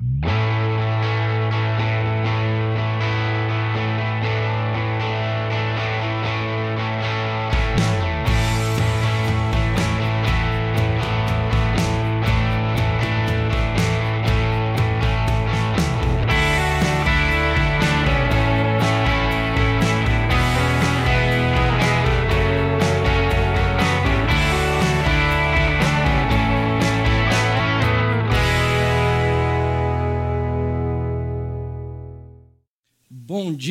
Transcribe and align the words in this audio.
Bom 0.00 0.53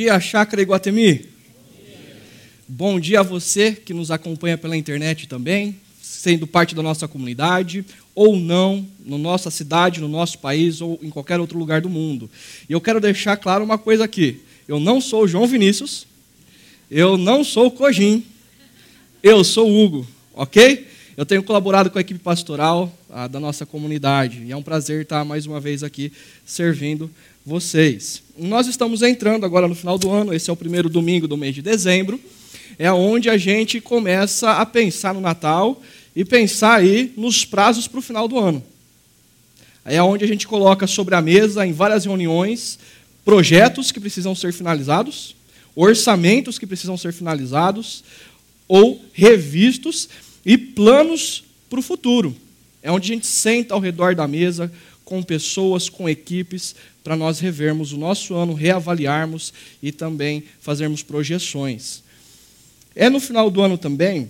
dia, 0.03 0.20
Chácara 0.20 0.62
Iguatemi. 0.62 1.30
Bom 2.67 2.99
dia 2.99 3.21
a 3.21 3.23
você 3.23 3.71
que 3.71 3.93
nos 3.93 4.12
acompanha 4.12 4.57
pela 4.57 4.76
internet 4.76 5.29
também, 5.29 5.77
sendo 6.02 6.45
parte 6.45 6.76
da 6.76 6.81
nossa 6.81 7.07
comunidade 7.07 7.85
ou 8.13 8.35
não, 8.35 8.85
na 9.05 9.17
nossa 9.17 9.49
cidade, 9.49 10.02
no 10.02 10.09
nosso 10.09 10.39
país 10.39 10.81
ou 10.81 10.99
em 11.02 11.09
qualquer 11.09 11.39
outro 11.39 11.57
lugar 11.57 11.79
do 11.79 11.89
mundo. 11.89 12.29
E 12.67 12.73
eu 12.73 12.81
quero 12.81 12.99
deixar 12.99 13.38
claro 13.38 13.63
uma 13.63 13.77
coisa 13.77 14.03
aqui: 14.03 14.41
eu 14.67 14.77
não 14.77 14.99
sou 14.99 15.23
o 15.23 15.27
João 15.27 15.48
Vinícius, 15.48 16.05
eu 16.91 17.17
não 17.17 17.41
sou 17.41 17.67
o 17.67 17.71
Cojim, 17.71 18.26
eu 19.23 19.41
sou 19.41 19.70
o 19.70 19.85
Hugo, 19.85 20.05
ok? 20.34 20.85
Eu 21.15 21.26
tenho 21.26 21.43
colaborado 21.43 21.90
com 21.90 21.98
a 21.98 22.01
equipe 22.01 22.20
pastoral 22.20 22.93
a, 23.09 23.26
da 23.26 23.40
nossa 23.40 23.65
comunidade 23.65 24.43
e 24.43 24.51
é 24.51 24.57
um 24.57 24.63
prazer 24.63 25.04
estar 25.04 25.23
mais 25.23 25.45
uma 25.45 25.62
vez 25.62 25.81
aqui 25.81 26.12
servindo 26.43 27.09
vocês. 27.45 28.23
Nós 28.37 28.65
estamos 28.65 29.03
entrando 29.03 29.45
agora 29.45 29.67
no 29.67 29.76
final 29.76 29.95
do 29.95 30.09
ano, 30.09 30.34
esse 30.34 30.49
é 30.49 30.53
o 30.53 30.55
primeiro 30.55 30.89
domingo 30.89 31.27
do 31.27 31.37
mês 31.37 31.53
de 31.53 31.62
dezembro, 31.62 32.20
é 32.79 32.91
onde 32.91 33.29
a 33.29 33.37
gente 33.37 33.79
começa 33.79 34.53
a 34.53 34.65
pensar 34.65 35.13
no 35.13 35.21
Natal 35.21 35.79
e 36.15 36.25
pensar 36.25 36.79
aí 36.79 37.13
nos 37.15 37.45
prazos 37.45 37.87
para 37.87 37.99
o 37.99 38.01
final 38.01 38.27
do 38.27 38.40
ano. 38.40 38.63
É 39.85 40.01
onde 40.01 40.25
a 40.25 40.27
gente 40.27 40.48
coloca 40.48 40.87
sobre 40.87 41.13
a 41.13 41.21
mesa, 41.21 41.63
em 41.63 41.73
várias 41.73 42.05
reuniões, 42.05 42.79
projetos 43.23 43.91
que 43.91 43.99
precisam 43.99 44.34
ser 44.34 44.51
finalizados, 44.51 45.35
orçamentos 45.75 46.57
que 46.57 46.65
precisam 46.65 46.97
ser 46.97 47.13
finalizados 47.13 48.03
ou 48.68 48.99
revistos 49.13 50.09
e 50.43 50.57
planos 50.57 51.43
para 51.70 51.79
o 51.79 51.84
futuro. 51.84 52.35
É 52.81 52.91
onde 52.91 53.12
a 53.12 53.13
gente 53.13 53.27
senta 53.27 53.75
ao 53.75 53.79
redor 53.79 54.15
da 54.15 54.27
mesa 54.27 54.71
com 55.05 55.21
pessoas, 55.21 55.90
com 55.90 56.09
equipes, 56.09 56.75
para 57.04 57.15
nós 57.15 57.40
revermos 57.40 57.91
o 57.91 57.98
nosso 57.98 58.34
ano, 58.34 58.54
reavaliarmos 58.54 59.54
e 59.82 59.91
também 59.91 60.43
fazermos 60.59 61.04
projeções. 61.04 62.01
É 62.96 63.09
no 63.09 63.20
final 63.20 63.49
do 63.51 63.62
ano 63.62 63.77
também 63.77 64.29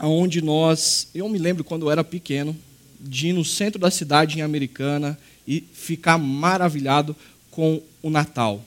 onde 0.00 0.40
nós, 0.40 1.08
eu 1.14 1.28
me 1.28 1.38
lembro 1.38 1.64
quando 1.64 1.86
eu 1.86 1.90
era 1.90 2.04
pequeno, 2.04 2.56
de 3.00 3.28
ir 3.28 3.32
no 3.32 3.44
centro 3.44 3.80
da 3.80 3.90
cidade 3.90 4.38
em 4.38 4.42
Americana 4.42 5.18
e 5.46 5.64
ficar 5.72 6.18
maravilhado 6.18 7.16
com 7.50 7.82
o 8.02 8.10
Natal. 8.10 8.64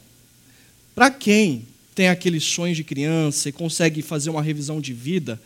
Para 0.94 1.10
quem 1.10 1.66
tem 1.96 2.10
aqueles 2.10 2.44
sonhos 2.44 2.78
de 2.78 2.84
criança 2.84 3.50
e 3.50 3.52
consegue 3.52 4.02
fazer 4.02 4.30
uma 4.30 4.42
revisão 4.42 4.82
de 4.82 4.94
vida, 4.94 5.42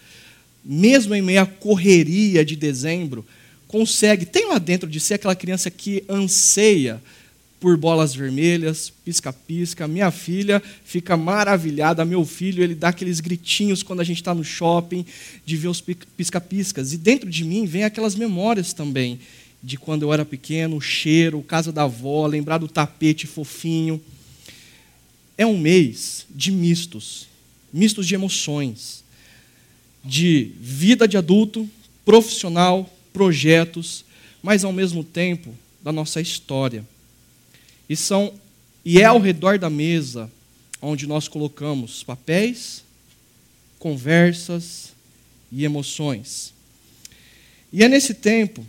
mesmo 0.63 1.13
em 1.13 1.21
meio 1.21 1.41
à 1.41 1.45
correria 1.45 2.43
de 2.43 2.55
dezembro, 2.55 3.25
consegue, 3.67 4.25
tem 4.25 4.47
lá 4.47 4.57
dentro 4.57 4.89
de 4.89 4.99
si 4.99 5.13
aquela 5.13 5.35
criança 5.35 5.69
que 5.69 6.03
anseia 6.09 7.01
por 7.59 7.77
bolas 7.77 8.13
vermelhas, 8.13 8.91
pisca-pisca. 9.03 9.87
Minha 9.87 10.11
filha 10.11 10.61
fica 10.83 11.17
maravilhada, 11.17 12.05
meu 12.05 12.25
filho, 12.25 12.63
ele 12.63 12.75
dá 12.75 12.89
aqueles 12.89 13.19
gritinhos 13.19 13.81
quando 13.81 14.01
a 14.01 14.03
gente 14.03 14.17
está 14.17 14.33
no 14.33 14.43
shopping, 14.43 15.05
de 15.45 15.57
ver 15.57 15.69
os 15.69 15.81
pisca-piscas. 15.81 16.93
E 16.93 16.97
dentro 16.97 17.29
de 17.29 17.43
mim 17.43 17.65
vem 17.65 17.83
aquelas 17.83 18.15
memórias 18.15 18.73
também, 18.73 19.19
de 19.63 19.77
quando 19.77 20.03
eu 20.03 20.13
era 20.13 20.25
pequeno, 20.25 20.77
o 20.77 20.81
cheiro, 20.81 21.41
casa 21.41 21.71
da 21.71 21.83
avó, 21.83 22.27
lembrar 22.27 22.57
do 22.57 22.67
tapete 22.67 23.25
fofinho. 23.25 24.01
É 25.37 25.45
um 25.45 25.57
mês 25.57 26.25
de 26.29 26.51
mistos, 26.51 27.27
mistos 27.73 28.07
de 28.07 28.15
emoções, 28.15 29.03
de 30.03 30.51
vida 30.59 31.07
de 31.07 31.17
adulto, 31.17 31.67
profissional, 32.05 32.89
projetos, 33.11 34.05
mas 34.43 34.63
ao 34.63 34.71
mesmo 34.71 35.03
tempo 35.03 35.55
da 35.83 35.91
nossa 35.91 36.21
história. 36.21 36.85
E, 37.89 37.95
são, 37.95 38.33
e 38.83 38.99
é 38.99 39.05
ao 39.05 39.19
redor 39.19 39.59
da 39.59 39.69
mesa 39.69 40.31
onde 40.81 41.07
nós 41.07 41.27
colocamos 41.27 42.03
papéis, 42.03 42.83
conversas 43.79 44.93
e 45.51 45.63
emoções. 45.63 46.53
E 47.71 47.83
é 47.83 47.89
nesse 47.89 48.13
tempo 48.13 48.65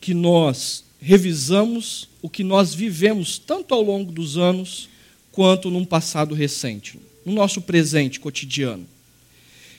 que 0.00 0.14
nós 0.14 0.84
revisamos 1.00 2.08
o 2.22 2.28
que 2.28 2.44
nós 2.44 2.74
vivemos 2.74 3.38
tanto 3.38 3.74
ao 3.74 3.82
longo 3.82 4.12
dos 4.12 4.36
anos 4.36 4.88
quanto 5.32 5.70
num 5.70 5.84
passado 5.84 6.34
recente, 6.34 6.98
no 7.24 7.32
nosso 7.32 7.62
presente 7.62 8.20
cotidiano. 8.20 8.86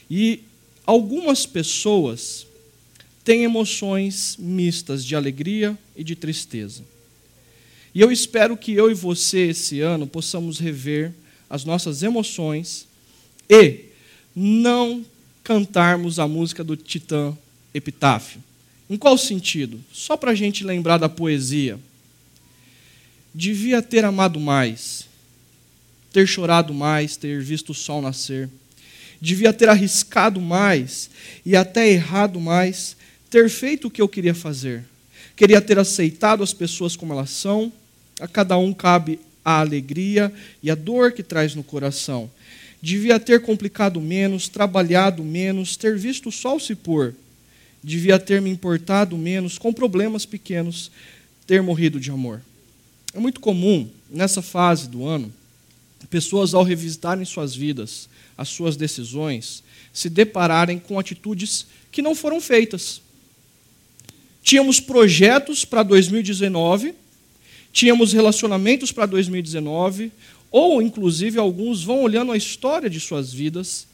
E 0.10 0.44
algumas 0.86 1.46
pessoas 1.46 2.48
têm 3.24 3.44
emoções 3.44 4.36
mistas 4.38 5.06
de 5.06 5.16
alegria 5.16 5.78
e 5.96 6.04
de 6.04 6.16
tristeza. 6.16 6.84
E 7.94 8.00
eu 8.00 8.12
espero 8.12 8.56
que 8.56 8.74
eu 8.74 8.90
e 8.90 8.94
você, 8.94 9.50
esse 9.50 9.82
ano, 9.82 10.08
possamos 10.08 10.60
rever 10.60 11.14
as 11.50 11.66
nossas 11.66 12.02
emoções 12.04 12.88
e 13.50 13.86
não 14.34 15.06
cantarmos 15.44 16.18
a 16.18 16.28
música 16.28 16.64
do 16.64 16.78
Titã 16.78 17.38
Epitáfio. 17.74 18.42
Em 18.90 18.98
qual 18.98 19.18
sentido? 19.18 19.80
Só 19.92 20.16
para 20.16 20.32
a 20.32 20.36
gente 20.36 20.64
lembrar 20.64 20.98
da 20.98 21.10
poesia. 21.10 21.78
Devia 23.34 23.82
ter 23.82 24.06
amado 24.06 24.40
mais, 24.40 25.08
ter 26.12 26.28
chorado 26.28 26.74
mais, 26.74 27.18
ter 27.18 27.42
visto 27.42 27.72
o 27.72 27.76
sol 27.76 28.02
nascer. 28.02 28.50
Devia 29.20 29.54
ter 29.54 29.70
arriscado 29.70 30.42
mais 30.42 31.10
e 31.46 31.56
até 31.56 31.90
errado 31.90 32.40
mais, 32.40 32.96
ter 33.30 33.50
feito 33.50 33.88
o 33.88 33.92
que 33.92 34.02
eu 34.02 34.10
queria 34.10 34.34
fazer. 34.34 34.84
Queria 35.36 35.62
ter 35.62 35.78
aceitado 35.80 36.44
as 36.44 36.54
pessoas 36.54 36.96
como 36.96 37.14
elas 37.14 37.30
são, 37.30 37.72
a 38.22 38.28
cada 38.28 38.58
um 38.58 38.72
cabe 38.74 39.20
a 39.44 39.60
alegria 39.60 40.32
e 40.62 40.70
a 40.70 40.76
dor 40.76 41.12
que 41.12 41.24
traz 41.24 41.56
no 41.56 41.64
coração. 41.64 42.30
Devia 42.82 43.20
ter 43.20 43.42
complicado 43.42 44.00
menos, 44.00 44.48
trabalhado 44.48 45.24
menos, 45.24 45.76
ter 45.76 45.98
visto 45.98 46.30
o 46.30 46.32
sol 46.32 46.60
se 46.60 46.76
pôr. 46.76 47.16
Devia 47.84 48.20
ter 48.20 48.42
me 48.42 48.50
importado 48.50 49.18
menos 49.18 49.58
com 49.58 49.74
problemas 49.74 50.26
pequenos, 50.26 50.92
ter 51.48 51.62
morrido 51.62 52.00
de 52.00 52.12
amor. 52.12 52.42
É 53.14 53.20
muito 53.20 53.40
comum, 53.40 53.90
nessa 54.10 54.42
fase 54.42 54.88
do 54.88 55.06
ano, 55.06 55.34
pessoas, 56.10 56.54
ao 56.54 56.64
revisitarem 56.64 57.26
suas 57.26 57.56
vidas, 57.56 58.08
as 58.38 58.50
suas 58.50 58.76
decisões, 58.76 59.64
se 59.92 60.10
depararem 60.10 60.78
com 60.78 61.00
atitudes 61.00 61.66
que 61.92 62.02
não 62.02 62.14
foram 62.14 62.40
feitas. 62.40 63.02
Tínhamos 64.44 64.80
projetos 64.80 65.66
para 65.66 65.84
2019 65.84 67.01
tínhamos 67.72 68.14
relacionamentos 68.14 68.92
para 68.92 69.06
2019, 69.06 70.12
ou 70.52 70.82
inclusive 70.82 71.40
alguns 71.40 71.84
vão 71.84 72.02
olhando 72.02 72.32
a 72.32 72.38
história 72.38 72.90
de 72.90 73.00
suas 73.00 73.34
vidas 73.34 73.88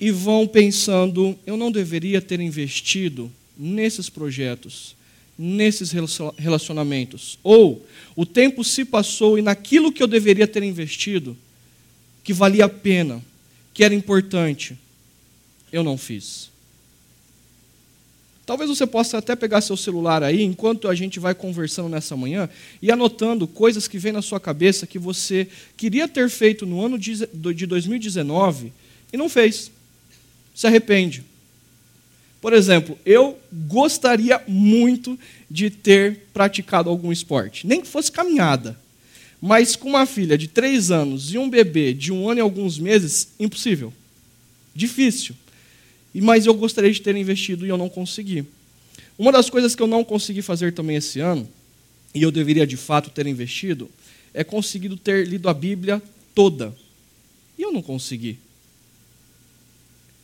e 0.00 0.10
vão 0.10 0.46
pensando: 0.46 1.38
eu 1.46 1.56
não 1.56 1.70
deveria 1.70 2.20
ter 2.20 2.40
investido 2.40 3.30
nesses 3.56 4.08
projetos, 4.10 4.96
nesses 5.38 5.92
relacionamentos. 6.36 7.38
Ou 7.42 7.86
o 8.16 8.26
tempo 8.26 8.64
se 8.64 8.84
passou 8.84 9.38
e 9.38 9.42
naquilo 9.42 9.92
que 9.92 10.02
eu 10.02 10.06
deveria 10.06 10.46
ter 10.46 10.62
investido, 10.62 11.36
que 12.24 12.32
valia 12.32 12.64
a 12.64 12.68
pena, 12.68 13.22
que 13.72 13.84
era 13.84 13.94
importante, 13.94 14.76
eu 15.72 15.82
não 15.82 15.96
fiz. 15.96 16.51
Talvez 18.44 18.68
você 18.68 18.86
possa 18.86 19.18
até 19.18 19.36
pegar 19.36 19.60
seu 19.60 19.76
celular 19.76 20.22
aí, 20.22 20.42
enquanto 20.42 20.88
a 20.88 20.94
gente 20.94 21.20
vai 21.20 21.34
conversando 21.34 21.88
nessa 21.88 22.16
manhã, 22.16 22.48
e 22.80 22.90
anotando 22.90 23.46
coisas 23.46 23.86
que 23.86 23.98
vêm 23.98 24.12
na 24.12 24.22
sua 24.22 24.40
cabeça 24.40 24.86
que 24.86 24.98
você 24.98 25.46
queria 25.76 26.08
ter 26.08 26.28
feito 26.28 26.66
no 26.66 26.84
ano 26.84 26.98
de 26.98 27.66
2019 27.66 28.72
e 29.12 29.16
não 29.16 29.28
fez. 29.28 29.70
Se 30.54 30.66
arrepende. 30.66 31.24
Por 32.40 32.52
exemplo, 32.52 32.98
eu 33.06 33.38
gostaria 33.52 34.42
muito 34.48 35.16
de 35.48 35.70
ter 35.70 36.26
praticado 36.34 36.90
algum 36.90 37.12
esporte, 37.12 37.64
nem 37.64 37.80
que 37.80 37.86
fosse 37.86 38.10
caminhada. 38.10 38.76
Mas 39.40 39.76
com 39.76 39.90
uma 39.90 40.06
filha 40.06 40.36
de 40.36 40.48
três 40.48 40.90
anos 40.90 41.32
e 41.32 41.38
um 41.38 41.48
bebê 41.48 41.94
de 41.94 42.12
um 42.12 42.28
ano 42.28 42.40
e 42.40 42.42
alguns 42.42 42.78
meses, 42.78 43.28
impossível. 43.38 43.92
Difícil 44.74 45.36
mas 46.20 46.46
eu 46.46 46.54
gostaria 46.54 46.92
de 46.92 47.00
ter 47.00 47.16
investido 47.16 47.64
e 47.64 47.68
eu 47.68 47.78
não 47.78 47.88
consegui. 47.88 48.44
Uma 49.18 49.32
das 49.32 49.48
coisas 49.48 49.74
que 49.74 49.82
eu 49.82 49.86
não 49.86 50.04
consegui 50.04 50.42
fazer 50.42 50.72
também 50.72 50.96
esse 50.96 51.20
ano 51.20 51.48
e 52.14 52.22
eu 52.22 52.30
deveria 52.30 52.66
de 52.66 52.76
fato 52.76 53.10
ter 53.10 53.26
investido, 53.26 53.90
é 54.34 54.44
conseguido 54.44 54.96
ter 54.96 55.26
lido 55.26 55.48
a 55.48 55.54
Bíblia 55.54 56.02
toda. 56.34 56.74
E 57.58 57.62
eu 57.62 57.72
não 57.72 57.82
consegui. 57.82 58.38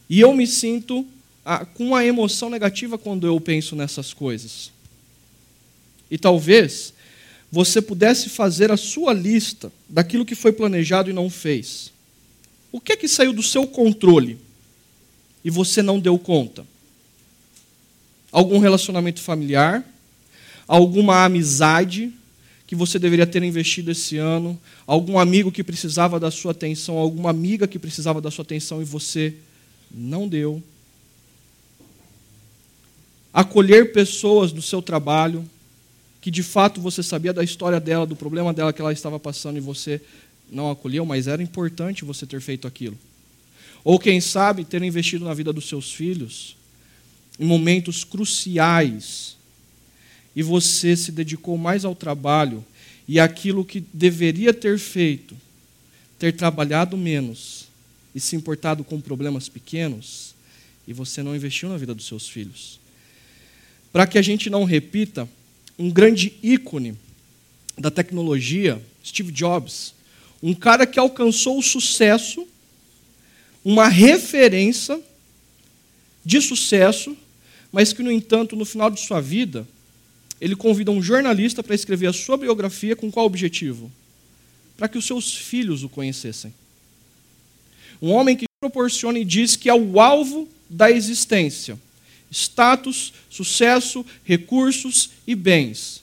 E 0.09 0.21
eu 0.21 0.33
me 0.35 0.47
sinto 0.47 1.07
ah, 1.45 1.65
com 1.65 1.87
uma 1.89 2.05
emoção 2.05 2.51
negativa 2.51 2.99
quando 2.99 3.27
eu 3.27 3.41
penso 3.41 3.77
nessas 3.77 4.13
coisas. 4.13 4.71
E 6.11 6.19
talvez 6.19 6.93
você 7.51 7.81
pudesse 7.81 8.29
fazer 8.29 8.71
a 8.71 8.77
sua 8.77 9.13
lista 9.13 9.73
daquilo 9.89 10.25
que 10.25 10.35
foi 10.35 10.53
planejado 10.53 11.09
e 11.09 11.15
não 11.15 11.31
fez. 11.31 11.93
O 12.71 12.81
que 12.81 12.93
é 12.93 12.97
que 12.97 13.09
saiu 13.09 13.33
do 13.33 13.43
seu 13.43 13.67
controle 13.67 14.39
e 15.49 15.51
você 15.51 15.81
não 15.81 15.99
deu 15.99 16.19
conta? 16.19 16.63
Algum 18.31 18.59
relacionamento 18.59 19.23
familiar? 19.23 19.83
Alguma 20.67 21.25
amizade 21.25 22.13
que 22.67 22.77
você 22.77 22.99
deveria 22.99 23.27
ter 23.27 23.43
investido 23.43 23.91
esse 23.91 24.19
ano? 24.19 24.61
Algum 24.87 25.19
amigo 25.19 25.51
que 25.51 25.65
precisava 25.65 26.21
da 26.21 26.31
sua 26.31 26.51
atenção? 26.51 26.99
Alguma 26.99 27.31
amiga 27.31 27.67
que 27.67 27.79
precisava 27.79 28.21
da 28.21 28.31
sua 28.31 28.43
atenção 28.43 28.83
e 28.83 28.85
você 28.85 29.37
não 29.91 30.29
deu? 30.29 30.63
Acolher 33.33 33.95
pessoas 33.95 34.53
do 34.53 34.61
seu 34.61 34.83
trabalho 34.83 35.49
que 36.21 36.31
de 36.31 36.43
fato 36.43 36.79
você 36.79 37.03
sabia 37.03 37.33
da 37.33 37.43
história 37.43 37.81
dela, 37.81 38.05
do 38.05 38.15
problema 38.15 38.53
dela 38.53 38.71
que 38.71 38.83
ela 38.83 38.93
estava 38.93 39.19
passando 39.19 39.57
e 39.57 39.61
você 39.61 39.99
não 40.51 40.71
acolheu, 40.71 41.07
mas 41.07 41.27
era 41.27 41.43
importante 41.43 42.05
você 42.05 42.27
ter 42.27 42.43
feito 42.43 42.69
aquilo. 42.69 42.99
Ou 43.85 43.99
quem 43.99 44.21
sabe 44.21 44.65
ter 44.65 44.83
investido 44.83 45.25
na 45.25 45.35
vida 45.35 45.53
dos 45.53 45.69
seus 45.69 45.93
filhos 45.93 46.57
em 47.39 47.45
momentos 47.45 48.05
cruciais 48.05 49.37
e 50.35 50.43
você 50.43 50.97
se 50.97 51.13
dedicou 51.13 51.57
mais 51.57 51.85
ao 51.85 51.95
trabalho 51.95 52.65
e 53.07 53.19
aquilo 53.19 53.65
que 53.65 53.81
deveria 53.93 54.53
ter 54.53 54.79
feito, 54.79 55.37
ter 56.19 56.33
trabalhado 56.33 56.97
menos 56.97 57.69
e 58.15 58.21
se 58.21 58.37
importado 58.37 58.85
com 58.85 59.01
problemas 59.01 59.49
pequenos, 59.49 60.35
e 60.87 60.93
você 60.93 61.23
não 61.23 61.35
investiu 61.35 61.69
na 61.69 61.77
vida 61.77 61.95
dos 61.95 62.07
seus 62.07 62.29
filhos. 62.29 62.79
Para 63.93 64.07
que 64.07 64.19
a 64.19 64.23
gente 64.23 64.51
não 64.51 64.65
repita, 64.65 65.29
um 65.79 65.91
grande 65.91 66.35
ícone 66.43 66.95
da 67.79 67.91
tecnologia, 67.91 68.83
Steve 69.05 69.33
Jobs, 69.33 69.95
um 70.43 70.55
cara 70.55 70.87
que 70.87 70.99
alcançou 70.99 71.59
o 71.59 71.63
sucesso, 71.63 72.47
uma 73.71 73.87
referência 73.87 74.99
de 76.25 76.41
sucesso, 76.41 77.15
mas 77.71 77.93
que, 77.93 78.03
no 78.03 78.11
entanto, 78.11 78.57
no 78.57 78.65
final 78.65 78.91
de 78.91 78.99
sua 78.99 79.21
vida, 79.21 79.69
ele 80.41 80.57
convida 80.57 80.91
um 80.91 81.03
jornalista 81.03 81.63
para 81.63 81.75
escrever 81.75 82.07
a 82.07 82.13
sua 82.15 82.39
biografia 82.39 82.97
com 82.97 83.11
qual 83.11 83.27
objetivo? 83.27 83.93
Para 84.75 84.89
que 84.89 84.97
os 84.97 85.05
seus 85.05 85.35
filhos 85.37 85.83
o 85.83 85.89
conhecessem. 85.91 86.55
Um 88.01 88.11
homem 88.13 88.35
que 88.35 88.47
proporciona 88.59 89.19
e 89.19 89.25
diz 89.25 89.55
que 89.55 89.69
é 89.69 89.75
o 89.75 90.01
alvo 90.01 90.49
da 90.71 90.91
existência: 90.91 91.79
status, 92.31 93.13
sucesso, 93.29 94.03
recursos 94.25 95.11
e 95.27 95.35
bens. 95.35 96.03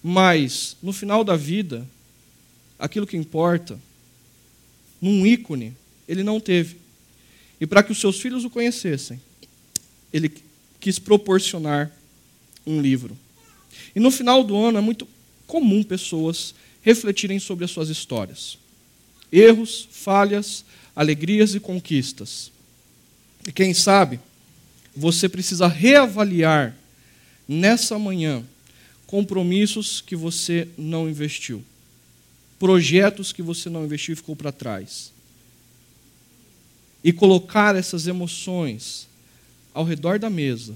Mas, 0.00 0.76
no 0.80 0.92
final 0.92 1.24
da 1.24 1.34
vida, 1.34 1.84
aquilo 2.78 3.08
que 3.08 3.16
importa, 3.16 3.76
num 5.00 5.26
ícone, 5.26 5.76
ele 6.06 6.22
não 6.22 6.38
teve. 6.38 6.81
E 7.62 7.66
para 7.66 7.80
que 7.80 7.92
os 7.92 8.00
seus 8.00 8.20
filhos 8.20 8.44
o 8.44 8.50
conhecessem, 8.50 9.20
ele 10.12 10.32
quis 10.80 10.98
proporcionar 10.98 11.92
um 12.66 12.82
livro. 12.82 13.16
E 13.94 14.00
no 14.00 14.10
final 14.10 14.42
do 14.42 14.56
ano 14.56 14.78
é 14.78 14.80
muito 14.80 15.06
comum 15.46 15.84
pessoas 15.84 16.56
refletirem 16.82 17.38
sobre 17.38 17.64
as 17.64 17.70
suas 17.70 17.88
histórias. 17.88 18.58
Erros, 19.30 19.86
falhas, 19.92 20.64
alegrias 20.92 21.54
e 21.54 21.60
conquistas. 21.60 22.50
E 23.46 23.52
quem 23.52 23.72
sabe, 23.72 24.18
você 24.96 25.28
precisa 25.28 25.68
reavaliar 25.68 26.76
nessa 27.46 27.96
manhã 27.96 28.42
compromissos 29.06 30.00
que 30.00 30.16
você 30.16 30.66
não 30.76 31.08
investiu, 31.08 31.62
projetos 32.58 33.32
que 33.32 33.40
você 33.40 33.70
não 33.70 33.84
investiu 33.84 34.14
e 34.14 34.16
ficou 34.16 34.34
para 34.34 34.50
trás. 34.50 35.12
E 37.04 37.12
colocar 37.12 37.74
essas 37.74 38.06
emoções 38.06 39.08
ao 39.74 39.84
redor 39.84 40.18
da 40.18 40.30
mesa 40.30 40.74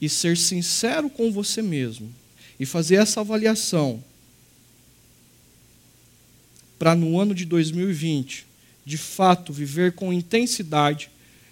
e 0.00 0.08
ser 0.08 0.36
sincero 0.36 1.10
com 1.10 1.32
você 1.32 1.60
mesmo 1.60 2.14
e 2.58 2.66
fazer 2.66 2.96
essa 2.96 3.20
avaliação 3.20 4.02
para 6.78 6.94
no 6.94 7.18
ano 7.18 7.34
de 7.34 7.44
2020, 7.44 8.46
de 8.84 8.96
fato, 8.96 9.52
viver 9.52 9.92
com 9.92 10.12
intensidade, 10.12 11.10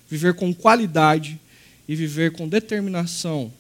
viver 0.09 0.35
com 0.35 0.55
qualidade 0.55 1.39
e 1.89 1.97
viver 1.97 2.33
com 2.33 2.49
determinação 2.49 3.53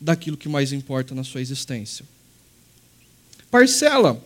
daquilo 0.00 0.36
que 0.36 0.48
mais 0.48 0.72
importa 0.72 1.14
na 1.14 1.22
sua 1.22 1.40
existência. 1.40 2.04
Parcela 3.50 4.22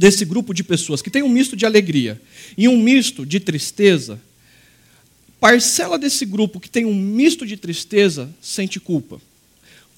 desse 0.00 0.24
grupo 0.24 0.54
de 0.54 0.64
pessoas 0.64 1.02
que 1.02 1.10
tem 1.10 1.22
um 1.22 1.28
misto 1.28 1.54
de 1.54 1.66
alegria 1.66 2.18
e 2.56 2.66
um 2.66 2.78
misto 2.78 3.26
de 3.26 3.38
tristeza 3.38 4.18
parcela 5.38 5.98
desse 5.98 6.24
grupo 6.24 6.58
que 6.58 6.70
tem 6.70 6.86
um 6.86 6.94
misto 6.94 7.46
de 7.46 7.56
tristeza 7.56 8.34
sente 8.40 8.80
culpa. 8.80 9.20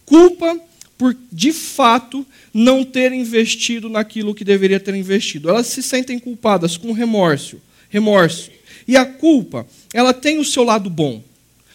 Culpa 0.05 0.61
por, 0.99 1.17
de 1.33 1.53
fato, 1.53 2.27
não 2.53 2.85
ter 2.85 3.13
investido 3.13 3.89
naquilo 3.89 4.35
que 4.35 4.45
deveria 4.45 4.81
ter 4.81 4.95
investido. 4.95 5.49
Elas 5.49 5.69
se 5.69 5.83
sentem 5.83 6.19
culpadas 6.19 6.77
com 6.77 6.93
remorso. 6.93 7.61
remorso. 7.89 8.51
E 8.87 8.97
a 8.97 9.07
culpa, 9.07 9.67
ela 9.95 10.13
tem 10.13 10.39
o 10.39 10.45
seu 10.45 10.65
lado 10.65 10.91
bom. 10.91 11.23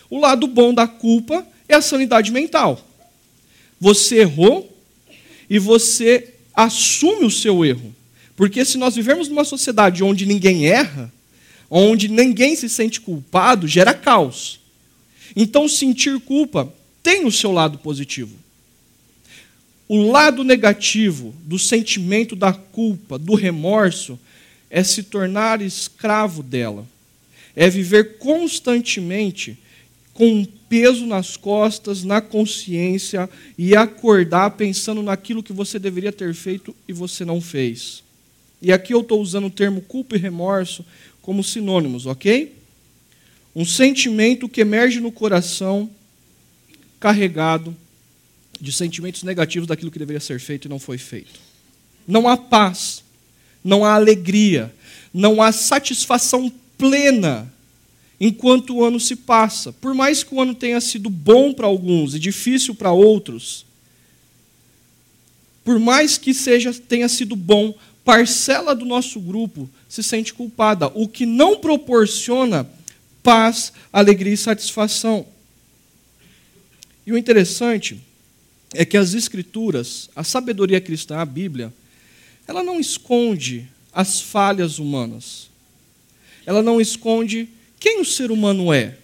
O 0.09 0.19
lado 0.19 0.47
bom 0.47 0.73
da 0.73 0.85
culpa 0.88 1.47
é 1.68 1.75
a 1.75 1.81
sanidade 1.81 2.31
mental. 2.31 2.85
Você 3.80 4.19
errou 4.19 4.77
e 5.50 5.57
você 5.59 6.33
assume 6.53 7.25
o 7.25 7.31
seu 7.31 7.63
erro. 7.63 7.96
Porque 8.37 8.63
se 8.63 8.77
nós 8.77 8.95
vivemos 8.95 9.27
numa 9.27 9.43
sociedade 9.43 10.03
onde 10.03 10.23
ninguém 10.23 10.67
erra, 10.67 11.11
onde 11.69 12.07
ninguém 12.07 12.55
se 12.55 12.69
sente 12.69 13.01
culpado, 13.01 13.67
gera 13.67 13.95
caos. 13.95 14.59
Então, 15.35 15.67
sentir 15.67 16.19
culpa 16.19 16.71
tem 17.01 17.25
o 17.25 17.31
seu 17.31 17.51
lado 17.51 17.79
positivo. 17.79 18.35
O 19.89 20.11
lado 20.11 20.43
negativo 20.43 21.33
do 21.43 21.57
sentimento 21.57 22.35
da 22.35 22.53
culpa, 22.53 23.17
do 23.17 23.33
remorso, 23.33 24.19
é 24.69 24.83
se 24.83 25.01
tornar 25.03 25.59
escravo 25.59 26.44
dela. 26.44 26.85
É 27.56 27.69
viver 27.69 28.19
constantemente 28.19 29.57
com 30.13 30.27
um 30.27 30.45
peso 30.45 31.07
nas 31.07 31.35
costas, 31.35 32.03
na 32.03 32.21
consciência 32.21 33.27
e 33.57 33.75
acordar 33.75 34.51
pensando 34.51 35.01
naquilo 35.01 35.41
que 35.41 35.53
você 35.53 35.79
deveria 35.79 36.11
ter 36.11 36.35
feito 36.35 36.75
e 36.87 36.94
você 36.94 37.25
não 37.25 37.41
fez. 37.41 38.03
E 38.61 38.71
aqui 38.71 38.94
eu 38.94 39.02
estou 39.02 39.21
usando 39.21 39.47
o 39.47 39.52
termo 39.52 39.81
culpa 39.81 40.16
e 40.16 40.19
remorso 40.19 40.85
como 41.21 41.44
sinônimos, 41.44 42.06
ok? 42.06 42.56
Um 43.56 43.66
sentimento 43.66 44.49
que 44.49 44.61
emerge 44.61 44.99
no 44.99 45.11
coração 45.11 45.90
carregado 46.99 47.76
de 48.59 48.71
sentimentos 48.71 49.23
negativos 49.23 49.68
daquilo 49.68 49.92
que 49.92 49.99
deveria 49.99 50.19
ser 50.19 50.40
feito 50.40 50.66
e 50.66 50.69
não 50.69 50.80
foi 50.80 50.97
feito. 50.97 51.40
Não 52.07 52.28
há 52.28 52.37
paz, 52.37 53.04
não 53.64 53.85
há 53.85 53.94
alegria, 53.94 54.73
não 55.14 55.42
há 55.42 55.52
satisfação 55.52 56.52
plena 56.78 57.52
enquanto 58.19 58.76
o 58.76 58.83
ano 58.83 58.99
se 58.99 59.16
passa. 59.16 59.71
Por 59.73 59.94
mais 59.94 60.23
que 60.23 60.33
o 60.33 60.42
ano 60.42 60.56
tenha 60.56 60.81
sido 60.81 61.09
bom 61.09 61.54
para 61.54 61.68
alguns 61.68 62.16
e 62.16 62.19
difícil 62.19 62.73
para 62.73 62.92
outros, 62.92 63.66
por 65.64 65.80
mais 65.80 66.18
que 66.18 66.33
seja 66.33 66.73
tenha 66.73 67.09
sido 67.09 67.35
bom, 67.35 67.76
parcela 68.07 68.73
do 68.73 68.85
nosso 68.85 69.19
grupo 69.19 69.69
se 69.90 70.02
sente 70.02 70.33
culpada, 70.33 70.87
o 70.95 71.09
que 71.09 71.26
não 71.26 71.57
proporciona 71.57 72.66
paz, 73.21 73.73
alegria 73.92 74.31
e 74.31 74.37
satisfação. 74.37 75.28
E 77.06 77.11
o 77.11 77.18
interessante 77.18 77.99
é 78.73 78.85
que 78.85 78.95
as 78.95 79.14
escrituras, 79.14 80.09
a 80.16 80.23
sabedoria 80.23 80.80
cristã, 80.80 81.18
a 81.18 81.26
Bíblia, 81.26 81.73
ela 82.47 82.64
não 82.64 82.80
esconde 82.80 83.68
as 83.92 84.21
falhas 84.21 84.80
humanas. 84.80 85.49
Ela 86.45 86.61
não 86.61 86.80
esconde 86.80 87.49
quem 87.78 87.99
o 87.99 88.06
ser 88.06 88.31
humano 88.31 88.71
é. 88.71 88.97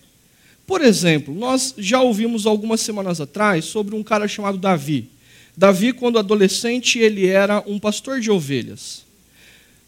Por 0.66 0.82
exemplo, 0.82 1.36
nós 1.36 1.76
já 1.78 2.02
ouvimos 2.02 2.46
algumas 2.46 2.80
semanas 2.80 3.20
atrás 3.20 3.66
sobre 3.66 3.96
um 3.96 4.04
cara 4.04 4.30
chamado 4.30 4.58
Davi. 4.58 5.10
Davi, 5.56 5.94
quando 5.94 6.20
adolescente, 6.20 7.00
ele 7.00 7.28
era 7.28 7.64
um 7.68 7.80
pastor 7.80 8.20
de 8.20 8.32
ovelhas. 8.32 9.04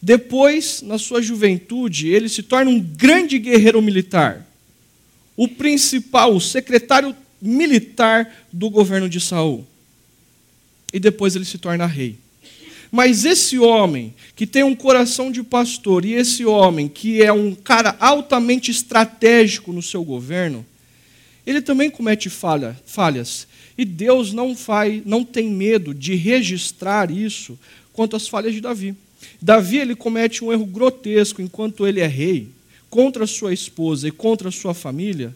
Depois, 0.01 0.81
na 0.83 0.97
sua 0.99 1.21
juventude, 1.21 2.07
ele 2.09 2.29
se 2.29 2.43
torna 2.43 2.69
um 2.69 2.79
grande 2.79 3.39
guerreiro 3.39 3.81
militar. 3.81 4.45
O 5.35 5.47
principal, 5.47 6.35
o 6.35 6.39
secretário 6.39 7.15
militar 7.41 8.45
do 8.51 8.69
governo 8.69 9.09
de 9.09 9.19
Saul. 9.19 9.65
e 10.93 10.99
depois 10.99 11.35
ele 11.35 11.43
se 11.43 11.57
torna 11.57 11.85
rei. 11.85 12.15
Mas 12.89 13.25
esse 13.25 13.59
homem 13.59 14.13
que 14.33 14.47
tem 14.47 14.63
um 14.63 14.73
coração 14.73 15.29
de 15.29 15.43
pastor 15.43 16.05
e 16.05 16.13
esse 16.13 16.45
homem 16.45 16.87
que 16.87 17.21
é 17.21 17.33
um 17.33 17.53
cara 17.53 17.97
altamente 17.99 18.71
estratégico 18.71 19.73
no 19.73 19.81
seu 19.81 20.03
governo, 20.03 20.65
ele 21.45 21.61
também 21.61 21.89
comete 21.89 22.29
falha, 22.29 22.79
falhas. 22.85 23.45
E 23.77 23.83
Deus 23.83 24.31
não, 24.31 24.55
faz, 24.55 25.05
não 25.05 25.23
tem 25.23 25.49
medo 25.49 25.93
de 25.93 26.15
registrar 26.15 27.11
isso 27.11 27.59
quanto 27.91 28.15
às 28.15 28.27
falhas 28.27 28.53
de 28.53 28.61
Davi. 28.61 28.95
Davi 29.41 29.77
ele 29.77 29.95
comete 29.95 30.43
um 30.43 30.51
erro 30.51 30.65
grotesco 30.65 31.41
enquanto 31.41 31.85
ele 31.85 31.99
é 31.99 32.07
rei, 32.07 32.49
contra 32.89 33.27
sua 33.27 33.53
esposa 33.53 34.07
e 34.07 34.11
contra 34.11 34.51
sua 34.51 34.73
família, 34.73 35.35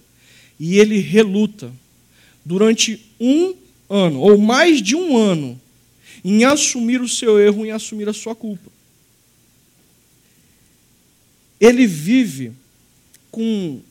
e 0.59 0.77
ele 0.77 0.99
reluta 0.99 1.71
durante 2.45 3.05
um 3.19 3.55
ano, 3.89 4.19
ou 4.19 4.37
mais 4.37 4.81
de 4.81 4.95
um 4.95 5.17
ano, 5.17 5.59
em 6.23 6.43
assumir 6.43 7.01
o 7.01 7.07
seu 7.07 7.39
erro, 7.39 7.65
em 7.65 7.71
assumir 7.71 8.07
a 8.07 8.13
sua 8.13 8.35
culpa. 8.35 8.69
Ele 11.59 11.85
vive 11.85 12.53
com, 13.31 13.81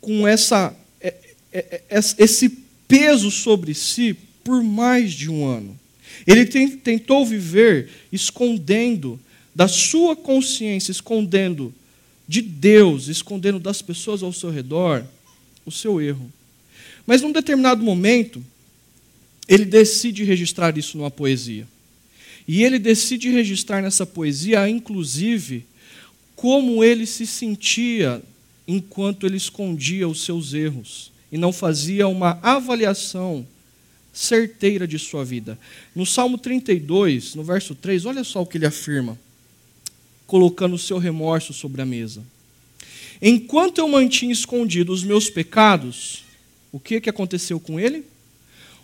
com 0.00 0.26
essa, 0.26 0.74
é, 1.00 1.14
é, 1.52 1.82
é, 1.88 1.98
esse 2.18 2.58
peso 2.90 3.30
sobre 3.30 3.72
si 3.72 4.14
por 4.42 4.64
mais 4.64 5.12
de 5.12 5.30
um 5.30 5.46
ano. 5.46 5.78
Ele 6.26 6.44
tentou 6.44 7.24
viver 7.24 7.88
escondendo 8.10 9.18
da 9.54 9.68
sua 9.68 10.16
consciência, 10.16 10.90
escondendo 10.90 11.72
de 12.26 12.42
Deus, 12.42 13.06
escondendo 13.06 13.60
das 13.60 13.80
pessoas 13.80 14.22
ao 14.24 14.32
seu 14.32 14.50
redor 14.50 15.04
o 15.64 15.70
seu 15.70 16.00
erro. 16.00 16.30
Mas 17.06 17.22
num 17.22 17.30
determinado 17.30 17.82
momento, 17.82 18.44
ele 19.48 19.64
decide 19.64 20.24
registrar 20.24 20.76
isso 20.76 20.98
numa 20.98 21.10
poesia. 21.10 21.66
E 22.46 22.64
ele 22.64 22.78
decide 22.78 23.30
registrar 23.30 23.80
nessa 23.80 24.04
poesia, 24.04 24.68
inclusive, 24.68 25.64
como 26.34 26.82
ele 26.82 27.06
se 27.06 27.26
sentia 27.26 28.20
enquanto 28.66 29.26
ele 29.26 29.36
escondia 29.36 30.08
os 30.08 30.24
seus 30.24 30.54
erros 30.54 31.09
e 31.30 31.38
não 31.38 31.52
fazia 31.52 32.08
uma 32.08 32.38
avaliação 32.42 33.46
certeira 34.12 34.86
de 34.86 34.98
sua 34.98 35.24
vida. 35.24 35.58
No 35.94 36.04
Salmo 36.04 36.36
32, 36.36 37.34
no 37.34 37.44
verso 37.44 37.74
3, 37.74 38.06
olha 38.06 38.24
só 38.24 38.42
o 38.42 38.46
que 38.46 38.58
ele 38.58 38.66
afirma, 38.66 39.18
colocando 40.26 40.74
o 40.74 40.78
seu 40.78 40.98
remorso 40.98 41.52
sobre 41.52 41.82
a 41.82 41.86
mesa. 41.86 42.22
Enquanto 43.22 43.78
eu 43.78 43.88
mantinha 43.88 44.32
escondidos 44.32 45.00
os 45.00 45.04
meus 45.04 45.28
pecados, 45.28 46.24
o 46.72 46.80
que, 46.80 47.00
que 47.00 47.10
aconteceu 47.10 47.60
com 47.60 47.78
ele? 47.78 48.04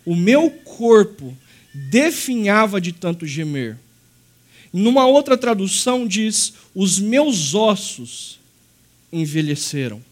O 0.05 0.15
meu 0.15 0.51
corpo 0.51 1.37
definhava 1.75 2.81
de 2.81 2.93
tanto 2.93 3.27
gemer. 3.27 3.79
Numa 4.73 5.07
outra 5.07 5.37
tradução 5.37 6.07
diz: 6.07 6.53
os 6.75 6.99
meus 6.99 7.55
ossos 7.55 8.39
envelheceram. 9.13 10.03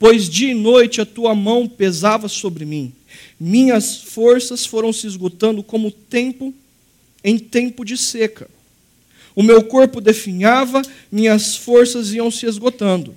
Pois 0.00 0.30
dia 0.30 0.52
e 0.52 0.54
noite 0.54 1.02
a 1.02 1.04
tua 1.04 1.34
mão 1.34 1.68
pesava 1.68 2.26
sobre 2.26 2.64
mim. 2.64 2.90
Minhas 3.38 3.96
forças 3.96 4.64
foram 4.64 4.94
se 4.94 5.06
esgotando 5.06 5.62
como 5.62 5.90
tempo 5.90 6.54
em 7.22 7.38
tempo 7.38 7.84
de 7.84 7.98
seca. 7.98 8.48
O 9.36 9.42
meu 9.42 9.62
corpo 9.62 10.00
definhava, 10.00 10.80
minhas 11.12 11.54
forças 11.54 12.14
iam 12.14 12.30
se 12.30 12.46
esgotando. 12.46 13.14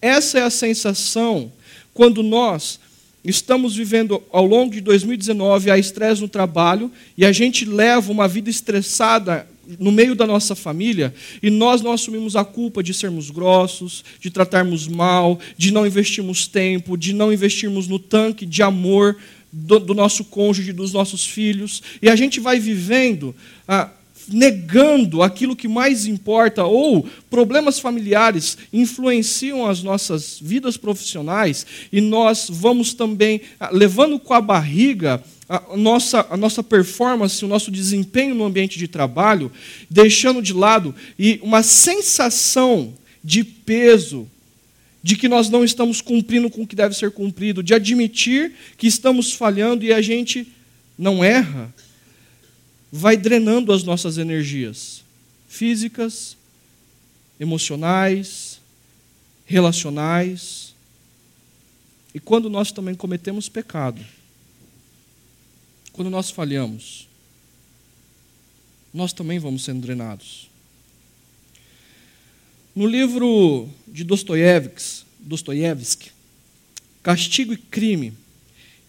Essa 0.00 0.38
é 0.38 0.42
a 0.44 0.50
sensação 0.50 1.50
quando 1.92 2.22
nós 2.22 2.78
estamos 3.24 3.74
vivendo 3.74 4.22
ao 4.30 4.46
longo 4.46 4.72
de 4.72 4.80
2019 4.82 5.68
a 5.68 5.76
estresse 5.76 6.20
no 6.20 6.28
trabalho 6.28 6.92
e 7.18 7.26
a 7.26 7.32
gente 7.32 7.64
leva 7.64 8.12
uma 8.12 8.28
vida 8.28 8.48
estressada 8.48 9.48
no 9.78 9.92
meio 9.92 10.14
da 10.14 10.26
nossa 10.26 10.54
família 10.54 11.14
e 11.42 11.50
nós 11.50 11.82
não 11.82 11.92
assumimos 11.92 12.36
a 12.36 12.44
culpa 12.44 12.82
de 12.82 12.92
sermos 12.92 13.30
grossos, 13.30 14.04
de 14.20 14.30
tratarmos 14.30 14.88
mal, 14.88 15.38
de 15.56 15.72
não 15.72 15.86
investirmos 15.86 16.46
tempo, 16.46 16.96
de 16.96 17.12
não 17.12 17.32
investirmos 17.32 17.88
no 17.88 17.98
tanque 17.98 18.46
de 18.46 18.62
amor 18.62 19.16
do, 19.52 19.78
do 19.78 19.94
nosso 19.94 20.24
cônjuge, 20.24 20.72
dos 20.72 20.92
nossos 20.92 21.24
filhos, 21.24 21.82
e 22.02 22.08
a 22.08 22.16
gente 22.16 22.40
vai 22.40 22.58
vivendo. 22.58 23.34
Ah, 23.66 23.90
negando 24.28 25.22
aquilo 25.22 25.54
que 25.54 25.68
mais 25.68 26.06
importa, 26.06 26.64
ou 26.64 27.06
problemas 27.28 27.78
familiares 27.78 28.56
influenciam 28.72 29.66
as 29.66 29.82
nossas 29.82 30.38
vidas 30.40 30.76
profissionais, 30.76 31.66
e 31.92 32.00
nós 32.00 32.48
vamos 32.50 32.94
também 32.94 33.42
ah, 33.60 33.68
levando 33.70 34.18
com 34.18 34.32
a 34.32 34.40
barriga 34.40 35.22
a 35.48 35.76
nossa, 35.76 36.26
a 36.30 36.36
nossa 36.36 36.62
performance, 36.62 37.44
o 37.44 37.48
nosso 37.48 37.70
desempenho 37.70 38.34
no 38.34 38.44
ambiente 38.44 38.78
de 38.78 38.88
trabalho, 38.88 39.52
deixando 39.90 40.40
de 40.40 40.52
lado 40.52 40.94
e 41.18 41.38
uma 41.42 41.62
sensação 41.62 42.94
de 43.22 43.44
peso, 43.44 44.28
de 45.02 45.16
que 45.16 45.28
nós 45.28 45.50
não 45.50 45.62
estamos 45.62 46.00
cumprindo 46.00 46.48
com 46.48 46.62
o 46.62 46.66
que 46.66 46.74
deve 46.74 46.94
ser 46.94 47.10
cumprido, 47.10 47.62
de 47.62 47.74
admitir 47.74 48.54
que 48.78 48.86
estamos 48.86 49.32
falhando 49.32 49.84
e 49.84 49.92
a 49.92 50.00
gente 50.00 50.48
não 50.98 51.22
erra, 51.22 51.72
vai 52.90 53.16
drenando 53.16 53.72
as 53.72 53.82
nossas 53.82 54.16
energias 54.16 55.02
físicas, 55.46 56.36
emocionais, 57.38 58.60
relacionais. 59.44 60.74
E 62.14 62.20
quando 62.20 62.48
nós 62.48 62.72
também 62.72 62.94
cometemos 62.94 63.48
pecado, 63.48 64.00
quando 65.94 66.10
nós 66.10 66.28
falhamos, 66.28 67.06
nós 68.92 69.12
também 69.12 69.38
vamos 69.38 69.62
sendo 69.62 69.80
drenados. 69.80 70.50
No 72.74 72.84
livro 72.84 73.68
de 73.86 74.02
Dostoiévski, 74.02 75.06
Dostoiévski, 75.20 76.10
Castigo 77.00 77.52
e 77.52 77.56
Crime, 77.56 78.12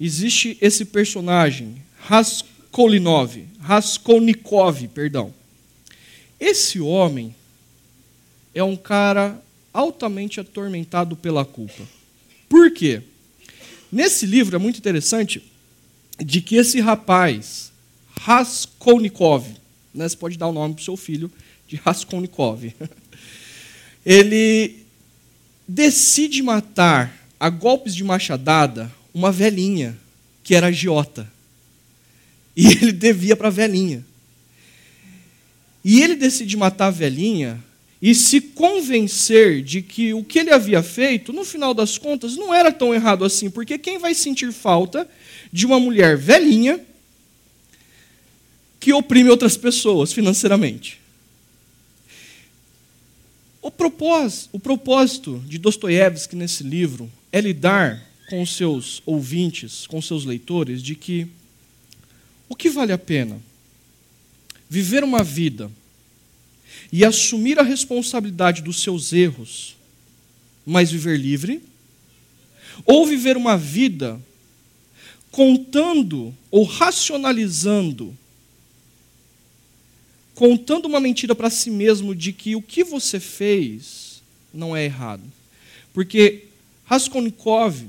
existe 0.02 0.58
esse 0.60 0.84
personagem, 0.84 1.80
Raskolnikov, 2.00 3.38
Raskolnikov, 3.60 4.88
perdão. 4.88 5.32
Esse 6.40 6.80
homem 6.80 7.36
é 8.52 8.64
um 8.64 8.76
cara 8.76 9.40
altamente 9.72 10.40
atormentado 10.40 11.16
pela 11.16 11.46
culpa. 11.46 11.88
Por 12.50 12.72
quê? 12.72 13.04
Nesse 13.92 14.26
livro 14.26 14.56
é 14.56 14.60
muito 14.60 14.80
interessante 14.80 15.44
de 16.18 16.42
que 16.42 16.56
esse 16.56 16.80
rapaz, 16.80 17.72
Raskolnikov, 18.22 19.46
né, 19.94 20.08
você 20.08 20.16
pode 20.16 20.38
dar 20.38 20.48
o 20.48 20.54
nome 20.54 20.76
para 20.76 20.82
o 20.82 20.86
seu 20.86 20.98
filho 20.98 21.32
de 21.68 21.76
Raskolnikov, 21.76 22.74
ele 24.06 24.86
decide 25.68 26.42
matar 26.42 27.26
a 27.40 27.50
golpes 27.50 27.96
de 27.96 28.04
machadada 28.04 28.92
uma 29.14 29.32
velhinha 29.32 29.98
que 30.44 30.56
era 30.56 30.68
agiota. 30.68 31.32
E 32.56 32.68
ele 32.72 32.92
devia 32.92 33.36
para 33.36 33.48
a 33.48 33.52
velhinha. 33.52 34.06
E 35.84 36.02
ele 36.02 36.16
decide 36.16 36.56
matar 36.58 36.88
a 36.88 36.92
velhinha 36.92 37.64
e 38.06 38.14
se 38.14 38.40
convencer 38.40 39.64
de 39.64 39.82
que 39.82 40.14
o 40.14 40.24
que 40.24 40.38
ele 40.38 40.52
havia 40.52 40.84
feito, 40.84 41.34
no 41.34 41.44
final 41.44 41.74
das 41.74 41.98
contas, 41.98 42.36
não 42.36 42.54
era 42.54 42.72
tão 42.72 42.94
errado 42.94 43.26
assim, 43.26 43.50
porque 43.50 43.80
quem 43.80 43.98
vai 43.98 44.14
sentir 44.14 44.54
falta 44.54 45.10
de 45.52 45.66
uma 45.66 45.80
mulher 45.80 46.16
velhinha 46.16 46.80
que 48.80 48.94
oprime 48.94 49.32
outras 49.32 49.58
pessoas 49.58 50.14
financeiramente? 50.14 51.02
O 53.60 53.72
propósito, 53.72 54.50
o 54.52 54.60
propósito 54.60 55.44
de 55.48 55.58
Dostoiévski 55.58 56.36
nesse 56.36 56.62
livro 56.62 57.12
é 57.32 57.42
lidar 57.42 58.08
com 58.30 58.40
os 58.40 58.56
seus 58.56 59.02
ouvintes, 59.04 59.88
com 59.88 59.98
os 59.98 60.06
seus 60.06 60.26
leitores, 60.26 60.84
de 60.84 60.94
que 60.94 61.28
o 62.48 62.56
que 62.56 62.70
vale 62.70 62.92
a 62.92 63.00
pena? 63.00 63.42
Viver 64.70 65.04
uma 65.04 65.24
vida 65.24 65.72
e 66.92 67.04
assumir 67.04 67.60
a 67.60 67.64
responsabilidade 67.64 68.62
dos 68.62 68.82
seus 68.82 69.14
erros, 69.14 69.76
mas 70.66 70.92
viver 70.92 71.18
livre? 71.18 71.62
Ou 72.86 73.06
viver 73.06 73.38
uma 73.38 73.58
vida 73.58 74.20
contando 75.32 76.34
ou 76.50 76.64
racionalizando, 76.64 78.16
contando 80.34 80.86
uma 80.86 81.00
mentira 81.00 81.36
para 81.36 81.50
si 81.50 81.70
mesmo 81.70 82.16
de 82.16 82.32
que 82.32 82.56
o 82.56 82.62
que 82.62 82.84
você 82.84 83.20
fez 83.20 84.22
não 84.54 84.76
é 84.76 84.86
errado? 84.86 85.24
Porque 85.94 86.46
Raskolnikov 86.86 87.86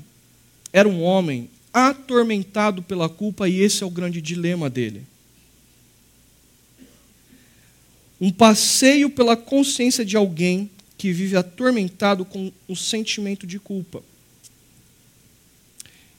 era 0.73 0.89
um 0.89 1.03
homem 1.03 1.49
atormentado 1.73 2.83
pela 2.83 3.09
culpa, 3.09 3.49
e 3.49 3.61
esse 3.61 3.83
é 3.83 3.87
o 3.87 3.91
grande 3.91 4.23
dilema 4.23 4.71
dele. 4.71 5.03
Um 8.21 8.31
passeio 8.31 9.11
pela 9.11 9.37
consciência 9.37 10.05
de 10.05 10.17
alguém 10.17 10.71
que 10.97 11.13
vive 11.13 11.37
atormentado 11.37 12.25
com 12.25 12.51
o 12.67 12.75
sentimento 12.75 13.47
de 13.47 13.59
culpa. 13.59 14.03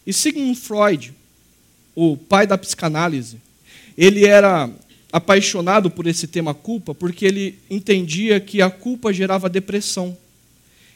E 0.06 0.14
Sigmund 0.14 0.58
Freud, 0.58 1.14
o 1.96 2.16
pai 2.16 2.46
da 2.48 2.58
psicanálise, 2.58 3.38
ele 3.98 4.26
era 4.26 4.70
apaixonado 5.12 5.90
por 5.90 6.06
esse 6.06 6.28
tema 6.28 6.54
culpa 6.54 6.94
porque 6.94 7.26
ele 7.26 7.58
entendia 7.70 8.40
que 8.40 8.62
a 8.62 8.70
culpa 8.70 9.12
gerava 9.12 9.50
depressão. 9.50 10.16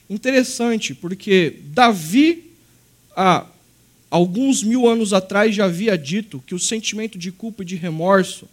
Interessante, 0.09 0.93
porque 0.93 1.55
Davi, 1.73 2.51
há 3.15 3.45
alguns 4.11 4.61
mil 4.61 4.87
anos 4.87 5.13
atrás, 5.13 5.55
já 5.55 5.65
havia 5.65 5.97
dito 5.97 6.43
que 6.45 6.53
o 6.53 6.59
sentimento 6.59 7.17
de 7.17 7.31
culpa 7.31 7.63
e 7.63 7.65
de 7.65 7.77
remorso 7.77 8.45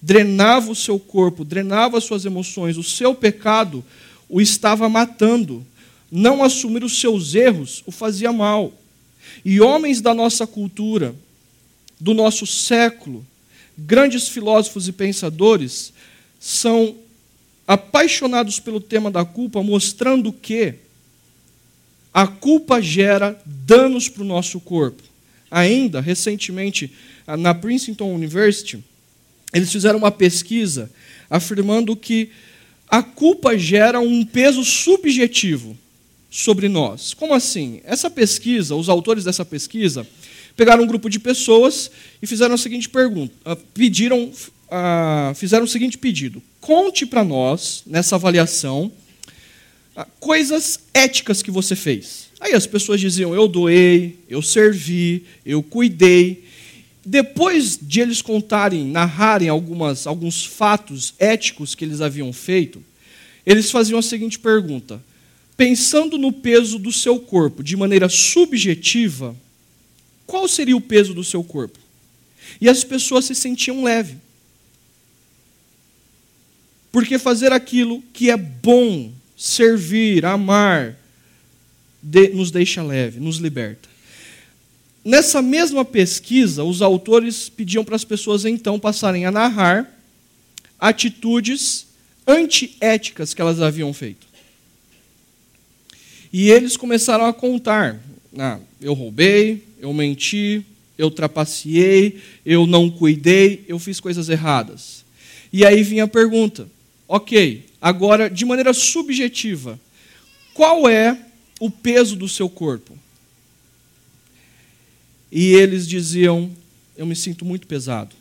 drenava 0.00 0.70
o 0.70 0.76
seu 0.76 0.98
corpo, 0.98 1.42
drenava 1.42 1.96
as 1.96 2.04
suas 2.04 2.26
emoções, 2.26 2.76
o 2.76 2.82
seu 2.82 3.14
pecado 3.14 3.82
o 4.28 4.40
estava 4.40 4.88
matando. 4.88 5.66
Não 6.12 6.44
assumir 6.44 6.84
os 6.84 7.00
seus 7.00 7.34
erros 7.34 7.82
o 7.86 7.90
fazia 7.90 8.30
mal. 8.30 8.72
E 9.44 9.60
homens 9.60 10.00
da 10.00 10.14
nossa 10.14 10.46
cultura, 10.46 11.14
do 11.98 12.12
nosso 12.12 12.46
século, 12.46 13.26
grandes 13.76 14.28
filósofos 14.28 14.86
e 14.86 14.92
pensadores, 14.92 15.92
são 16.38 16.94
apaixonados 17.66 18.60
pelo 18.60 18.80
tema 18.80 19.10
da 19.10 19.24
culpa, 19.24 19.62
mostrando 19.62 20.32
que 20.32 20.74
a 22.14 22.26
culpa 22.26 22.80
gera 22.80 23.38
danos 23.44 24.08
para 24.08 24.22
o 24.22 24.26
nosso 24.26 24.60
corpo. 24.60 25.02
Ainda, 25.50 26.00
recentemente, 26.00 26.92
na 27.38 27.54
Princeton 27.54 28.14
University, 28.14 28.82
eles 29.52 29.70
fizeram 29.70 29.98
uma 29.98 30.10
pesquisa 30.10 30.90
afirmando 31.30 31.96
que 31.96 32.30
a 32.88 33.02
culpa 33.02 33.56
gera 33.58 34.00
um 34.00 34.24
peso 34.24 34.64
subjetivo 34.64 35.76
sobre 36.30 36.68
nós. 36.68 37.14
Como 37.14 37.34
assim? 37.34 37.80
Essa 37.84 38.10
pesquisa, 38.10 38.74
os 38.74 38.88
autores 38.88 39.24
dessa 39.24 39.44
pesquisa, 39.44 40.06
pegaram 40.56 40.84
um 40.84 40.86
grupo 40.86 41.08
de 41.08 41.18
pessoas 41.18 41.90
e 42.20 42.26
fizeram 42.26 42.54
a 42.54 42.58
seguinte 42.58 42.88
pergunta, 42.88 43.34
ah, 43.44 43.56
pediram, 43.74 44.30
ah, 44.70 45.32
fizeram 45.34 45.64
o 45.64 45.68
seguinte 45.68 45.98
pedido: 45.98 46.42
conte 46.60 47.06
para 47.06 47.24
nós 47.24 47.82
nessa 47.86 48.16
avaliação 48.16 48.92
ah, 49.94 50.06
coisas 50.20 50.80
éticas 50.92 51.42
que 51.42 51.50
você 51.50 51.74
fez. 51.74 52.25
Aí 52.40 52.52
as 52.52 52.66
pessoas 52.66 53.00
diziam: 53.00 53.34
eu 53.34 53.48
doei, 53.48 54.18
eu 54.28 54.42
servi, 54.42 55.24
eu 55.44 55.62
cuidei. 55.62 56.44
Depois 57.04 57.78
de 57.80 58.00
eles 58.00 58.20
contarem, 58.20 58.84
narrarem 58.84 59.48
algumas, 59.48 60.06
alguns 60.06 60.44
fatos 60.44 61.14
éticos 61.18 61.74
que 61.74 61.84
eles 61.84 62.00
haviam 62.00 62.32
feito, 62.32 62.82
eles 63.44 63.70
faziam 63.70 63.98
a 63.98 64.02
seguinte 64.02 64.38
pergunta: 64.38 65.02
pensando 65.56 66.18
no 66.18 66.32
peso 66.32 66.78
do 66.78 66.92
seu 66.92 67.18
corpo 67.20 67.62
de 67.62 67.76
maneira 67.76 68.08
subjetiva, 68.08 69.36
qual 70.26 70.48
seria 70.48 70.76
o 70.76 70.80
peso 70.80 71.14
do 71.14 71.24
seu 71.24 71.42
corpo? 71.44 71.78
E 72.60 72.68
as 72.68 72.84
pessoas 72.84 73.24
se 73.24 73.34
sentiam 73.34 73.82
leve. 73.82 74.16
Porque 76.90 77.18
fazer 77.18 77.52
aquilo 77.52 78.02
que 78.12 78.30
é 78.30 78.36
bom, 78.36 79.12
servir, 79.36 80.24
amar, 80.24 80.96
de, 82.06 82.28
nos 82.28 82.52
deixa 82.52 82.82
leve, 82.84 83.18
nos 83.18 83.38
liberta. 83.38 83.88
Nessa 85.04 85.42
mesma 85.42 85.84
pesquisa, 85.84 86.62
os 86.62 86.80
autores 86.80 87.48
pediam 87.48 87.84
para 87.84 87.96
as 87.96 88.04
pessoas 88.04 88.44
então 88.44 88.78
passarem 88.78 89.26
a 89.26 89.30
narrar 89.30 89.92
atitudes 90.78 91.86
antiéticas 92.26 93.34
que 93.34 93.40
elas 93.40 93.60
haviam 93.60 93.92
feito. 93.92 94.26
E 96.32 96.48
eles 96.50 96.76
começaram 96.76 97.26
a 97.26 97.32
contar: 97.32 98.00
ah, 98.38 98.60
eu 98.80 98.94
roubei, 98.94 99.64
eu 99.80 99.92
menti, 99.92 100.64
eu 100.96 101.10
trapaceei, 101.10 102.20
eu 102.44 102.66
não 102.66 102.88
cuidei, 102.88 103.64
eu 103.66 103.80
fiz 103.80 103.98
coisas 103.98 104.28
erradas. 104.28 105.04
E 105.52 105.64
aí 105.64 105.82
vinha 105.82 106.04
a 106.04 106.08
pergunta: 106.08 106.68
ok, 107.08 107.64
agora 107.80 108.30
de 108.30 108.44
maneira 108.44 108.72
subjetiva, 108.72 109.78
qual 110.54 110.88
é 110.88 111.25
o 111.60 111.70
peso 111.70 112.16
do 112.16 112.28
seu 112.28 112.48
corpo? 112.48 112.96
E 115.30 115.52
eles 115.52 115.86
diziam: 115.86 116.50
Eu 116.96 117.06
me 117.06 117.16
sinto 117.16 117.44
muito 117.44 117.66
pesado. 117.66 118.14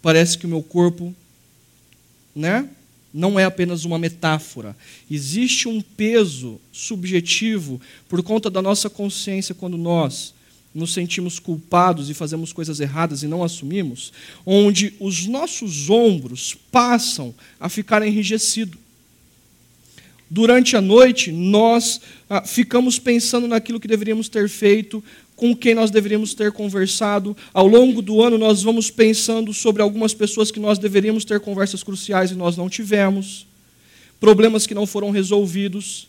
Parece 0.00 0.36
que 0.36 0.46
o 0.46 0.48
meu 0.48 0.62
corpo, 0.62 1.14
né? 2.34 2.68
Não 3.14 3.38
é 3.38 3.44
apenas 3.44 3.84
uma 3.84 3.98
metáfora. 3.98 4.76
Existe 5.10 5.68
um 5.68 5.82
peso 5.82 6.58
subjetivo 6.72 7.80
por 8.08 8.22
conta 8.22 8.48
da 8.48 8.62
nossa 8.62 8.88
consciência 8.88 9.54
quando 9.54 9.76
nós 9.76 10.34
nos 10.74 10.94
sentimos 10.94 11.38
culpados 11.38 12.08
e 12.08 12.14
fazemos 12.14 12.52
coisas 12.52 12.80
erradas 12.80 13.22
e 13.22 13.26
não 13.26 13.44
assumimos, 13.44 14.12
onde 14.46 14.94
os 14.98 15.26
nossos 15.26 15.90
ombros 15.90 16.56
passam 16.70 17.34
a 17.60 17.68
ficar 17.68 18.06
enrijecidos. 18.06 18.80
Durante 20.34 20.78
a 20.78 20.80
noite, 20.80 21.30
nós 21.30 22.00
ah, 22.30 22.40
ficamos 22.40 22.98
pensando 22.98 23.46
naquilo 23.46 23.78
que 23.78 23.86
deveríamos 23.86 24.30
ter 24.30 24.48
feito, 24.48 25.04
com 25.36 25.54
quem 25.54 25.74
nós 25.74 25.90
deveríamos 25.90 26.32
ter 26.32 26.50
conversado. 26.52 27.36
Ao 27.52 27.66
longo 27.66 28.00
do 28.00 28.22
ano, 28.22 28.38
nós 28.38 28.62
vamos 28.62 28.90
pensando 28.90 29.52
sobre 29.52 29.82
algumas 29.82 30.14
pessoas 30.14 30.50
que 30.50 30.58
nós 30.58 30.78
deveríamos 30.78 31.26
ter 31.26 31.38
conversas 31.38 31.82
cruciais 31.82 32.30
e 32.30 32.34
nós 32.34 32.56
não 32.56 32.70
tivemos, 32.70 33.46
problemas 34.18 34.66
que 34.66 34.72
não 34.72 34.86
foram 34.86 35.10
resolvidos. 35.10 36.08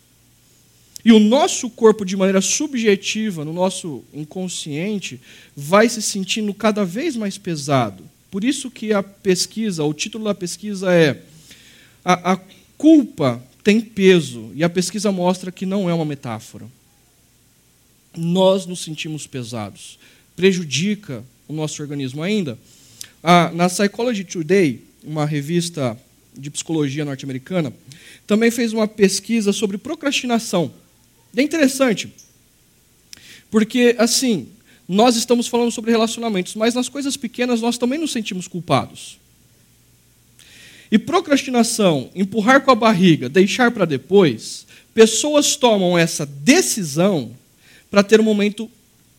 E 1.03 1.11
o 1.11 1.19
nosso 1.19 1.69
corpo, 1.69 2.05
de 2.05 2.15
maneira 2.15 2.39
subjetiva, 2.39 3.43
no 3.43 3.51
nosso 3.51 4.05
inconsciente, 4.13 5.19
vai 5.53 5.89
se 5.89 6.01
sentindo 6.01 6.53
cada 6.53 6.85
vez 6.85 7.17
mais 7.17 7.37
pesado. 7.37 8.05
Por 8.31 8.45
isso 8.45 8.71
que 8.71 8.93
a 8.93 9.03
pesquisa, 9.03 9.83
o 9.83 9.93
título 9.93 10.23
da 10.23 10.33
pesquisa 10.33 10.93
é 10.93 11.21
a, 12.05 12.31
a 12.31 12.39
culpa 12.77 13.43
tem 13.63 13.79
peso, 13.79 14.51
e 14.53 14.63
a 14.63 14.69
pesquisa 14.69 15.11
mostra 15.11 15.51
que 15.51 15.65
não 15.65 15.89
é 15.89 15.93
uma 15.93 16.05
metáfora. 16.05 16.65
Nós 18.15 18.65
nos 18.65 18.83
sentimos 18.83 19.25
pesados. 19.25 19.97
Prejudica 20.35 21.23
o 21.47 21.53
nosso 21.53 21.81
organismo 21.81 22.21
ainda. 22.21 22.59
Ah, 23.23 23.51
na 23.53 23.69
Psychology 23.69 24.25
Today, 24.25 24.81
uma 25.03 25.25
revista 25.25 25.97
de 26.35 26.49
psicologia 26.49 27.05
norte-americana, 27.05 27.73
também 28.27 28.51
fez 28.51 28.73
uma 28.73 28.87
pesquisa 28.87 29.53
sobre 29.53 29.77
procrastinação. 29.77 30.73
E 31.33 31.39
é 31.39 31.43
interessante, 31.43 32.11
porque, 33.49 33.95
assim, 33.97 34.47
nós 34.87 35.15
estamos 35.15 35.47
falando 35.47 35.71
sobre 35.71 35.91
relacionamentos, 35.91 36.55
mas 36.55 36.73
nas 36.73 36.89
coisas 36.89 37.15
pequenas 37.15 37.61
nós 37.61 37.77
também 37.77 37.99
nos 37.99 38.11
sentimos 38.11 38.47
culpados. 38.47 39.17
E 40.93 40.99
procrastinação, 40.99 42.11
empurrar 42.13 42.61
com 42.61 42.69
a 42.69 42.75
barriga, 42.75 43.27
deixar 43.27 43.71
para 43.71 43.83
depois, 43.83 44.67
pessoas 44.93 45.55
tomam 45.55 45.97
essa 45.97 46.23
decisão 46.23 47.31
para 47.89 48.03
ter 48.03 48.19
um 48.19 48.23
momento 48.23 48.69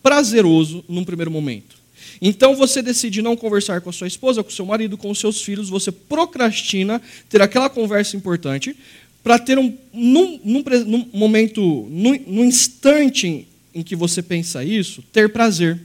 prazeroso 0.01 0.85
num 0.89 1.05
primeiro 1.05 1.33
momento. 1.33 1.75
Então 2.23 2.55
você 2.55 2.81
decide 2.81 3.21
não 3.21 3.37
conversar 3.37 3.81
com 3.81 3.91
a 3.91 3.93
sua 3.93 4.07
esposa, 4.07 4.41
com 4.45 4.51
o 4.51 4.53
seu 4.53 4.65
marido, 4.65 4.97
com 4.97 5.11
os 5.11 5.19
seus 5.19 5.43
filhos, 5.43 5.69
você 5.69 5.91
procrastina 5.91 7.03
ter 7.29 7.43
aquela 7.43 7.69
conversa 7.69 8.17
importante 8.17 8.77
para 9.25 9.37
ter 9.37 9.59
um 9.59 9.77
num, 9.93 10.39
num, 10.45 10.63
num 10.87 11.09
momento, 11.13 11.89
num, 11.91 12.17
num 12.25 12.45
instante 12.45 13.49
em 13.75 13.83
que 13.83 13.97
você 13.97 14.23
pensa 14.23 14.63
isso, 14.63 15.03
ter 15.13 15.33
prazer, 15.33 15.81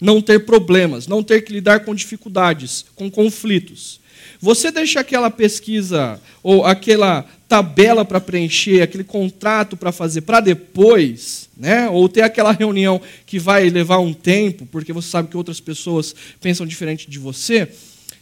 não 0.00 0.22
ter 0.22 0.46
problemas, 0.46 1.06
não 1.06 1.22
ter 1.22 1.42
que 1.42 1.52
lidar 1.52 1.80
com 1.80 1.94
dificuldades, 1.94 2.86
com 2.96 3.10
conflitos. 3.10 4.00
Você 4.42 4.72
deixa 4.72 4.98
aquela 4.98 5.30
pesquisa 5.30 6.20
ou 6.42 6.66
aquela 6.66 7.24
tabela 7.48 8.04
para 8.04 8.20
preencher, 8.20 8.82
aquele 8.82 9.04
contrato 9.04 9.76
para 9.76 9.92
fazer 9.92 10.22
para 10.22 10.40
depois, 10.40 11.48
né? 11.56 11.88
ou 11.88 12.08
ter 12.08 12.22
aquela 12.22 12.50
reunião 12.50 13.00
que 13.24 13.38
vai 13.38 13.70
levar 13.70 14.00
um 14.00 14.12
tempo, 14.12 14.66
porque 14.66 14.92
você 14.92 15.08
sabe 15.08 15.28
que 15.28 15.36
outras 15.36 15.60
pessoas 15.60 16.12
pensam 16.40 16.66
diferente 16.66 17.08
de 17.08 17.20
você 17.20 17.68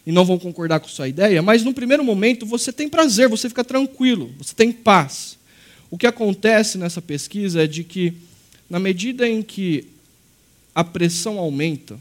e 0.07 0.13
não 0.13 0.27
vão 0.27 0.39
concordar 0.39 0.81
com 0.81 0.89
sua 0.89 1.09
ideia, 1.09 1.41
mas 1.41 1.65
no 1.65 1.73
primeiro 1.73 2.05
momento 2.05 2.45
você 2.45 2.71
tem 2.71 2.87
prazer, 2.87 3.27
você 3.27 3.49
fica 3.49 3.65
tranquilo, 3.65 4.31
você 4.37 4.55
tem 4.55 4.71
paz. 4.71 5.39
O 5.91 5.97
que 5.97 6.07
acontece 6.07 6.77
nessa 6.77 7.01
pesquisa 7.01 7.65
é 7.65 7.67
de 7.67 7.83
que, 7.83 8.13
na 8.69 8.79
medida 8.79 9.27
em 9.27 9.41
que 9.41 9.87
a 10.75 10.85
pressão 10.85 11.39
aumenta, 11.39 11.99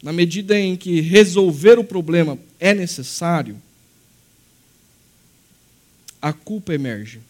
na 0.00 0.12
medida 0.12 0.56
em 0.56 0.76
que 0.76 1.00
resolver 1.00 1.80
o 1.80 1.84
problema 1.84 2.38
é 2.60 2.74
necessário, 2.74 3.60
a 6.20 6.32
culpa 6.32 6.74
emerge. 6.74 7.20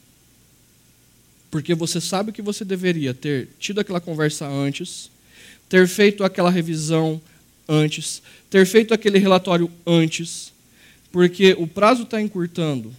Porque 1.50 1.74
você 1.74 2.00
sabe 2.00 2.32
que 2.32 2.42
você 2.42 2.64
deveria 2.64 3.14
ter 3.14 3.48
tido 3.58 3.80
aquela 3.80 4.00
conversa 4.00 4.46
antes, 4.46 5.10
ter 5.68 5.86
feito 5.86 6.24
aquela 6.24 6.50
revisão 6.50 7.20
antes, 7.68 8.22
ter 8.50 8.66
feito 8.66 8.92
aquele 8.92 9.18
relatório 9.18 9.70
antes, 9.86 10.52
porque 11.12 11.54
o 11.58 11.66
prazo 11.66 12.02
está 12.02 12.20
encurtando, 12.20 12.94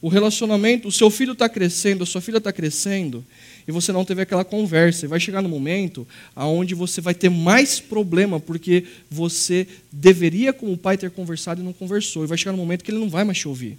o 0.00 0.08
relacionamento, 0.08 0.88
o 0.88 0.92
seu 0.92 1.10
filho 1.10 1.32
está 1.32 1.48
crescendo, 1.48 2.02
a 2.02 2.06
sua 2.06 2.20
filha 2.20 2.38
está 2.38 2.52
crescendo, 2.52 3.24
e 3.66 3.72
você 3.72 3.90
não 3.92 4.04
teve 4.04 4.22
aquela 4.22 4.44
conversa. 4.44 5.04
E 5.04 5.08
vai 5.08 5.18
chegar 5.18 5.42
no 5.42 5.48
momento 5.48 6.06
onde 6.36 6.74
você 6.74 7.00
vai 7.00 7.14
ter 7.14 7.28
mais 7.28 7.80
problema, 7.80 8.38
porque 8.38 8.84
você 9.10 9.66
deveria, 9.90 10.52
como 10.52 10.76
pai, 10.76 10.96
ter 10.96 11.10
conversado 11.10 11.60
e 11.60 11.64
não 11.64 11.72
conversou. 11.72 12.24
E 12.24 12.26
vai 12.26 12.38
chegar 12.38 12.52
no 12.52 12.58
momento 12.58 12.84
que 12.84 12.90
ele 12.90 13.00
não 13.00 13.08
vai 13.08 13.24
mais 13.24 13.38
te 13.38 13.48
ouvir. 13.48 13.78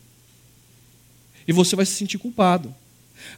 E 1.47 1.54
você 1.54 1.76
vai 1.76 1.86
se 1.86 1.93
sentir 1.93 2.17
culpado. 2.17 2.73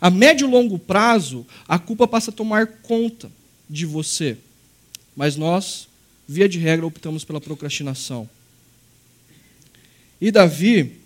A 0.02 0.10
médio 0.10 0.48
e 0.48 0.52
longo 0.52 0.80
prazo, 0.80 1.46
a 1.68 1.78
culpa 1.78 2.08
passa 2.08 2.32
a 2.32 2.34
tomar 2.34 2.68
conta 2.82 3.32
de 3.70 3.86
você. 3.86 4.38
Mas 5.16 5.36
nós, 5.36 5.88
via 6.28 6.50
de 6.50 6.58
regra, 6.58 6.86
optamos 6.86 7.24
pela 7.24 7.40
procrastinação. 7.40 8.28
E 10.20 10.32
Davi 10.32 11.00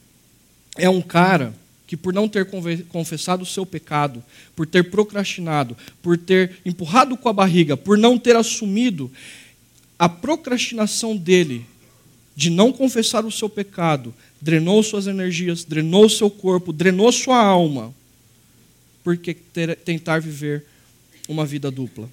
é 0.78 0.90
um 0.90 1.02
cara 1.02 1.54
que, 1.86 1.98
por 1.98 2.14
não 2.14 2.28
ter 2.28 2.48
confessado 2.90 3.44
o 3.44 3.46
seu 3.46 3.66
pecado, 3.66 4.24
por 4.56 4.66
ter 4.66 4.90
procrastinado, 4.90 5.76
por 6.02 6.18
ter 6.18 6.58
empurrado 6.66 7.18
com 7.18 7.30
a 7.30 7.34
barriga, 7.34 7.76
por 7.76 7.98
não 7.98 8.18
ter 8.18 8.36
assumido 8.36 9.12
a 10.00 10.08
procrastinação 10.10 11.16
dele 11.16 11.66
de 12.36 12.50
não 12.50 12.72
confessar 12.72 13.26
o 13.26 13.32
seu 13.32 13.48
pecado, 13.48 14.14
drenou 14.42 14.82
suas 14.82 15.08
energias, 15.08 15.64
drenou 15.64 16.10
seu 16.10 16.30
corpo, 16.30 16.74
drenou 16.74 17.12
sua 17.12 17.38
alma, 17.38 17.94
porque 19.04 19.34
ter, 19.34 19.76
tentar 19.78 20.20
viver 20.20 20.66
uma 21.28 21.46
vida 21.46 21.70
dupla. 21.70 22.10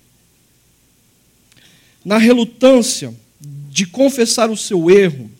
Na 2.04 2.18
relutância 2.18 3.14
de 3.70 3.86
confessar 3.86 4.50
o 4.50 4.56
seu 4.56 4.90
erro, 4.90 5.30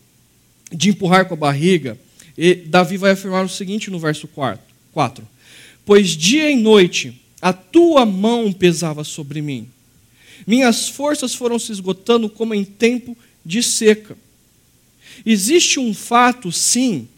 de 0.73 0.91
empurrar 0.91 1.27
com 1.27 1.35
a 1.35 1.37
barriga, 1.37 1.99
e 2.37 2.55
Davi 2.55 2.97
vai 2.97 3.13
afirmar 3.13 3.45
o 3.45 3.49
seguinte 3.49 3.91
no 3.91 3.99
verso 3.99 4.29
4: 4.29 5.29
Pois 5.85 6.11
dia 6.11 6.51
e 6.51 6.57
noite 6.57 7.21
a 7.41 7.53
tua 7.53 8.05
mão 8.05 8.53
pesava 8.53 9.05
sobre 9.05 9.41
mim, 9.41 9.69
minhas 10.47 10.89
forças 10.89 11.35
foram 11.35 11.59
se 11.59 11.73
esgotando 11.73 12.29
como 12.29 12.55
em 12.55 12.65
tempo 12.65 13.17
de 13.45 13.63
seca. 13.63 14.17
Existe 15.25 15.79
um 15.79 15.93
fato, 15.93 16.51
sim, 16.51 17.09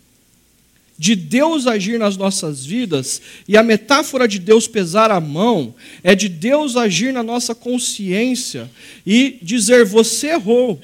de 0.99 1.17
Deus 1.17 1.67
agir 1.67 1.99
nas 1.99 2.17
nossas 2.17 2.65
vidas, 2.65 3.21
e 3.49 3.57
a 3.57 3.63
metáfora 3.63 4.29
de 4.29 4.39
Deus 4.39 4.69
pesar 4.69 5.11
a 5.11 5.21
mão 5.21 5.75
é 6.03 6.15
de 6.15 6.29
Deus 6.29 6.77
agir 6.77 7.13
na 7.13 7.23
nossa 7.23 7.55
consciência 7.55 8.71
e 9.05 9.39
dizer: 9.43 9.85
você 9.85 10.29
errou, 10.29 10.81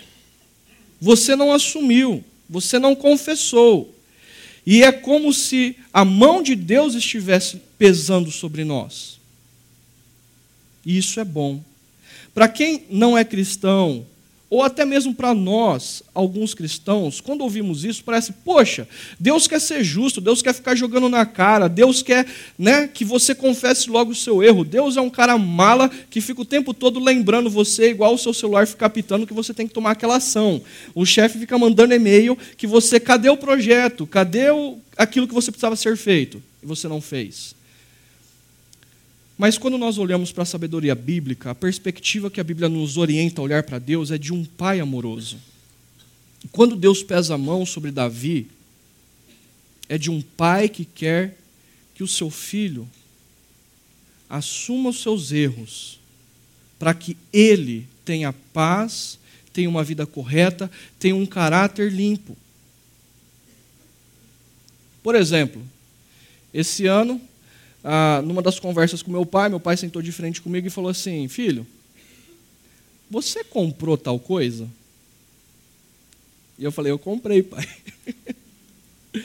você 1.00 1.36
não 1.36 1.52
assumiu, 1.52 2.24
você 2.48 2.78
não 2.78 2.94
confessou. 2.94 3.94
E 4.70 4.82
é 4.82 4.92
como 4.92 5.32
se 5.32 5.76
a 5.90 6.04
mão 6.04 6.42
de 6.42 6.54
Deus 6.54 6.94
estivesse 6.94 7.58
pesando 7.78 8.30
sobre 8.30 8.64
nós. 8.64 9.18
E 10.84 10.98
isso 10.98 11.18
é 11.18 11.24
bom. 11.24 11.62
Para 12.34 12.48
quem 12.48 12.84
não 12.90 13.16
é 13.16 13.24
cristão, 13.24 14.04
ou 14.50 14.62
até 14.62 14.84
mesmo 14.84 15.14
para 15.14 15.34
nós, 15.34 16.02
alguns 16.14 16.54
cristãos, 16.54 17.20
quando 17.20 17.42
ouvimos 17.42 17.84
isso, 17.84 18.02
parece, 18.02 18.32
poxa, 18.32 18.88
Deus 19.20 19.46
quer 19.46 19.60
ser 19.60 19.84
justo, 19.84 20.22
Deus 20.22 20.40
quer 20.40 20.54
ficar 20.54 20.74
jogando 20.74 21.08
na 21.08 21.26
cara, 21.26 21.68
Deus 21.68 22.02
quer 22.02 22.26
né, 22.58 22.88
que 22.88 23.04
você 23.04 23.34
confesse 23.34 23.90
logo 23.90 24.12
o 24.12 24.14
seu 24.14 24.42
erro. 24.42 24.64
Deus 24.64 24.96
é 24.96 25.00
um 25.02 25.10
cara 25.10 25.36
mala 25.36 25.90
que 26.08 26.22
fica 26.22 26.40
o 26.40 26.46
tempo 26.46 26.72
todo 26.72 26.98
lembrando 26.98 27.50
você, 27.50 27.90
igual 27.90 28.14
o 28.14 28.18
seu 28.18 28.32
celular 28.32 28.66
fica 28.66 28.88
pitando 28.88 29.26
que 29.26 29.34
você 29.34 29.52
tem 29.52 29.68
que 29.68 29.74
tomar 29.74 29.90
aquela 29.90 30.16
ação. 30.16 30.62
O 30.94 31.04
chefe 31.04 31.38
fica 31.38 31.58
mandando 31.58 31.92
e-mail 31.92 32.36
que 32.56 32.66
você, 32.66 32.98
cadê 32.98 33.28
o 33.28 33.36
projeto? 33.36 34.06
Cadê 34.06 34.50
o, 34.50 34.78
aquilo 34.96 35.28
que 35.28 35.34
você 35.34 35.50
precisava 35.50 35.76
ser 35.76 35.94
feito? 35.96 36.42
E 36.62 36.66
você 36.66 36.88
não 36.88 37.02
fez. 37.02 37.57
Mas 39.38 39.56
quando 39.56 39.78
nós 39.78 39.98
olhamos 39.98 40.32
para 40.32 40.42
a 40.42 40.46
sabedoria 40.46 40.96
bíblica, 40.96 41.52
a 41.52 41.54
perspectiva 41.54 42.28
que 42.28 42.40
a 42.40 42.44
Bíblia 42.44 42.68
nos 42.68 42.96
orienta 42.96 43.40
a 43.40 43.44
olhar 43.44 43.62
para 43.62 43.78
Deus 43.78 44.10
é 44.10 44.18
de 44.18 44.32
um 44.32 44.44
pai 44.44 44.80
amoroso. 44.80 45.38
Quando 46.50 46.74
Deus 46.74 47.04
pesa 47.04 47.34
a 47.34 47.38
mão 47.38 47.64
sobre 47.64 47.92
Davi, 47.92 48.48
é 49.88 49.96
de 49.96 50.10
um 50.10 50.20
pai 50.20 50.68
que 50.68 50.84
quer 50.84 51.38
que 51.94 52.02
o 52.02 52.08
seu 52.08 52.30
filho 52.30 52.88
assuma 54.28 54.90
os 54.90 55.00
seus 55.00 55.30
erros, 55.30 56.00
para 56.76 56.92
que 56.92 57.16
ele 57.32 57.86
tenha 58.04 58.32
paz, 58.32 59.20
tenha 59.52 59.68
uma 59.68 59.84
vida 59.84 60.04
correta, 60.04 60.70
tenha 60.98 61.14
um 61.14 61.24
caráter 61.24 61.92
limpo. 61.92 62.36
Por 65.00 65.14
exemplo, 65.14 65.62
esse 66.52 66.86
ano 66.86 67.20
ah, 67.90 68.20
numa 68.20 68.42
das 68.42 68.60
conversas 68.60 69.02
com 69.02 69.10
meu 69.10 69.24
pai, 69.24 69.48
meu 69.48 69.58
pai 69.58 69.74
sentou 69.74 70.02
de 70.02 70.12
frente 70.12 70.42
comigo 70.42 70.66
e 70.66 70.70
falou 70.70 70.90
assim: 70.90 71.26
Filho, 71.26 71.66
você 73.10 73.42
comprou 73.42 73.96
tal 73.96 74.20
coisa? 74.20 74.68
E 76.58 76.64
eu 76.64 76.70
falei: 76.70 76.92
Eu 76.92 76.98
comprei, 76.98 77.42
pai. 77.42 77.66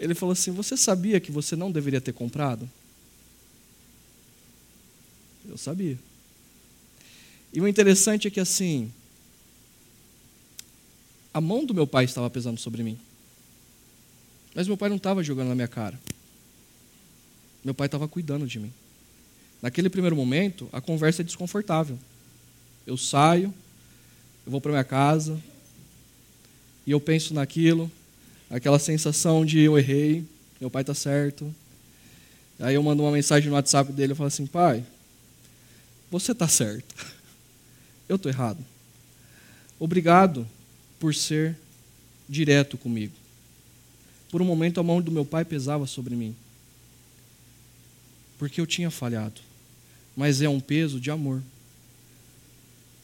Ele 0.00 0.14
falou 0.14 0.32
assim: 0.32 0.50
Você 0.52 0.74
sabia 0.74 1.20
que 1.20 1.30
você 1.30 1.54
não 1.54 1.70
deveria 1.70 2.00
ter 2.00 2.14
comprado? 2.14 2.66
Eu 5.46 5.58
sabia. 5.58 5.98
E 7.52 7.60
o 7.60 7.68
interessante 7.68 8.26
é 8.26 8.30
que 8.30 8.40
assim, 8.40 8.90
a 11.34 11.42
mão 11.42 11.62
do 11.62 11.74
meu 11.74 11.86
pai 11.86 12.06
estava 12.06 12.30
pesando 12.30 12.58
sobre 12.58 12.82
mim. 12.82 12.98
Mas 14.54 14.66
meu 14.66 14.78
pai 14.78 14.88
não 14.88 14.96
estava 14.96 15.22
jogando 15.22 15.48
na 15.48 15.54
minha 15.54 15.68
cara. 15.68 16.00
Meu 17.68 17.74
pai 17.74 17.86
estava 17.86 18.08
cuidando 18.08 18.46
de 18.46 18.58
mim. 18.58 18.72
Naquele 19.60 19.90
primeiro 19.90 20.16
momento, 20.16 20.70
a 20.72 20.80
conversa 20.80 21.20
é 21.20 21.24
desconfortável. 21.24 21.98
Eu 22.86 22.96
saio, 22.96 23.52
eu 24.46 24.50
vou 24.50 24.58
para 24.58 24.70
minha 24.70 24.84
casa, 24.84 25.38
e 26.86 26.92
eu 26.92 26.98
penso 26.98 27.34
naquilo, 27.34 27.92
aquela 28.48 28.78
sensação 28.78 29.44
de 29.44 29.60
eu 29.60 29.78
errei, 29.78 30.24
meu 30.58 30.70
pai 30.70 30.80
está 30.80 30.94
certo. 30.94 31.54
Aí 32.58 32.74
eu 32.74 32.82
mando 32.82 33.02
uma 33.02 33.12
mensagem 33.12 33.50
no 33.50 33.54
WhatsApp 33.54 33.92
dele, 33.92 34.12
eu 34.12 34.16
falo 34.16 34.28
assim, 34.28 34.46
pai, 34.46 34.82
você 36.10 36.32
está 36.32 36.48
certo. 36.48 36.94
Eu 38.08 38.16
estou 38.16 38.32
errado. 38.32 38.64
Obrigado 39.78 40.48
por 40.98 41.14
ser 41.14 41.54
direto 42.26 42.78
comigo. 42.78 43.12
Por 44.30 44.40
um 44.40 44.46
momento 44.46 44.80
a 44.80 44.82
mão 44.82 45.02
do 45.02 45.12
meu 45.12 45.26
pai 45.26 45.44
pesava 45.44 45.86
sobre 45.86 46.16
mim 46.16 46.34
porque 48.38 48.60
eu 48.60 48.66
tinha 48.66 48.90
falhado. 48.90 49.40
Mas 50.16 50.40
é 50.40 50.48
um 50.48 50.60
peso 50.60 51.00
de 51.00 51.10
amor. 51.10 51.42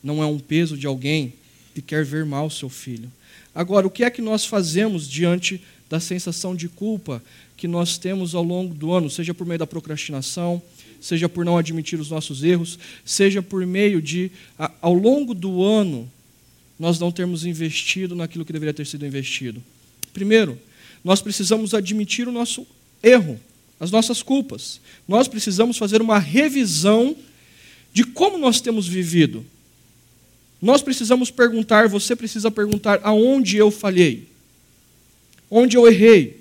Não 0.02 0.22
é 0.22 0.26
um 0.26 0.38
peso 0.38 0.76
de 0.76 0.86
alguém 0.86 1.34
que 1.74 1.82
quer 1.82 2.04
ver 2.04 2.24
mal 2.24 2.48
seu 2.48 2.68
filho. 2.68 3.10
Agora, 3.54 3.86
o 3.86 3.90
que 3.90 4.04
é 4.04 4.10
que 4.10 4.22
nós 4.22 4.44
fazemos 4.44 5.08
diante 5.08 5.60
da 5.88 6.00
sensação 6.00 6.54
de 6.54 6.68
culpa 6.68 7.22
que 7.56 7.68
nós 7.68 7.98
temos 7.98 8.34
ao 8.34 8.42
longo 8.42 8.74
do 8.74 8.92
ano, 8.92 9.10
seja 9.10 9.34
por 9.34 9.46
meio 9.46 9.58
da 9.58 9.66
procrastinação, 9.66 10.62
seja 11.00 11.28
por 11.28 11.44
não 11.44 11.58
admitir 11.58 12.00
os 12.00 12.10
nossos 12.10 12.42
erros, 12.42 12.78
seja 13.04 13.42
por 13.42 13.64
meio 13.66 14.00
de, 14.00 14.30
ao 14.80 14.94
longo 14.94 15.34
do 15.34 15.62
ano, 15.62 16.10
nós 16.78 16.98
não 16.98 17.12
termos 17.12 17.44
investido 17.44 18.14
naquilo 18.14 18.44
que 18.44 18.52
deveria 18.52 18.74
ter 18.74 18.86
sido 18.86 19.06
investido? 19.06 19.62
Primeiro, 20.12 20.58
nós 21.04 21.20
precisamos 21.20 21.74
admitir 21.74 22.26
o 22.26 22.32
nosso 22.32 22.66
erro 23.02 23.38
as 23.84 23.90
nossas 23.90 24.22
culpas. 24.22 24.80
Nós 25.06 25.28
precisamos 25.28 25.76
fazer 25.76 26.00
uma 26.00 26.18
revisão 26.18 27.14
de 27.92 28.02
como 28.02 28.38
nós 28.38 28.60
temos 28.60 28.88
vivido. 28.88 29.44
Nós 30.60 30.80
precisamos 30.82 31.30
perguntar, 31.30 31.86
você 31.86 32.16
precisa 32.16 32.50
perguntar 32.50 33.00
aonde 33.02 33.58
eu 33.58 33.70
falhei, 33.70 34.26
onde 35.50 35.76
eu 35.76 35.86
errei, 35.86 36.40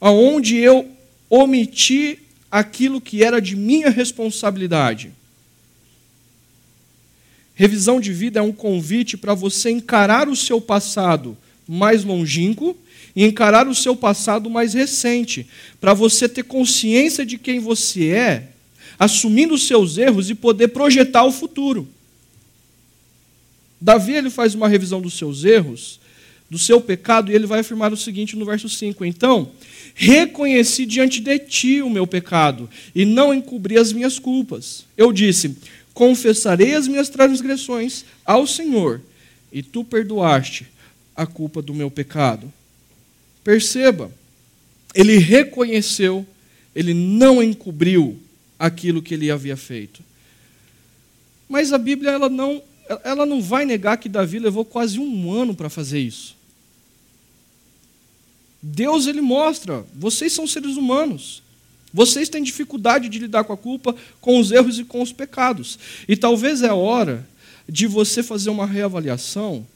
aonde 0.00 0.56
eu 0.56 0.90
omiti 1.30 2.18
aquilo 2.50 3.00
que 3.00 3.22
era 3.22 3.40
de 3.40 3.54
minha 3.54 3.88
responsabilidade. 3.88 5.12
Revisão 7.54 8.00
de 8.00 8.12
vida 8.12 8.40
é 8.40 8.42
um 8.42 8.52
convite 8.52 9.16
para 9.16 9.32
você 9.32 9.70
encarar 9.70 10.28
o 10.28 10.34
seu 10.34 10.60
passado 10.60 11.38
mais 11.68 12.02
longínquo 12.02 12.76
e 13.14 13.24
encarar 13.24 13.68
o 13.68 13.74
seu 13.74 13.94
passado 13.94 14.50
mais 14.50 14.74
recente, 14.74 15.46
para 15.80 15.94
você 15.94 16.28
ter 16.28 16.42
consciência 16.42 17.24
de 17.24 17.38
quem 17.38 17.60
você 17.60 18.10
é, 18.10 18.48
assumindo 18.98 19.54
os 19.54 19.66
seus 19.66 19.98
erros 19.98 20.30
e 20.30 20.34
poder 20.34 20.68
projetar 20.68 21.24
o 21.24 21.32
futuro. 21.32 21.88
Davi 23.80 24.12
ele 24.12 24.30
faz 24.30 24.54
uma 24.54 24.68
revisão 24.68 25.00
dos 25.00 25.14
seus 25.14 25.44
erros, 25.44 26.00
do 26.48 26.58
seu 26.58 26.80
pecado, 26.80 27.30
e 27.30 27.34
ele 27.34 27.46
vai 27.46 27.60
afirmar 27.60 27.92
o 27.92 27.96
seguinte 27.96 28.36
no 28.36 28.44
verso 28.44 28.68
5: 28.68 29.04
Então, 29.04 29.50
reconheci 29.94 30.86
diante 30.86 31.20
de 31.20 31.38
ti 31.38 31.82
o 31.82 31.90
meu 31.90 32.06
pecado, 32.06 32.68
e 32.94 33.04
não 33.04 33.32
encobri 33.32 33.76
as 33.76 33.92
minhas 33.92 34.18
culpas. 34.18 34.84
Eu 34.96 35.12
disse: 35.12 35.56
Confessarei 35.92 36.74
as 36.74 36.88
minhas 36.88 37.08
transgressões 37.08 38.04
ao 38.24 38.46
Senhor, 38.46 39.00
e 39.52 39.62
tu 39.62 39.84
perdoaste 39.84 40.66
a 41.14 41.26
culpa 41.26 41.62
do 41.62 41.74
meu 41.74 41.90
pecado. 41.90 42.52
Perceba, 43.44 44.10
ele 44.94 45.18
reconheceu, 45.18 46.26
ele 46.74 46.94
não 46.94 47.42
encobriu 47.42 48.18
aquilo 48.58 49.02
que 49.02 49.12
ele 49.12 49.30
havia 49.30 49.56
feito. 49.56 50.02
Mas 51.46 51.72
a 51.72 51.78
Bíblia 51.78 52.10
ela 52.10 52.30
não, 52.30 52.62
ela 53.04 53.26
não 53.26 53.42
vai 53.42 53.66
negar 53.66 53.98
que 53.98 54.08
Davi 54.08 54.38
levou 54.38 54.64
quase 54.64 54.98
um 54.98 55.30
ano 55.30 55.54
para 55.54 55.68
fazer 55.68 56.00
isso. 56.00 56.34
Deus 58.62 59.06
ele 59.06 59.20
mostra, 59.20 59.84
vocês 59.94 60.32
são 60.32 60.46
seres 60.46 60.76
humanos. 60.76 61.42
Vocês 61.92 62.28
têm 62.28 62.42
dificuldade 62.42 63.08
de 63.08 63.18
lidar 63.18 63.44
com 63.44 63.52
a 63.52 63.56
culpa, 63.58 63.94
com 64.20 64.40
os 64.40 64.50
erros 64.50 64.78
e 64.78 64.84
com 64.84 65.02
os 65.02 65.12
pecados. 65.12 65.78
E 66.08 66.16
talvez 66.16 66.62
é 66.62 66.72
hora 66.72 67.28
de 67.68 67.86
você 67.86 68.22
fazer 68.22 68.50
uma 68.50 68.66
reavaliação, 68.66 69.66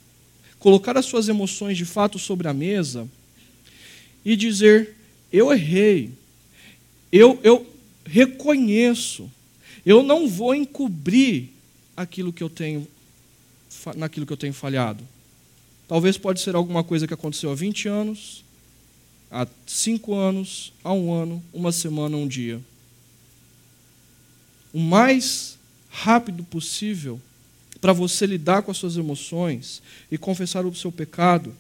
colocar 0.59 0.97
as 0.97 1.05
suas 1.05 1.29
emoções 1.29 1.77
de 1.77 1.85
fato 1.85 2.19
sobre 2.19 2.49
a 2.49 2.55
mesa 2.55 3.09
e 4.29 4.37
dizer: 4.37 4.95
eu 5.33 5.51
errei, 5.51 6.13
eu, 7.11 7.41
eu 7.43 7.67
reconheço, 8.05 9.31
eu 9.87 10.03
não 10.03 10.29
vou 10.29 10.55
encobrir 10.55 11.49
aquilo 11.97 12.31
que 12.31 12.43
eu 12.43 12.51
tenho, 12.51 12.87
naquilo 13.97 14.27
que 14.27 14.33
eu 14.33 14.37
tenho 14.37 14.53
falhado. 14.53 15.03
Talvez 15.89 16.19
pode 16.19 16.43
ser 16.43 16.55
alguma 16.55 16.85
coisa 16.85 17.07
que 17.07 17.15
aconteceu 17.15 17.51
há 17.51 17.55
20 17.55 17.89
anos, 17.89 18.45
há 19.31 19.47
cinco 19.67 20.15
anos, 20.15 20.75
há 20.85 20.93
um 20.93 21.11
ano, 21.11 21.43
uma 21.51 21.73
semana, 21.73 22.15
um 22.15 22.29
dia. 22.29 22.61
O 24.75 24.79
mais 24.79 25.57
rápido 25.89 26.45
possível 26.45 27.19
para 27.81 27.95
você 27.95 28.27
lidar 28.27 28.61
com 28.61 28.71
as 28.71 28.77
suas 28.77 28.99
emoções 28.99 29.83
e 30.11 30.19
confessar 30.19 30.67
o 30.67 30.75
seu 30.75 30.93
pecado, 30.93 31.55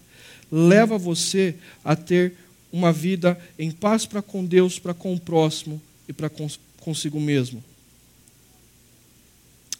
leva 0.52 0.98
você 0.98 1.54
a 1.82 1.96
ter 1.96 2.34
uma 2.72 2.92
vida 2.92 3.38
em 3.58 3.70
paz 3.70 4.06
para 4.06 4.22
com 4.22 4.44
Deus, 4.44 4.78
para 4.78 4.94
com 4.94 5.14
o 5.14 5.20
próximo 5.20 5.80
e 6.08 6.12
para 6.12 6.30
consigo 6.80 7.20
mesmo. 7.20 7.62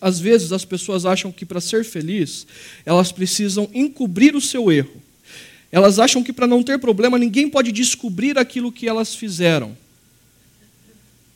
Às 0.01 0.21
vezes 0.21 0.53
as 0.53 0.65
pessoas 0.65 1.05
acham 1.05 1.33
que 1.33 1.45
para 1.45 1.61
ser 1.61 1.85
feliz, 1.85 2.47
elas 2.87 3.11
precisam 3.11 3.69
encobrir 3.75 4.37
o 4.37 4.41
seu 4.41 4.71
erro. 4.71 5.03
Elas 5.71 5.99
acham 5.99 6.23
que 6.23 6.33
para 6.33 6.47
não 6.47 6.63
ter 6.63 6.79
problema 6.79 7.19
ninguém 7.19 7.49
pode 7.49 7.73
descobrir 7.73 8.39
aquilo 8.39 8.73
que 8.73 8.89
elas 8.89 9.15
fizeram. 9.15 9.77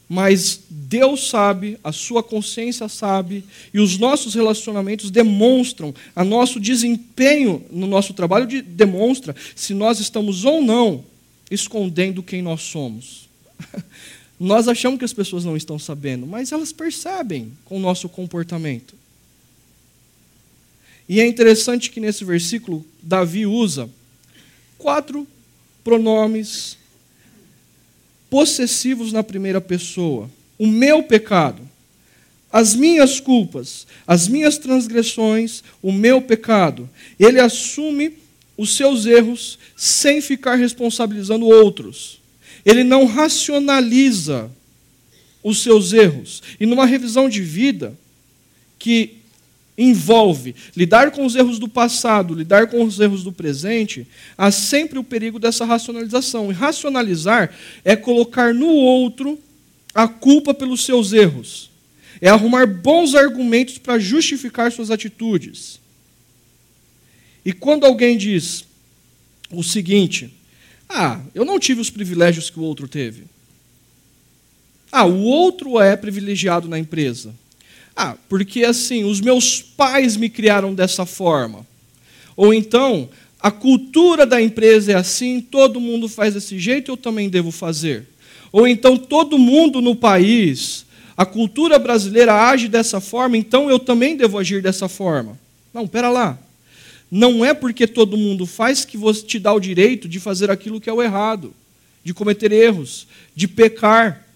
Mas 0.09 0.61
Deus 0.69 1.29
sabe, 1.29 1.79
a 1.83 1.91
sua 1.91 2.23
consciência 2.23 2.87
sabe, 2.87 3.45
e 3.73 3.81
os 3.81 3.99
nossos 3.99 4.35
relacionamentos 4.35 5.11
demonstram, 5.11 5.95
a 6.15 6.23
nosso 6.23 6.61
desempenho 6.61 7.65
no 7.71 7.87
nosso 7.87 8.13
trabalho 8.13 8.47
de, 8.47 8.61
demonstra 8.61 9.35
se 9.57 9.73
nós 9.73 10.01
estamos 10.01 10.45
ou 10.45 10.63
não 10.63 11.12
escondendo 11.53 12.23
quem 12.23 12.43
nós 12.43 12.63
somos. 12.63 13.29
nós 14.41 14.67
achamos 14.67 14.99
que 14.99 15.05
as 15.05 15.13
pessoas 15.13 15.45
não 15.45 15.57
estão 15.57 15.79
sabendo, 15.79 16.27
mas 16.27 16.51
elas 16.51 16.73
percebem 16.73 17.53
com 17.65 17.77
o 17.77 17.81
nosso 17.81 18.09
comportamento. 18.09 18.95
E 21.09 21.21
é 21.21 21.27
interessante 21.27 21.91
que 21.91 22.01
nesse 22.01 22.25
versículo 22.25 22.85
Davi 23.03 23.45
usa 23.47 23.89
quatro 24.79 25.27
pronomes 25.85 26.79
possessivos 28.31 29.13
na 29.13 29.23
primeira 29.23 29.61
pessoa. 29.61 30.31
O 30.59 30.67
meu 30.67 31.03
pecado, 31.03 31.69
as 32.51 32.75
minhas 32.75 33.21
culpas, 33.21 33.87
as 34.07 34.29
minhas 34.29 34.59
transgressões, 34.59 35.63
o 35.83 35.93
meu 35.93 36.23
pecado. 36.23 36.89
Ele 37.19 37.41
assume 37.41 38.22
os 38.57 38.77
seus 38.77 39.07
erros 39.07 39.59
sem 39.77 40.21
ficar 40.21 40.57
responsabilizando 40.57 41.47
outros. 41.47 42.21
Ele 42.65 42.85
não 42.85 43.07
racionaliza 43.07 44.51
os 45.43 45.63
seus 45.63 45.93
erros. 45.93 46.43
E 46.61 46.67
numa 46.67 46.87
revisão 46.87 47.29
de 47.29 47.43
vida 47.43 47.97
que 48.79 49.19
envolve 49.77 50.55
lidar 50.77 51.11
com 51.11 51.25
os 51.25 51.35
erros 51.35 51.59
do 51.59 51.67
passado, 51.67 52.35
lidar 52.35 52.69
com 52.69 52.85
os 52.85 53.01
erros 53.01 53.25
do 53.25 53.33
presente, 53.33 54.07
há 54.37 54.51
sempre 54.51 54.99
o 54.99 55.05
perigo 55.05 55.39
dessa 55.39 55.65
racionalização. 55.65 56.51
E 56.51 56.55
racionalizar 56.55 57.53
é 57.85 57.97
colocar 57.97 58.55
no 58.55 58.69
outro 58.69 59.39
a 59.95 60.07
culpa 60.07 60.55
pelos 60.55 60.85
seus 60.85 61.13
erros. 61.13 61.71
É 62.21 62.29
arrumar 62.29 62.67
bons 62.67 63.15
argumentos 63.15 63.79
para 63.79 63.99
justificar 63.99 64.71
suas 64.71 64.91
atitudes. 64.91 65.82
E 67.45 67.53
quando 67.53 67.85
alguém 67.85 68.17
diz 68.17 68.65
o 69.51 69.63
seguinte: 69.63 70.33
Ah, 70.89 71.21
eu 71.35 71.45
não 71.45 71.59
tive 71.59 71.81
os 71.81 71.91
privilégios 71.91 72.51
que 72.51 72.59
o 72.59 72.63
outro 72.63 72.89
teve. 72.89 73.25
Ah, 74.91 75.05
o 75.05 75.23
outro 75.23 75.81
é 75.81 75.97
privilegiado 75.97 76.69
na 76.69 76.79
empresa. 76.79 77.35
Ah, 77.97 78.17
porque 78.29 78.65
assim, 78.65 79.05
os 79.05 79.21
meus 79.21 79.63
pais 79.63 80.17
me 80.17 80.29
criaram 80.29 80.75
dessa 80.75 81.07
forma. 81.07 81.67
Ou 82.37 82.53
então, 82.53 83.09
a 83.41 83.51
cultura 83.51 84.25
da 84.25 84.41
empresa 84.41 84.93
é 84.93 84.95
assim, 84.95 85.41
todo 85.41 85.81
mundo 85.81 86.09
faz 86.09 86.35
desse 86.35 86.59
jeito, 86.59 86.91
eu 86.91 86.97
também 86.97 87.29
devo 87.29 87.51
fazer. 87.51 88.07
Ou 88.51 88.69
então, 88.69 88.97
todo 88.97 89.39
mundo 89.39 89.81
no 89.81 89.97
país, 89.97 90.85
a 91.17 91.27
cultura 91.27 91.79
brasileira 91.79 92.35
age 92.35 92.69
dessa 92.69 93.01
forma, 93.01 93.37
então 93.37 93.71
eu 93.71 93.79
também 93.79 94.17
devo 94.17 94.39
agir 94.39 94.63
dessa 94.63 94.89
forma. 94.89 95.39
Não, 95.73 95.89
pera 95.89 96.11
lá. 96.11 96.39
Não 97.15 97.45
é 97.45 97.53
porque 97.53 97.87
todo 97.87 98.17
mundo 98.17 98.47
faz 98.47 98.87
que 98.87 98.97
você 98.97 99.21
te 99.21 99.39
dá 99.39 99.53
o 99.53 99.61
direito 99.61 100.09
de 100.09 100.19
fazer 100.19 100.51
aquilo 100.51 100.81
que 100.81 100.89
é 100.89 100.93
o 100.95 101.03
errado, 101.03 101.53
de 102.03 102.15
cometer 102.15 102.51
erros, 102.51 103.07
de 103.37 103.47
pecar. 103.47 104.27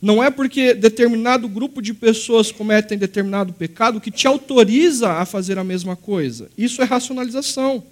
Não 0.00 0.22
é 0.22 0.30
porque 0.30 0.74
determinado 0.74 1.48
grupo 1.48 1.80
de 1.80 1.94
pessoas 1.94 2.52
cometem 2.52 2.98
determinado 2.98 3.54
pecado 3.54 3.98
que 3.98 4.10
te 4.10 4.26
autoriza 4.26 5.12
a 5.12 5.24
fazer 5.24 5.58
a 5.58 5.64
mesma 5.64 5.96
coisa. 5.96 6.50
Isso 6.58 6.82
é 6.82 6.84
racionalização. 6.84 7.82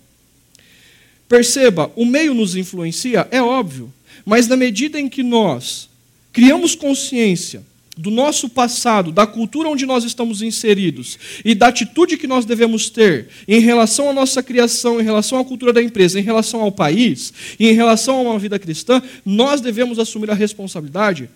Perceba, 1.27 1.91
o 1.97 2.05
meio 2.05 2.35
nos 2.35 2.55
influencia, 2.55 3.27
é 3.31 3.41
óbvio, 3.41 3.91
mas 4.23 4.47
na 4.47 4.55
medida 4.55 5.01
em 5.01 5.09
que 5.09 5.23
nós 5.23 5.89
criamos 6.31 6.75
consciência 6.75 7.65
do 7.97 8.11
nosso 8.11 8.49
passado, 8.49 9.11
da 9.11 9.27
cultura 9.27 9.71
onde 9.71 9.87
nós 9.87 10.05
estamos 10.05 10.43
inseridos 10.43 11.19
e 11.43 11.55
da 11.55 11.69
atitude 11.69 12.19
que 12.19 12.27
nós 12.27 12.45
devemos 12.45 12.91
ter 12.91 13.29
em 13.49 13.59
relação 13.59 14.11
à 14.11 14.13
nossa 14.13 14.43
criação, 14.43 15.01
em 15.01 15.05
relação 15.05 15.39
à 15.39 15.45
cultura 15.45 15.73
da 15.73 15.83
empresa, 15.83 16.21
em 16.21 16.23
relação 16.23 16.61
ao 16.61 16.71
país 16.71 17.33
e 17.59 17.67
em 17.67 17.73
relação 17.73 18.19
a 18.19 18.33
uma 18.33 18.39
vida 18.39 18.59
cristã, 18.59 19.03
nós 19.25 19.63
devemos 19.63 19.99
assumir 19.99 20.31
a 20.31 20.35
responsabilidade 20.35 21.31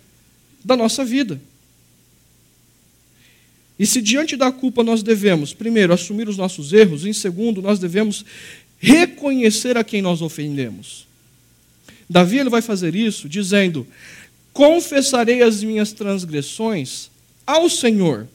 da 0.62 0.76
nossa 0.76 1.02
vida. 1.02 1.40
E 3.78 3.86
se 3.86 4.02
diante 4.02 4.36
da 4.36 4.52
culpa 4.52 4.84
nós 4.84 5.02
devemos, 5.02 5.54
primeiro, 5.54 5.94
assumir 5.94 6.28
os 6.28 6.36
nossos 6.36 6.74
erros, 6.74 7.06
em 7.06 7.14
segundo, 7.14 7.62
nós 7.62 7.78
devemos 7.78 8.26
reconhecer 8.78 9.78
a 9.78 9.84
quem 9.84 10.02
nós 10.02 10.20
ofendemos. 10.20 11.06
Davi 12.10 12.38
ele 12.38 12.50
vai 12.50 12.60
fazer 12.60 12.94
isso 12.94 13.28
dizendo: 13.28 13.86
Confessarei 14.52 15.42
as 15.42 15.62
minhas 15.62 15.92
transgressões 15.92 17.10
ao 17.46 17.68
Senhor. 17.68 18.28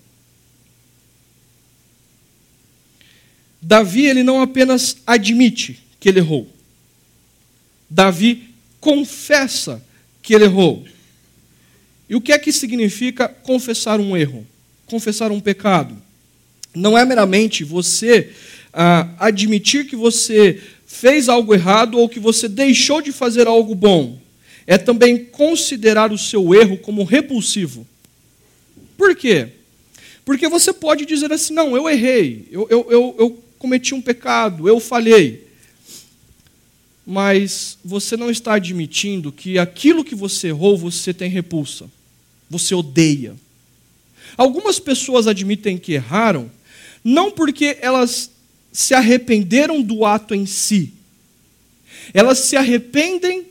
Davi 3.62 4.06
ele 4.06 4.24
não 4.24 4.42
apenas 4.42 4.98
admite 5.08 5.82
que 6.00 6.10
ele 6.10 6.20
errou. 6.20 6.48
Davi 7.90 8.50
confessa 8.80 9.84
que 10.22 10.36
ele 10.36 10.44
errou. 10.44 10.86
E 12.08 12.16
o 12.16 12.22
que 12.22 12.32
é 12.32 12.38
que 12.38 12.52
significa 12.52 13.28
confessar 13.28 14.00
um 14.00 14.16
erro? 14.16 14.46
Confessar 14.86 15.32
um 15.32 15.40
pecado? 15.40 15.98
Não 16.76 16.98
é 16.98 17.04
meramente 17.04 17.64
você 17.64 18.32
ah, 18.72 19.10
admitir 19.18 19.88
que 19.88 19.96
você 19.96 20.62
fez 20.86 21.28
algo 21.28 21.54
errado 21.54 21.98
ou 21.98 22.08
que 22.08 22.20
você 22.20 22.48
deixou 22.48 23.02
de 23.02 23.12
fazer 23.12 23.48
algo 23.48 23.74
bom. 23.74 24.20
É 24.68 24.78
também 24.78 25.26
considerar 25.26 26.12
o 26.12 26.18
seu 26.18 26.54
erro 26.54 26.78
como 26.78 27.04
repulsivo. 27.04 27.86
Por 28.98 29.16
quê? 29.16 29.50
Porque 30.24 30.48
você 30.48 30.74
pode 30.74 31.06
dizer 31.06 31.32
assim: 31.32 31.54
não, 31.54 31.76
eu 31.76 31.88
errei, 31.90 32.48
eu, 32.52 32.68
eu, 32.70 32.88
eu, 32.90 33.16
eu 33.20 33.44
cometi 33.60 33.94
um 33.94 34.02
pecado, 34.02 34.68
eu 34.68 34.80
falhei. 34.80 35.46
Mas 37.06 37.78
você 37.86 38.18
não 38.18 38.32
está 38.32 38.56
admitindo 38.56 39.32
que 39.32 39.60
aquilo 39.60 40.04
que 40.04 40.16
você 40.16 40.48
errou 40.48 40.76
você 40.76 41.14
tem 41.14 41.30
repulsa 41.30 41.88
você 42.50 42.76
odeia. 42.76 43.36
Algumas 44.38 44.80
pessoas 44.80 45.28
admitem 45.28 45.78
que 45.78 45.94
erraram, 45.94 46.52
não 47.04 47.32
porque 47.32 47.78
elas 47.82 48.32
se 48.72 48.94
arrependeram 48.94 49.82
do 49.82 50.06
ato 50.06 50.36
em 50.36 50.46
si, 50.46 50.94
elas 52.14 52.40
se 52.40 52.58
arrependem 52.58 53.48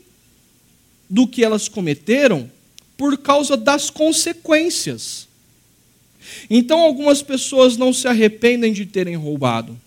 do 1.15 1.25
que 1.25 1.45
elas 1.45 1.69
cometeram 1.69 2.51
por 2.97 3.17
causa 3.17 3.55
das 3.55 3.89
consequências. 3.89 5.29
Então, 6.49 6.81
algumas 6.81 7.23
pessoas 7.23 7.77
não 7.77 7.93
se 7.93 8.05
arrependem 8.05 8.73
de 8.73 8.85
terem 8.85 9.15
roubado, 9.15 9.79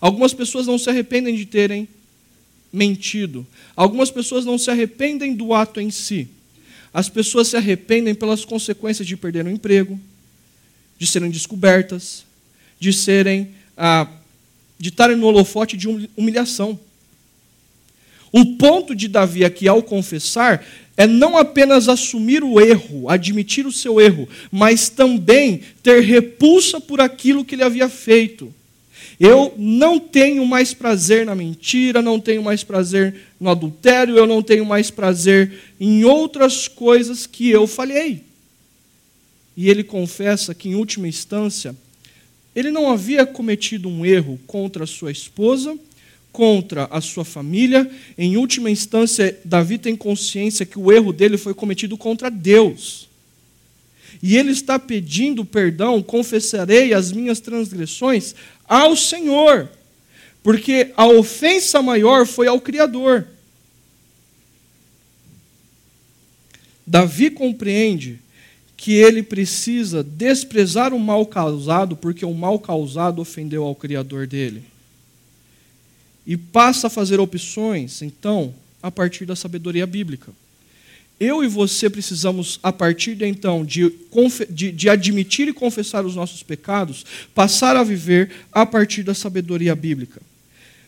algumas 0.00 0.32
pessoas 0.32 0.66
não 0.66 0.78
se 0.78 0.88
arrependem 0.88 1.36
de 1.36 1.44
terem 1.44 1.86
mentido, 2.72 3.46
algumas 3.76 4.10
pessoas 4.10 4.46
não 4.46 4.56
se 4.56 4.70
arrependem 4.70 5.34
do 5.34 5.52
ato 5.52 5.78
em 5.78 5.90
si, 5.90 6.26
as 6.90 7.10
pessoas 7.10 7.48
se 7.48 7.56
arrependem 7.58 8.14
pelas 8.14 8.42
consequências 8.42 9.06
de 9.06 9.14
perder 9.14 9.44
o 9.44 9.50
emprego, 9.50 10.00
de 10.98 11.06
serem 11.06 11.30
descobertas, 11.30 12.24
de 12.80 12.94
serem 12.94 13.50
ah, 13.76 14.10
de 14.78 14.88
estarem 14.88 15.18
no 15.18 15.26
holofote 15.26 15.76
de 15.76 15.86
humilhação. 16.16 16.80
O 18.36 18.44
ponto 18.56 18.94
de 18.94 19.08
Davi 19.08 19.46
aqui 19.46 19.66
ao 19.66 19.82
confessar 19.82 20.62
é 20.94 21.06
não 21.06 21.38
apenas 21.38 21.88
assumir 21.88 22.44
o 22.44 22.60
erro, 22.60 23.08
admitir 23.08 23.66
o 23.66 23.72
seu 23.72 23.98
erro, 23.98 24.28
mas 24.52 24.90
também 24.90 25.62
ter 25.82 26.02
repulsa 26.02 26.78
por 26.78 27.00
aquilo 27.00 27.46
que 27.46 27.54
ele 27.54 27.62
havia 27.62 27.88
feito. 27.88 28.52
Eu 29.18 29.54
não 29.56 29.98
tenho 29.98 30.44
mais 30.44 30.74
prazer 30.74 31.24
na 31.24 31.34
mentira, 31.34 32.02
não 32.02 32.20
tenho 32.20 32.42
mais 32.42 32.62
prazer 32.62 33.14
no 33.40 33.48
adultério, 33.48 34.18
eu 34.18 34.26
não 34.26 34.42
tenho 34.42 34.66
mais 34.66 34.90
prazer 34.90 35.58
em 35.80 36.04
outras 36.04 36.68
coisas 36.68 37.26
que 37.26 37.48
eu 37.48 37.66
falhei. 37.66 38.22
E 39.56 39.70
ele 39.70 39.82
confessa 39.82 40.54
que, 40.54 40.68
em 40.68 40.74
última 40.74 41.08
instância, 41.08 41.74
ele 42.54 42.70
não 42.70 42.90
havia 42.90 43.24
cometido 43.24 43.88
um 43.88 44.04
erro 44.04 44.38
contra 44.46 44.84
sua 44.84 45.10
esposa, 45.10 45.78
contra 46.36 46.84
a 46.90 47.00
sua 47.00 47.24
família. 47.24 47.90
Em 48.18 48.36
última 48.36 48.70
instância, 48.70 49.40
Davi 49.42 49.78
tem 49.78 49.96
consciência 49.96 50.66
que 50.66 50.78
o 50.78 50.92
erro 50.92 51.10
dele 51.10 51.38
foi 51.38 51.54
cometido 51.54 51.96
contra 51.96 52.30
Deus. 52.30 53.08
E 54.22 54.36
ele 54.36 54.50
está 54.50 54.78
pedindo 54.78 55.46
perdão, 55.46 56.02
confessarei 56.02 56.92
as 56.92 57.10
minhas 57.10 57.40
transgressões 57.40 58.34
ao 58.68 58.94
Senhor, 58.94 59.70
porque 60.42 60.92
a 60.94 61.06
ofensa 61.06 61.80
maior 61.80 62.26
foi 62.26 62.46
ao 62.46 62.60
Criador. 62.60 63.26
Davi 66.86 67.30
compreende 67.30 68.18
que 68.76 68.92
ele 68.92 69.22
precisa 69.22 70.02
desprezar 70.02 70.92
o 70.92 71.00
mal 71.00 71.24
causado, 71.24 71.96
porque 71.96 72.26
o 72.26 72.34
mal 72.34 72.58
causado 72.58 73.22
ofendeu 73.22 73.64
ao 73.64 73.74
Criador 73.74 74.26
dele. 74.26 74.75
E 76.26 76.36
passa 76.36 76.88
a 76.88 76.90
fazer 76.90 77.20
opções, 77.20 78.02
então, 78.02 78.54
a 78.82 78.90
partir 78.90 79.24
da 79.24 79.36
sabedoria 79.36 79.86
bíblica. 79.86 80.32
Eu 81.18 81.42
e 81.42 81.48
você 81.48 81.88
precisamos, 81.88 82.60
a 82.62 82.70
partir 82.70 83.14
de 83.14 83.26
então, 83.26 83.64
de, 83.64 83.90
de, 84.50 84.70
de, 84.70 84.88
admitir 84.90 85.48
e 85.48 85.52
confessar 85.52 86.04
os 86.04 86.14
nossos 86.14 86.42
pecados, 86.42 87.06
passar 87.34 87.74
a 87.74 87.82
viver 87.82 88.30
a 88.52 88.66
partir 88.66 89.02
da 89.02 89.14
sabedoria 89.14 89.74
bíblica. 89.74 90.20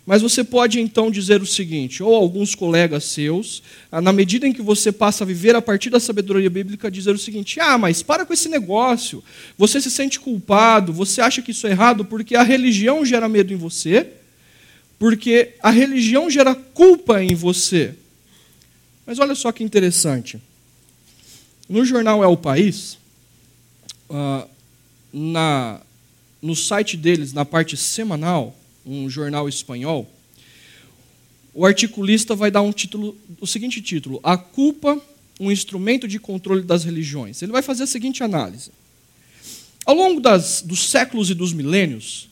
Mas 0.05 0.23
você 0.23 0.43
pode 0.43 0.81
então 0.81 1.11
dizer 1.11 1.43
o 1.43 1.47
seguinte, 1.47 2.03
ou 2.03 2.15
alguns 2.15 2.55
colegas 2.55 3.05
seus, 3.05 3.63
ah, 3.93 4.01
na 4.01 4.13
medida 4.13 4.47
em 4.47 4.53
que 4.53 4.63
você 4.63 4.91
passa 4.91 5.23
a 5.23 5.27
viver 5.27 5.55
a 5.55 5.61
partir 5.61 5.91
da 5.91 6.01
sabedoria 6.01 6.49
bíblica, 6.49 6.91
dizer 6.91 7.15
o 7.15 7.19
seguinte: 7.19 7.61
ah, 7.61 7.77
mas 7.77 8.03
para 8.03 8.25
com 8.25 8.33
esse 8.33 8.49
negócio, 8.49 9.23
você 9.57 9.81
se 9.81 9.91
sente 9.91 10.19
culpado, 10.19 10.95
você 10.95 11.21
acha 11.21 11.43
que 11.43 11.51
isso 11.51 11.67
é 11.67 11.71
errado 11.71 12.05
porque 12.05 12.37
a 12.37 12.43
religião 12.43 13.05
gera 13.05 13.29
medo 13.29 13.53
em 13.53 13.57
você, 13.57 14.07
porque 14.99 15.55
a 15.63 15.71
religião 15.71 16.29
gera 16.29 16.55
culpa 16.55 17.23
em 17.23 17.35
você. 17.35 17.95
Mas 19.07 19.19
olha 19.19 19.35
só 19.35 19.53
que 19.53 19.63
interessante. 19.63 20.41
No 21.69 21.85
jornal 21.85 22.25
É 22.25 22.27
o 22.27 22.37
País, 22.37 22.99
uh, 24.09 24.49
na, 25.13 25.81
no 26.43 26.57
site 26.57 26.97
deles, 26.97 27.33
na 27.33 27.45
parte 27.45 27.77
semanal, 27.77 28.57
um 28.85 29.09
jornal 29.09 29.49
espanhol, 29.49 30.11
o 31.55 31.67
articulista 31.67 32.35
vai 32.35 32.51
dar 32.51 32.63
um 32.63 32.73
título, 32.73 33.17
o 33.41 33.47
seguinte 33.47 33.81
título: 33.81 34.21
A 34.23 34.37
culpa, 34.37 35.01
um 35.41 35.51
instrumento 35.51 36.09
de 36.09 36.19
controle 36.19 36.63
das 36.63 36.85
religiões. 36.85 37.41
Ele 37.43 37.53
vai 37.53 37.63
fazer 37.63 37.85
a 37.85 37.87
seguinte 37.87 38.23
análise. 38.23 38.71
Ao 39.85 39.95
longo 39.95 40.21
das, 40.21 40.63
dos 40.63 40.89
séculos 40.89 41.31
e 41.31 41.35
dos 41.35 41.53
milênios, 41.53 42.28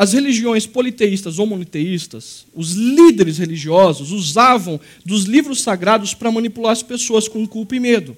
as 0.00 0.14
religiões 0.14 0.66
politeístas 0.66 1.38
ou 1.38 1.46
moniteístas, 1.46 2.46
os 2.54 2.72
líderes 2.72 3.36
religiosos 3.36 4.12
usavam 4.12 4.80
dos 5.04 5.24
livros 5.24 5.60
sagrados 5.60 6.14
para 6.14 6.32
manipular 6.32 6.72
as 6.72 6.82
pessoas 6.82 7.28
com 7.28 7.46
culpa 7.46 7.76
e 7.76 7.80
medo. 7.80 8.16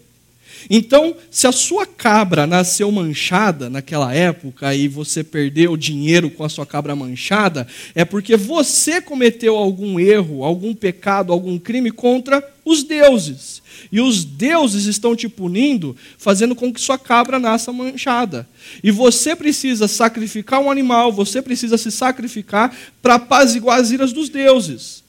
Então, 0.70 1.14
se 1.30 1.46
a 1.46 1.52
sua 1.52 1.86
cabra 1.86 2.46
nasceu 2.46 2.90
manchada 2.90 3.68
naquela 3.68 4.14
época 4.14 4.74
e 4.74 4.88
você 4.88 5.24
perdeu 5.24 5.76
dinheiro 5.76 6.30
com 6.30 6.44
a 6.44 6.48
sua 6.48 6.66
cabra 6.66 6.94
manchada, 6.94 7.66
é 7.94 8.04
porque 8.04 8.36
você 8.36 9.00
cometeu 9.00 9.56
algum 9.56 9.98
erro, 9.98 10.44
algum 10.44 10.74
pecado, 10.74 11.32
algum 11.32 11.58
crime 11.58 11.90
contra 11.90 12.42
os 12.64 12.84
deuses. 12.84 13.62
E 13.90 14.00
os 14.00 14.24
deuses 14.24 14.86
estão 14.86 15.16
te 15.16 15.28
punindo, 15.28 15.96
fazendo 16.16 16.54
com 16.54 16.72
que 16.72 16.80
sua 16.80 16.98
cabra 16.98 17.38
nasça 17.38 17.72
manchada. 17.72 18.48
E 18.82 18.90
você 18.90 19.34
precisa 19.34 19.88
sacrificar 19.88 20.60
um 20.60 20.70
animal, 20.70 21.12
você 21.12 21.42
precisa 21.42 21.76
se 21.76 21.90
sacrificar 21.90 22.74
para 23.00 23.14
apaziguar 23.16 23.80
as 23.80 23.90
iras 23.90 24.12
dos 24.12 24.28
deuses. 24.28 25.02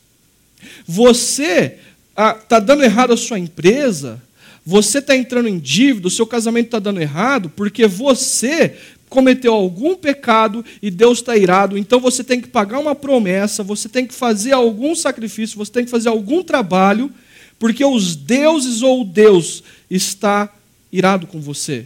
Você 0.87 1.77
está 2.09 2.29
ah, 2.29 2.33
tá 2.33 2.59
dando 2.59 2.83
errado 2.83 3.13
a 3.13 3.17
sua 3.17 3.39
empresa, 3.39 4.21
você 4.65 4.99
está 4.99 5.15
entrando 5.15 5.49
em 5.49 5.59
dívida, 5.59 6.07
o 6.07 6.11
seu 6.11 6.25
casamento 6.25 6.67
está 6.67 6.79
dando 6.79 7.01
errado, 7.01 7.49
porque 7.49 7.85
você 7.87 8.77
cometeu 9.09 9.53
algum 9.53 9.95
pecado 9.95 10.65
e 10.81 10.89
Deus 10.89 11.19
está 11.19 11.37
irado, 11.37 11.77
então 11.77 11.99
você 11.99 12.23
tem 12.23 12.41
que 12.41 12.47
pagar 12.47 12.79
uma 12.79 12.95
promessa, 12.95 13.61
você 13.61 13.87
tem 13.87 14.07
que 14.07 14.13
fazer 14.13 14.53
algum 14.53 14.95
sacrifício, 14.95 15.57
você 15.57 15.71
tem 15.71 15.85
que 15.85 15.91
fazer 15.91 16.09
algum 16.09 16.41
trabalho, 16.41 17.11
porque 17.59 17.85
os 17.85 18.15
deuses 18.15 18.81
ou 18.81 19.05
Deus 19.05 19.63
está 19.89 20.51
irado 20.91 21.27
com 21.27 21.39
você. 21.39 21.85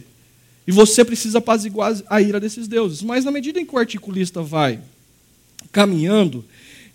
E 0.66 0.72
você 0.72 1.04
precisa 1.04 1.38
apaziguar 1.38 1.96
a 2.08 2.20
ira 2.20 2.38
desses 2.38 2.68
deuses. 2.68 3.02
Mas 3.02 3.24
na 3.24 3.30
medida 3.30 3.58
em 3.58 3.64
que 3.64 3.74
o 3.74 3.78
articulista 3.78 4.42
vai 4.42 4.80
caminhando, 5.72 6.44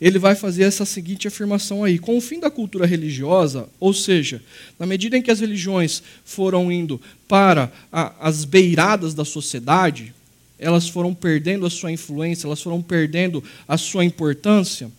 ele 0.05 0.19
vai 0.19 0.35
fazer 0.35 0.63
essa 0.63 0.85
seguinte 0.85 1.29
afirmação 1.29 1.81
aí: 1.81 1.97
com 1.97 2.17
o 2.17 2.21
fim 2.21 2.37
da 2.37 2.51
cultura 2.51 2.85
religiosa, 2.85 3.69
ou 3.79 3.93
seja, 3.93 4.43
na 4.77 4.85
medida 4.85 5.17
em 5.17 5.21
que 5.21 5.31
as 5.31 5.39
religiões 5.39 6.03
foram 6.25 6.69
indo 6.69 6.99
para 7.25 7.71
a, 7.89 8.13
as 8.19 8.43
beiradas 8.43 9.13
da 9.13 9.23
sociedade, 9.23 10.13
elas 10.59 10.89
foram 10.89 11.13
perdendo 11.13 11.65
a 11.65 11.69
sua 11.69 11.89
influência, 11.89 12.45
elas 12.45 12.61
foram 12.61 12.81
perdendo 12.81 13.41
a 13.65 13.77
sua 13.77 14.03
importância, 14.03 14.91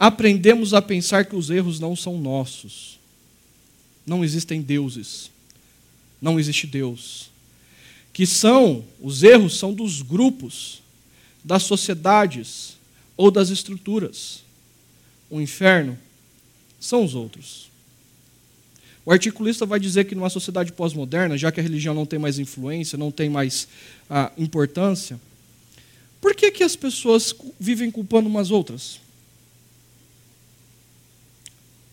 aprendemos 0.00 0.74
a 0.74 0.82
pensar 0.82 1.24
que 1.24 1.36
os 1.36 1.48
erros 1.48 1.78
não 1.78 1.94
são 1.94 2.18
nossos. 2.18 2.98
Não 4.04 4.24
existem 4.24 4.60
deuses. 4.60 5.30
Não 6.20 6.40
existe 6.40 6.66
Deus. 6.66 7.30
Que 8.12 8.26
são, 8.26 8.84
os 9.00 9.22
erros 9.22 9.56
são 9.56 9.72
dos 9.72 10.02
grupos, 10.02 10.82
das 11.44 11.62
sociedades, 11.62 12.75
ou 13.16 13.30
das 13.30 13.48
estruturas. 13.48 14.42
O 15.30 15.40
inferno 15.40 15.98
são 16.78 17.04
os 17.04 17.14
outros. 17.14 17.70
O 19.04 19.12
articulista 19.12 19.64
vai 19.64 19.78
dizer 19.78 20.04
que 20.04 20.14
numa 20.14 20.28
sociedade 20.28 20.72
pós-moderna, 20.72 21.38
já 21.38 21.52
que 21.52 21.60
a 21.60 21.62
religião 21.62 21.94
não 21.94 22.04
tem 22.04 22.18
mais 22.18 22.38
influência, 22.38 22.98
não 22.98 23.10
tem 23.10 23.30
mais 23.30 23.68
ah, 24.10 24.32
importância, 24.36 25.18
por 26.20 26.34
que, 26.34 26.50
que 26.50 26.64
as 26.64 26.74
pessoas 26.74 27.34
vivem 27.58 27.90
culpando 27.90 28.28
umas 28.28 28.50
outras? 28.50 28.98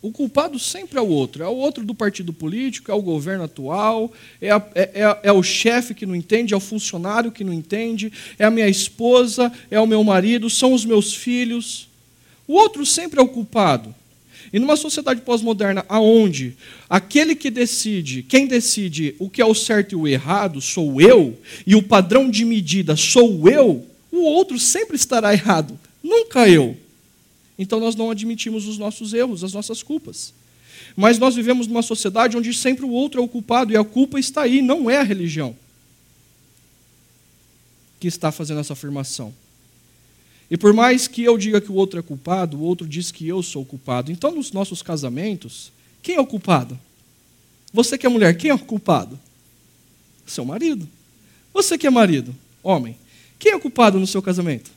O 0.03 0.11
culpado 0.11 0.59
sempre 0.59 0.99
é 0.99 1.01
o 1.01 1.07
outro. 1.07 1.43
É 1.43 1.47
o 1.47 1.55
outro 1.55 1.85
do 1.85 1.95
partido 1.95 2.33
político, 2.33 2.91
é 2.91 2.93
o 2.93 3.01
governo 3.01 3.45
atual, 3.45 4.11
é, 4.41 4.51
a, 4.51 4.61
é, 4.75 4.81
é, 4.95 5.19
é 5.23 5.31
o 5.31 5.41
chefe 5.41 5.93
que 5.93 6.05
não 6.05 6.13
entende, 6.13 6.53
é 6.53 6.57
o 6.57 6.59
funcionário 6.59 7.31
que 7.31 7.41
não 7.41 7.53
entende, 7.53 8.11
é 8.37 8.43
a 8.43 8.51
minha 8.51 8.67
esposa, 8.67 9.49
é 9.71 9.79
o 9.79 9.87
meu 9.87 10.03
marido, 10.03 10.49
são 10.49 10.73
os 10.73 10.83
meus 10.83 11.13
filhos. 11.15 11.87
O 12.45 12.55
outro 12.55 12.85
sempre 12.85 13.17
é 13.17 13.23
o 13.23 13.29
culpado. 13.29 13.95
E 14.51 14.59
numa 14.59 14.75
sociedade 14.75 15.21
pós-moderna, 15.21 15.85
aonde 15.87 16.57
aquele 16.89 17.33
que 17.33 17.49
decide, 17.49 18.23
quem 18.23 18.45
decide 18.45 19.15
o 19.19 19.29
que 19.29 19.41
é 19.41 19.45
o 19.45 19.55
certo 19.55 19.93
e 19.93 19.95
o 19.95 20.05
errado 20.05 20.59
sou 20.59 20.99
eu, 20.99 21.39
e 21.65 21.77
o 21.77 21.81
padrão 21.81 22.29
de 22.29 22.43
medida 22.43 22.97
sou 22.97 23.47
eu, 23.47 23.87
o 24.11 24.23
outro 24.23 24.59
sempre 24.59 24.97
estará 24.97 25.31
errado, 25.31 25.79
nunca 26.03 26.49
eu. 26.49 26.82
Então 27.57 27.79
nós 27.79 27.95
não 27.95 28.09
admitimos 28.09 28.67
os 28.67 28.77
nossos 28.77 29.13
erros, 29.13 29.43
as 29.43 29.53
nossas 29.53 29.83
culpas. 29.83 30.33
Mas 30.95 31.19
nós 31.19 31.35
vivemos 31.35 31.67
numa 31.67 31.81
sociedade 31.81 32.37
onde 32.37 32.53
sempre 32.53 32.85
o 32.85 32.89
outro 32.89 33.21
é 33.21 33.23
o 33.23 33.27
culpado 33.27 33.71
e 33.71 33.77
a 33.77 33.83
culpa 33.83 34.19
está 34.19 34.43
aí, 34.43 34.61
não 34.61 34.89
é 34.89 34.97
a 34.97 35.03
religião 35.03 35.55
que 37.99 38.07
está 38.07 38.31
fazendo 38.31 38.59
essa 38.59 38.73
afirmação. 38.73 39.33
E 40.51 40.57
por 40.57 40.73
mais 40.73 41.07
que 41.07 41.23
eu 41.23 41.37
diga 41.37 41.61
que 41.61 41.71
o 41.71 41.75
outro 41.75 41.99
é 41.99 42.03
culpado, 42.03 42.57
o 42.57 42.61
outro 42.61 42.87
diz 42.87 43.11
que 43.11 43.27
eu 43.27 43.41
sou 43.41 43.63
culpado. 43.63 44.11
Então, 44.11 44.29
nos 44.29 44.51
nossos 44.51 44.81
casamentos, 44.81 45.71
quem 46.01 46.15
é 46.15 46.19
o 46.19 46.27
culpado? 46.27 46.77
Você 47.71 47.97
que 47.97 48.05
é 48.05 48.09
mulher, 48.09 48.35
quem 48.37 48.51
é 48.51 48.53
o 48.53 48.59
culpado? 48.59 49.17
Seu 50.25 50.43
marido. 50.43 50.87
Você 51.53 51.77
que 51.77 51.87
é 51.87 51.89
marido, 51.89 52.35
homem, 52.61 52.97
quem 53.39 53.51
é 53.51 53.55
o 53.55 53.59
culpado 53.59 53.99
no 53.99 54.05
seu 54.05 54.21
casamento? 54.21 54.69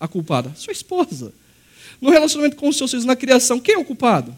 A 0.00 0.08
culpada? 0.08 0.52
Sua 0.56 0.72
esposa 0.72 1.32
no 2.02 2.10
relacionamento 2.10 2.56
com 2.56 2.68
os 2.68 2.76
seus 2.76 2.90
filhos, 2.90 3.06
na 3.06 3.14
criação, 3.14 3.60
quem 3.60 3.76
é 3.76 3.78
o 3.78 3.84
culpado? 3.84 4.34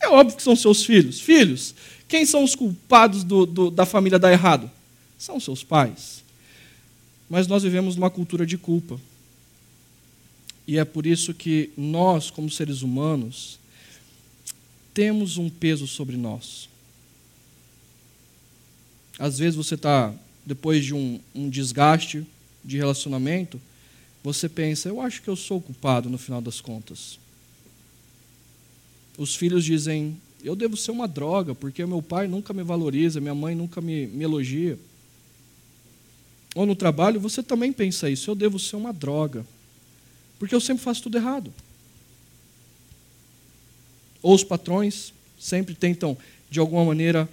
É 0.00 0.08
óbvio 0.08 0.36
que 0.36 0.42
são 0.42 0.56
seus 0.56 0.84
filhos. 0.84 1.20
Filhos, 1.20 1.72
Quem 2.08 2.26
são 2.26 2.42
os 2.42 2.56
culpados 2.56 3.22
do, 3.22 3.46
do, 3.46 3.70
da 3.70 3.86
família 3.86 4.18
dar 4.18 4.32
errado? 4.32 4.68
São 5.16 5.38
seus 5.38 5.62
pais. 5.62 6.24
Mas 7.30 7.46
nós 7.46 7.62
vivemos 7.62 7.94
numa 7.94 8.10
cultura 8.10 8.44
de 8.44 8.58
culpa. 8.58 9.00
E 10.66 10.76
é 10.76 10.84
por 10.84 11.06
isso 11.06 11.32
que 11.32 11.70
nós, 11.76 12.30
como 12.30 12.50
seres 12.50 12.82
humanos, 12.82 13.60
temos 14.92 15.38
um 15.38 15.48
peso 15.48 15.86
sobre 15.86 16.16
nós. 16.16 16.68
Às 19.18 19.38
vezes 19.38 19.54
você 19.54 19.76
está, 19.76 20.12
depois 20.44 20.84
de 20.84 20.92
um, 20.92 21.20
um 21.32 21.48
desgaste 21.48 22.26
de 22.64 22.76
relacionamento, 22.76 23.60
você 24.24 24.48
pensa, 24.48 24.88
eu 24.88 25.02
acho 25.02 25.20
que 25.20 25.28
eu 25.28 25.36
sou 25.36 25.60
culpado 25.60 26.08
no 26.08 26.16
final 26.16 26.40
das 26.40 26.58
contas. 26.58 27.18
Os 29.18 29.36
filhos 29.36 29.62
dizem, 29.62 30.16
eu 30.42 30.56
devo 30.56 30.78
ser 30.78 30.92
uma 30.92 31.06
droga, 31.06 31.54
porque 31.54 31.84
meu 31.84 32.00
pai 32.00 32.26
nunca 32.26 32.54
me 32.54 32.62
valoriza, 32.62 33.20
minha 33.20 33.34
mãe 33.34 33.54
nunca 33.54 33.82
me, 33.82 34.06
me 34.06 34.24
elogia. 34.24 34.78
Ou 36.54 36.64
no 36.64 36.74
trabalho, 36.74 37.20
você 37.20 37.42
também 37.42 37.70
pensa 37.70 38.08
isso, 38.08 38.30
eu 38.30 38.34
devo 38.34 38.58
ser 38.58 38.76
uma 38.76 38.94
droga, 38.94 39.44
porque 40.38 40.54
eu 40.54 40.60
sempre 40.60 40.82
faço 40.82 41.02
tudo 41.02 41.18
errado. 41.18 41.52
Ou 44.22 44.34
os 44.34 44.42
patrões 44.42 45.12
sempre 45.38 45.74
tentam, 45.74 46.16
de 46.48 46.58
alguma 46.58 46.82
maneira, 46.82 47.28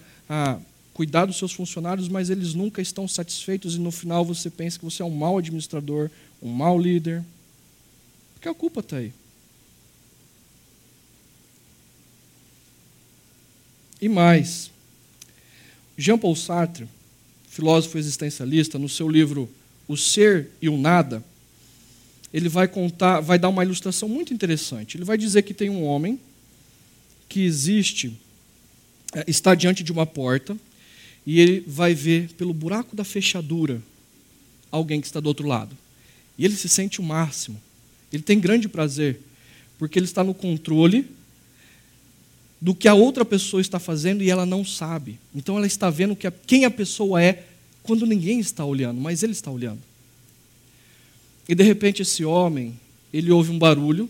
cuidar 0.94 1.26
dos 1.26 1.38
seus 1.38 1.54
funcionários, 1.54 2.10
mas 2.10 2.30
eles 2.30 2.54
nunca 2.54 2.82
estão 2.82 3.08
satisfeitos 3.08 3.76
e 3.76 3.80
no 3.80 3.92
final 3.92 4.26
você 4.26 4.50
pensa 4.50 4.78
que 4.78 4.84
você 4.84 5.02
é 5.02 5.06
um 5.06 5.10
mau 5.10 5.38
administrador, 5.38 6.10
um 6.42 6.52
mau 6.52 6.80
líder. 6.80 7.24
Porque 8.34 8.50
a 8.50 8.54
culpa 8.54 8.80
está 8.80 8.98
aí. 8.98 9.14
E 14.02 14.10
mais, 14.10 14.72
Jean 15.96 16.18
Paul 16.18 16.36
Sartre, 16.36 16.88
filósofo 17.48 18.00
existencialista, 18.00 18.80
no 18.80 18.90
seu 18.90 19.08
livro 19.08 19.48
O 19.88 19.96
Ser 19.96 20.50
e 20.60 20.68
o 20.68 20.76
Nada, 20.76 21.24
ele 22.34 22.50
vai 22.50 22.68
contar, 22.68 23.20
vai 23.20 23.38
dar 23.38 23.50
uma 23.50 23.64
ilustração 23.64 24.10
muito 24.10 24.34
interessante. 24.34 24.98
Ele 24.98 25.04
vai 25.04 25.18
dizer 25.18 25.44
que 25.44 25.54
tem 25.54 25.70
um 25.70 25.84
homem 25.84 26.20
que 27.30 27.42
existe, 27.42 28.18
é, 29.14 29.24
está 29.28 29.54
diante 29.54 29.84
de 29.84 29.92
uma 29.92 30.06
porta, 30.06 30.58
e 31.26 31.40
ele 31.40 31.64
vai 31.68 31.94
ver 31.94 32.30
pelo 32.34 32.54
buraco 32.54 32.96
da 32.96 33.04
fechadura 33.04 33.82
alguém 34.72 35.00
que 35.00 35.08
está 35.08 35.20
do 35.20 35.28
outro 35.28 35.48
lado. 35.48 35.78
E 36.42 36.46
ele 36.46 36.56
se 36.56 36.68
sente 36.68 37.00
o 37.00 37.04
máximo. 37.04 37.62
Ele 38.12 38.24
tem 38.24 38.40
grande 38.40 38.68
prazer, 38.68 39.22
porque 39.78 40.00
ele 40.00 40.08
está 40.08 40.24
no 40.24 40.34
controle 40.34 41.06
do 42.60 42.74
que 42.74 42.88
a 42.88 42.96
outra 42.96 43.24
pessoa 43.24 43.62
está 43.62 43.78
fazendo 43.78 44.24
e 44.24 44.30
ela 44.32 44.44
não 44.44 44.66
sabe. 44.66 45.20
Então 45.36 45.56
ela 45.56 45.68
está 45.68 45.92
vendo 45.92 46.16
que 46.16 46.26
a, 46.26 46.32
quem 46.32 46.66
a 46.66 46.72
pessoa 46.72 47.22
é 47.22 47.46
quando 47.84 48.08
ninguém 48.08 48.40
está 48.40 48.66
olhando, 48.66 49.00
mas 49.00 49.22
ele 49.22 49.34
está 49.34 49.52
olhando. 49.52 49.78
E 51.48 51.54
de 51.54 51.62
repente 51.62 52.02
esse 52.02 52.26
homem, 52.26 52.74
ele 53.14 53.30
ouve 53.30 53.52
um 53.52 53.60
barulho 53.60 54.10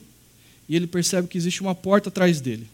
e 0.69 0.75
ele 0.77 0.87
percebe 0.87 1.27
que 1.27 1.37
existe 1.37 1.59
uma 1.59 1.75
porta 1.75 2.07
atrás 2.07 2.39
dele. 2.39 2.65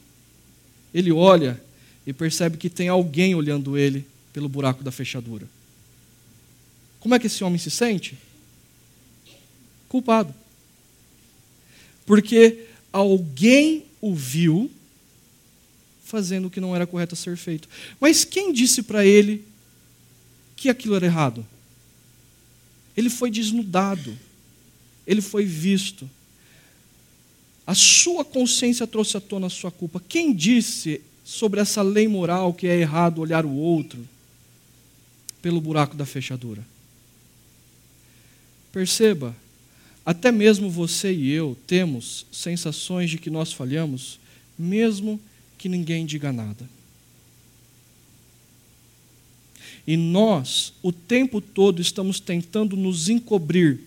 Ele 0.93 1.11
olha 1.11 1.59
e 2.05 2.13
percebe 2.13 2.57
que 2.57 2.69
tem 2.69 2.89
alguém 2.89 3.33
olhando 3.33 3.75
ele 3.75 4.05
pelo 4.31 4.47
buraco 4.47 4.83
da 4.83 4.91
fechadura. 4.91 5.47
Como 6.99 7.15
é 7.15 7.19
que 7.19 7.25
esse 7.25 7.43
homem 7.43 7.57
se 7.57 7.71
sente? 7.71 8.15
Culpado. 9.89 10.33
Porque 12.05 12.65
alguém 12.91 13.85
o 14.01 14.13
viu 14.13 14.71
fazendo 16.03 16.47
o 16.47 16.49
que 16.49 16.61
não 16.61 16.75
era 16.75 16.87
correto 16.87 17.13
a 17.13 17.17
ser 17.17 17.35
feito. 17.35 17.67
Mas 17.99 18.23
quem 18.23 18.53
disse 18.53 18.81
para 18.81 19.05
ele 19.05 19.43
que 20.55 20.69
aquilo 20.69 20.95
era 20.95 21.05
errado? 21.05 21.45
Ele 22.95 23.09
foi 23.09 23.29
desnudado, 23.29 24.17
ele 25.05 25.21
foi 25.21 25.45
visto. 25.45 26.09
A 27.65 27.75
sua 27.75 28.23
consciência 28.23 28.87
trouxe 28.87 29.17
à 29.17 29.21
tona 29.21 29.47
a 29.47 29.51
sua 29.51 29.69
culpa. 29.69 30.01
Quem 30.07 30.33
disse 30.33 31.01
sobre 31.23 31.59
essa 31.59 31.81
lei 31.81 32.07
moral 32.07 32.53
que 32.53 32.65
é 32.65 32.79
errado 32.79 33.19
olhar 33.19 33.45
o 33.45 33.53
outro 33.53 34.07
pelo 35.41 35.59
buraco 35.59 35.95
da 35.95 36.05
fechadura? 36.05 36.65
Perceba, 38.71 39.35
até 40.07 40.31
mesmo 40.31 40.69
você 40.69 41.11
e 41.11 41.29
eu 41.31 41.57
temos 41.67 42.25
sensações 42.31 43.09
de 43.09 43.17
que 43.17 43.29
nós 43.29 43.51
falhamos, 43.51 44.21
mesmo 44.57 45.19
que 45.57 45.67
ninguém 45.67 46.05
diga 46.05 46.31
nada. 46.31 46.69
E 49.85 49.97
nós, 49.97 50.71
o 50.81 50.93
tempo 50.93 51.41
todo, 51.41 51.81
estamos 51.81 52.21
tentando 52.21 52.77
nos 52.77 53.09
encobrir 53.09 53.81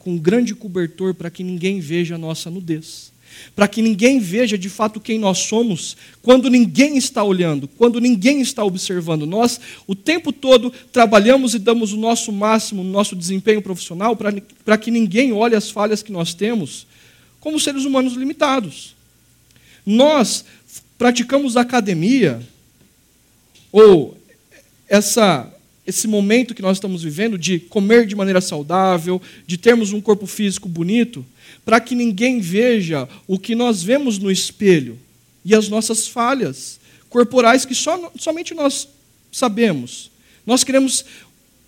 com 0.00 0.14
um 0.14 0.18
grande 0.18 0.52
cobertor 0.52 1.14
para 1.14 1.30
que 1.30 1.44
ninguém 1.44 1.78
veja 1.78 2.16
a 2.16 2.18
nossa 2.18 2.50
nudez. 2.50 3.12
Para 3.54 3.68
que 3.68 3.82
ninguém 3.82 4.18
veja 4.18 4.56
de 4.58 4.68
fato 4.68 5.00
quem 5.00 5.18
nós 5.18 5.38
somos, 5.38 5.96
quando 6.22 6.50
ninguém 6.50 6.96
está 6.96 7.22
olhando, 7.22 7.68
quando 7.68 8.00
ninguém 8.00 8.40
está 8.40 8.64
observando. 8.64 9.26
Nós, 9.26 9.60
o 9.86 9.94
tempo 9.94 10.32
todo, 10.32 10.72
trabalhamos 10.92 11.54
e 11.54 11.58
damos 11.58 11.92
o 11.92 11.96
nosso 11.96 12.32
máximo 12.32 12.82
no 12.82 12.90
nosso 12.90 13.16
desempenho 13.16 13.62
profissional 13.62 14.16
para 14.16 14.78
que 14.78 14.90
ninguém 14.90 15.32
olhe 15.32 15.54
as 15.54 15.70
falhas 15.70 16.02
que 16.02 16.12
nós 16.12 16.34
temos, 16.34 16.86
como 17.40 17.60
seres 17.60 17.84
humanos 17.84 18.14
limitados. 18.14 18.94
Nós 19.84 20.44
praticamos 20.98 21.56
academia, 21.56 22.40
ou 23.70 24.16
essa, 24.88 25.52
esse 25.86 26.08
momento 26.08 26.54
que 26.54 26.62
nós 26.62 26.76
estamos 26.76 27.02
vivendo 27.02 27.38
de 27.38 27.58
comer 27.58 28.06
de 28.06 28.16
maneira 28.16 28.40
saudável, 28.40 29.20
de 29.46 29.56
termos 29.56 29.92
um 29.92 30.00
corpo 30.00 30.26
físico 30.26 30.68
bonito, 30.68 31.24
para 31.64 31.80
que 31.80 31.94
ninguém 31.94 32.40
veja 32.40 33.08
o 33.26 33.38
que 33.38 33.54
nós 33.54 33.82
vemos 33.82 34.18
no 34.18 34.30
espelho 34.30 34.98
e 35.44 35.54
as 35.54 35.68
nossas 35.68 36.08
falhas 36.08 36.80
corporais 37.08 37.64
que 37.64 37.74
só, 37.74 38.12
somente 38.18 38.52
nós 38.52 38.88
sabemos. 39.30 40.10
Nós 40.44 40.64
queremos 40.64 41.04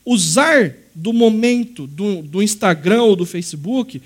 usar 0.05 0.75
do 0.95 1.13
momento 1.13 1.87
do, 1.87 2.23
do 2.23 2.43
Instagram 2.43 3.03
ou 3.03 3.15
do 3.15 3.25
Facebook 3.27 4.01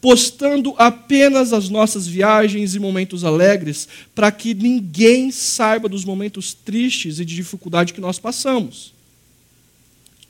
postando 0.00 0.74
apenas 0.78 1.52
as 1.52 1.68
nossas 1.68 2.06
viagens 2.06 2.74
e 2.74 2.78
momentos 2.78 3.22
alegres, 3.22 3.86
para 4.14 4.32
que 4.32 4.54
ninguém 4.54 5.30
saiba 5.30 5.88
dos 5.88 6.04
momentos 6.04 6.54
tristes 6.54 7.20
e 7.20 7.24
de 7.24 7.36
dificuldade 7.36 7.92
que 7.92 8.00
nós 8.00 8.18
passamos. 8.18 8.94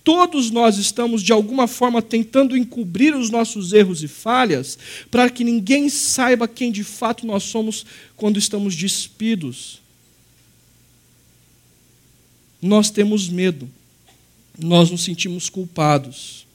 Todos 0.03 0.51
nós 0.51 0.79
estamos, 0.79 1.23
de 1.23 1.33
alguma 1.33 1.67
forma, 1.67 2.01
tentando 2.01 2.57
encobrir 2.57 3.15
os 3.15 3.29
nossos 3.29 3.73
erros 3.73 4.03
e 4.03 4.09
falhas, 4.09 4.79
para 5.11 5.29
que 5.29 5.45
ninguém 5.45 5.89
saiba 5.89 6.49
quem 6.49 6.73
de 6.73 6.83
fato 6.83 7.27
nós 7.27 7.45
somos 7.45 7.85
quando 8.17 8.39
estamos 8.39 8.75
despidos. 8.75 9.81
Nós 12.63 12.91
temos 12.91 13.29
medo, 13.29 13.69
nós 14.59 14.91
nos 14.91 15.05
sentimos 15.05 15.49
culpados. 15.51 16.47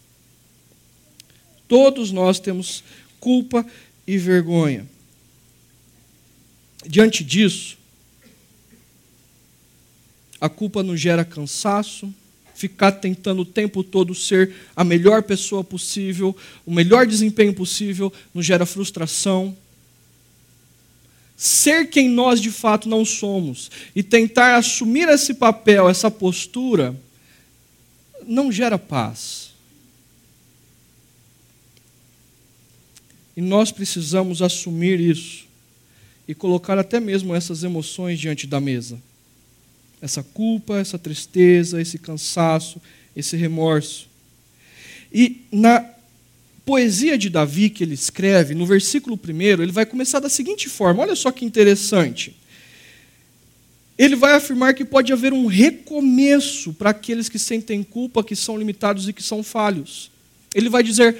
Todos 1.68 2.12
nós 2.12 2.40
temos 2.40 2.84
culpa 3.20 3.66
e 4.08 4.18
vergonha. 4.18 4.88
Diante 6.88 7.24
disso, 7.24 7.78
a 10.40 10.50
culpa 10.50 10.84
nos 10.84 11.00
gera 11.00 11.26
cansaço, 11.26 12.14
ficar 12.56 12.94
tentando 12.94 13.42
o 13.42 13.46
tempo 13.46 13.84
todo 13.84 14.16
ser 14.16 14.54
a 14.76 14.84
melhor 14.84 15.22
pessoa 15.24 15.64
possível, 15.64 16.36
o 16.66 16.74
melhor 16.74 17.06
desempenho 17.06 17.54
possível, 17.54 18.12
nos 18.34 18.46
gera 18.46 18.66
frustração. 18.66 19.56
Ser 21.36 21.90
quem 21.90 22.10
nós 22.10 22.40
de 22.42 22.50
fato 22.50 22.88
não 22.88 23.04
somos 23.04 23.70
e 23.94 24.02
tentar 24.02 24.56
assumir 24.56 25.10
esse 25.10 25.34
papel, 25.34 25.90
essa 25.90 26.10
postura, 26.10 26.96
não 28.26 28.50
gera 28.50 28.80
paz. 28.80 29.54
E 33.36 33.42
nós 33.42 33.70
precisamos 33.70 34.42
assumir 34.42 34.98
isso 35.02 35.44
e 36.26 36.34
colocar 36.34 36.80
até 36.80 37.02
mesmo 37.02 37.36
essas 37.36 37.66
emoções 37.66 38.18
diante 38.18 38.48
da 38.48 38.62
mesa. 38.62 38.98
Essa 40.02 40.22
culpa, 40.22 40.78
essa 40.78 41.00
tristeza, 41.00 41.82
esse 41.82 41.98
cansaço, 41.98 42.82
esse 43.16 43.36
remorso. 43.36 44.08
E 45.12 45.42
na 45.52 45.86
poesia 46.66 47.18
de 47.18 47.30
Davi 47.30 47.70
que 47.70 47.84
ele 47.84 47.94
escreve, 47.94 48.56
no 48.56 48.66
versículo 48.66 49.20
1, 49.24 49.62
ele 49.62 49.72
vai 49.72 49.86
começar 49.86 50.20
da 50.20 50.30
seguinte 50.30 50.68
forma: 50.68 51.04
olha 51.04 51.16
só 51.16 51.32
que 51.32 51.46
interessante. 51.46 52.36
Ele 53.98 54.16
vai 54.16 54.34
afirmar 54.34 54.74
que 54.74 54.84
pode 54.84 55.14
haver 55.14 55.32
um 55.32 55.46
recomeço 55.46 56.74
para 56.74 56.90
aqueles 56.90 57.30
que 57.30 57.40
sentem 57.40 57.82
culpa, 57.82 58.24
que 58.24 58.36
são 58.36 58.58
limitados 58.58 59.08
e 59.08 59.14
que 59.14 59.24
são 59.24 59.42
falhos. 59.42 60.12
Ele 60.54 60.70
vai 60.70 60.84
dizer: 60.84 61.18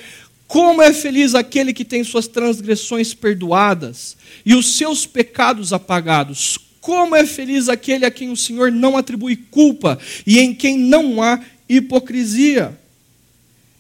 como 0.48 0.82
é 0.82 0.94
feliz 0.94 1.34
aquele 1.34 1.74
que 1.74 1.86
tem 1.86 2.04
suas 2.04 2.28
transgressões 2.28 3.14
perdoadas 3.14 4.18
e 4.46 4.54
os 4.54 4.78
seus 4.78 5.06
pecados 5.06 5.74
apagados. 5.74 6.60
Como 6.86 7.16
é 7.16 7.26
feliz 7.26 7.68
aquele 7.68 8.06
a 8.06 8.12
quem 8.12 8.30
o 8.30 8.38
Senhor 8.38 8.72
não 8.72 8.96
atribui 8.96 9.36
culpa 9.36 9.98
e 10.24 10.38
em 10.38 10.54
quem 10.54 10.78
não 10.78 11.20
há 11.20 11.44
hipocrisia. 11.68 12.80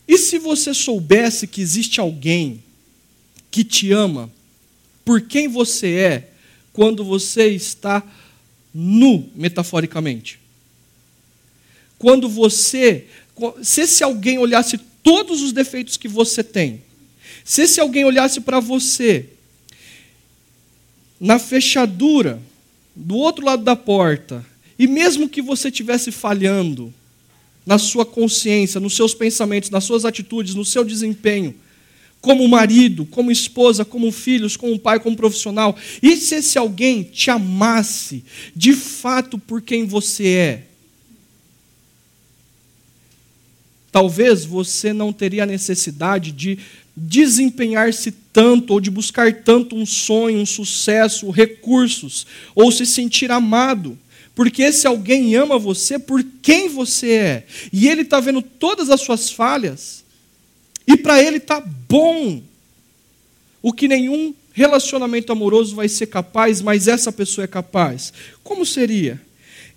E 0.07 0.17
se 0.17 0.39
você 0.39 0.73
soubesse 0.73 1.45
que 1.45 1.61
existe 1.61 1.99
alguém 1.99 2.63
que 3.51 3.63
te 3.63 3.91
ama 3.91 4.31
por 5.05 5.21
quem 5.21 5.47
você 5.47 5.87
é 5.93 6.29
quando 6.73 7.03
você 7.03 7.49
está 7.49 8.01
nu, 8.73 9.29
metaforicamente? 9.35 10.39
Quando 11.99 12.27
você. 12.27 13.05
Se 13.61 13.81
esse 13.81 14.03
alguém 14.03 14.39
olhasse 14.39 14.79
todos 15.03 15.43
os 15.43 15.53
defeitos 15.53 15.95
que 15.95 16.07
você 16.07 16.43
tem, 16.43 16.81
se 17.43 17.61
esse 17.61 17.79
alguém 17.79 18.03
olhasse 18.03 18.41
para 18.41 18.59
você 18.59 19.29
na 21.19 21.37
fechadura, 21.37 22.41
do 22.95 23.15
outro 23.15 23.45
lado 23.45 23.63
da 23.63 23.75
porta, 23.75 24.45
e 24.77 24.87
mesmo 24.87 25.27
que 25.27 25.41
você 25.41 25.67
estivesse 25.67 26.11
falhando 26.11 26.93
na 27.65 27.77
sua 27.77 28.05
consciência, 28.05 28.79
nos 28.79 28.95
seus 28.95 29.13
pensamentos, 29.13 29.69
nas 29.69 29.83
suas 29.83 30.05
atitudes, 30.05 30.53
no 30.53 30.63
seu 30.63 30.83
desempenho, 30.83 31.55
como 32.21 32.47
marido, 32.47 33.05
como 33.05 33.31
esposa, 33.31 33.85
como 33.85 34.11
filhos, 34.11 34.57
como 34.57 34.79
pai, 34.79 34.99
como 34.99 35.15
profissional, 35.15 35.75
e 36.01 36.15
se 36.15 36.35
esse 36.35 36.57
alguém 36.57 37.03
te 37.03 37.29
amasse 37.29 38.23
de 38.55 38.73
fato 38.73 39.37
por 39.37 39.61
quem 39.61 39.85
você 39.85 40.27
é, 40.27 40.63
talvez 43.91 44.43
você 44.43 44.91
não 44.91 45.13
teria 45.13 45.43
a 45.43 45.47
necessidade 45.47 46.31
de 46.31 46.59
desempenhar-se 46.95 48.11
tanto 48.11 48.73
ou 48.73 48.79
de 48.79 48.89
buscar 48.89 49.33
tanto 49.43 49.75
um 49.75 49.85
sonho, 49.85 50.39
um 50.39 50.45
sucesso, 50.45 51.29
recursos, 51.29 52.25
ou 52.53 52.71
se 52.71 52.85
sentir 52.85 53.31
amado. 53.31 53.97
Porque 54.33 54.63
esse 54.63 54.85
alguém 54.85 55.35
ama 55.35 55.57
você 55.57 55.97
por 55.97 56.23
quem 56.41 56.67
você 56.67 57.11
é. 57.11 57.47
E 57.71 57.87
ele 57.87 58.01
está 58.01 58.19
vendo 58.19 58.41
todas 58.41 58.89
as 58.89 59.01
suas 59.01 59.29
falhas. 59.29 60.03
E 60.85 60.97
para 60.97 61.21
ele 61.21 61.37
está 61.37 61.59
bom. 61.59 62.41
O 63.61 63.73
que 63.73 63.87
nenhum 63.87 64.33
relacionamento 64.53 65.31
amoroso 65.31 65.75
vai 65.75 65.87
ser 65.89 66.07
capaz, 66.07 66.61
mas 66.61 66.87
essa 66.87 67.11
pessoa 67.11 67.45
é 67.45 67.47
capaz. 67.47 68.13
Como 68.43 68.65
seria? 68.65 69.21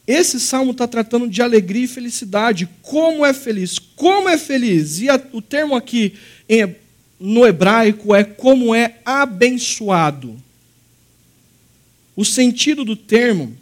Esse 0.06 0.40
salmo 0.40 0.72
está 0.72 0.88
tratando 0.88 1.28
de 1.28 1.42
alegria 1.42 1.84
e 1.84 1.88
felicidade. 1.88 2.68
Como 2.82 3.24
é 3.24 3.32
feliz? 3.32 3.78
Como 3.78 4.28
é 4.28 4.38
feliz? 4.38 5.00
E 5.00 5.08
a, 5.08 5.20
o 5.32 5.42
termo 5.42 5.76
aqui 5.76 6.14
em 6.48 6.74
no 7.18 7.46
hebraico 7.46 8.14
é 8.14 8.22
como 8.22 8.74
é 8.74 8.96
abençoado. 9.04 10.36
O 12.14 12.24
sentido 12.24 12.84
do 12.84 12.96
termo 12.96 13.56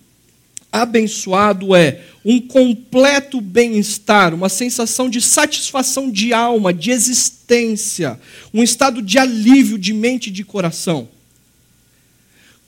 abençoado 0.71 1.75
é 1.75 2.03
um 2.25 2.41
completo 2.41 3.41
bem-estar, 3.41 4.35
uma 4.35 4.49
sensação 4.49 5.09
de 5.09 5.21
satisfação 5.21 6.11
de 6.11 6.33
alma, 6.33 6.73
de 6.73 6.91
existência, 6.91 8.21
um 8.53 8.63
estado 8.63 9.01
de 9.01 9.19
alívio 9.19 9.79
de 9.79 9.93
mente 9.93 10.27
e 10.29 10.33
de 10.33 10.45
coração. 10.45 11.09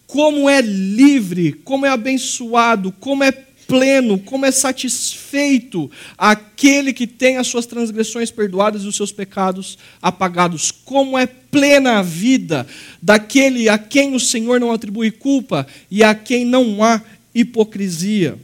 Como 0.06 0.48
é 0.48 0.60
livre, 0.60 1.52
como 1.52 1.84
é 1.84 1.90
abençoado, 1.90 2.92
como 2.92 3.24
é 3.24 3.32
pleno, 3.68 4.18
como 4.18 4.46
é 4.46 4.50
satisfeito 4.50 5.90
aquele 6.16 6.90
que 6.90 7.06
tem 7.06 7.36
as 7.36 7.46
suas 7.46 7.66
transgressões 7.66 8.30
perdoadas 8.30 8.82
e 8.82 8.86
os 8.86 8.96
seus 8.96 9.12
pecados 9.12 9.76
apagados. 10.00 10.70
Como 10.70 11.18
é 11.18 11.26
plena 11.26 11.98
a 11.98 12.02
vida 12.02 12.66
daquele 13.00 13.68
a 13.68 13.76
quem 13.76 14.14
o 14.14 14.20
Senhor 14.20 14.58
não 14.58 14.72
atribui 14.72 15.10
culpa 15.10 15.66
e 15.90 16.02
a 16.02 16.14
quem 16.14 16.46
não 16.46 16.82
há 16.82 17.02
hipocrisia. 17.34 18.38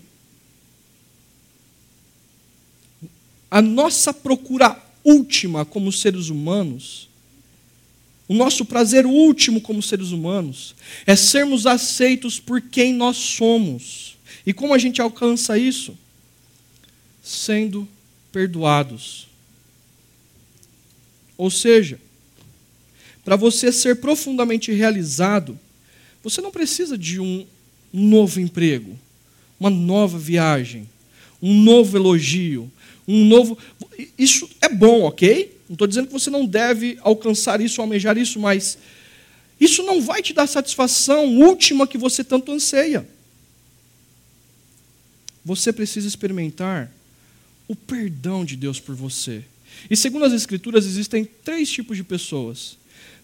A 3.51 3.62
nossa 3.62 4.12
procura 4.12 4.79
última 5.03 5.64
como 5.64 5.91
seres 5.91 6.29
humanos, 6.29 7.09
o 8.29 8.35
nosso 8.35 8.66
prazer 8.66 9.07
último 9.07 9.61
como 9.61 9.83
seres 9.83 10.11
humanos, 10.11 10.75
é 11.07 11.16
sermos 11.16 11.66
aceitos 11.66 12.39
por 12.39 12.61
quem 12.61 12.93
nós 12.93 13.16
somos 13.16 14.14
e 14.47 14.53
como 14.53 14.74
a 14.74 14.78
gente 14.78 15.01
alcança 15.01 15.59
isso? 15.59 15.97
Sendo 17.22 17.88
perdoados. 18.30 19.26
Ou 21.36 21.51
seja, 21.51 21.99
para 23.24 23.36
você 23.36 23.72
ser 23.72 23.97
profundamente 23.97 24.70
realizado, 24.70 25.59
você 26.22 26.40
não 26.40 26.51
precisa 26.51 26.97
de 26.99 27.18
um 27.20 27.47
novo 27.92 28.38
emprego, 28.38 28.99
uma 29.59 29.70
nova 29.70 30.18
viagem, 30.18 30.88
um 31.42 31.62
novo 31.62 31.97
elogio, 31.97 32.70
um 33.09 33.24
novo. 33.24 33.57
Isso 34.18 34.49
é 34.61 34.68
bom, 34.68 35.03
ok? 35.03 35.59
Não 35.68 35.74
estou 35.74 35.86
dizendo 35.86 36.09
que 36.09 36.12
você 36.12 36.28
não 36.28 36.45
deve 36.45 36.99
alcançar 37.01 37.61
isso, 37.61 37.80
almejar 37.80 38.18
isso, 38.18 38.38
mas 38.38 38.76
isso 39.59 39.82
não 39.82 40.03
vai 40.03 40.20
te 40.22 40.34
dar 40.34 40.47
satisfação 40.47 41.40
última 41.40 41.86
que 41.86 41.97
você 41.97 42.22
tanto 42.22 42.53
anseia 42.53 43.09
você 45.45 45.72
precisa 45.72 46.09
experimentar 46.09 46.90
o 47.68 47.76
perdão 47.76 48.45
de 48.45 48.57
Deus 48.57 48.80
por 48.80 48.95
você. 48.95 49.45
E 49.90 49.97
segundo 49.97 50.24
as 50.24 50.32
Escrituras, 50.32 50.86
existem 50.86 51.24
três 51.45 51.70
tipos 51.70 51.97
de 51.97 52.05
pessoas. 52.05 52.78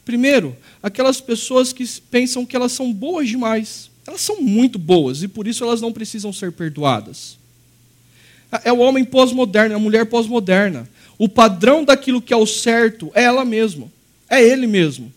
Primeiro, 0.05 0.57
aquelas 0.83 1.21
pessoas 1.21 1.73
que 1.73 1.87
pensam 2.11 2.45
que 2.45 2.57
elas 2.57 2.73
são 2.73 2.93
boas 2.93 3.29
demais. 3.29 3.91
Elas 4.07 4.21
são 4.21 4.41
muito 4.41 4.79
boas 4.79 5.23
e 5.23 5.29
por 5.29 5.47
isso 5.47 5.63
elas 5.63 5.81
não 5.81 5.93
precisam 5.93 6.33
ser 6.33 6.53
perdoadas. 6.53 7.39
É 8.65 8.73
o 8.73 8.79
homem 8.79 9.05
pós-moderno, 9.05 9.75
é 9.75 9.77
a 9.77 9.81
mulher 9.81 10.07
pós-moderna. 10.07 10.89
O 11.17 11.29
padrão 11.29 11.85
daquilo 11.85 12.21
que 12.21 12.33
é 12.33 12.37
o 12.37 12.47
certo 12.47 13.11
é 13.15 13.23
ela 13.23 13.45
mesma, 13.45 13.93
é 14.29 14.43
ele 14.43 14.67
mesmo. 14.67 15.13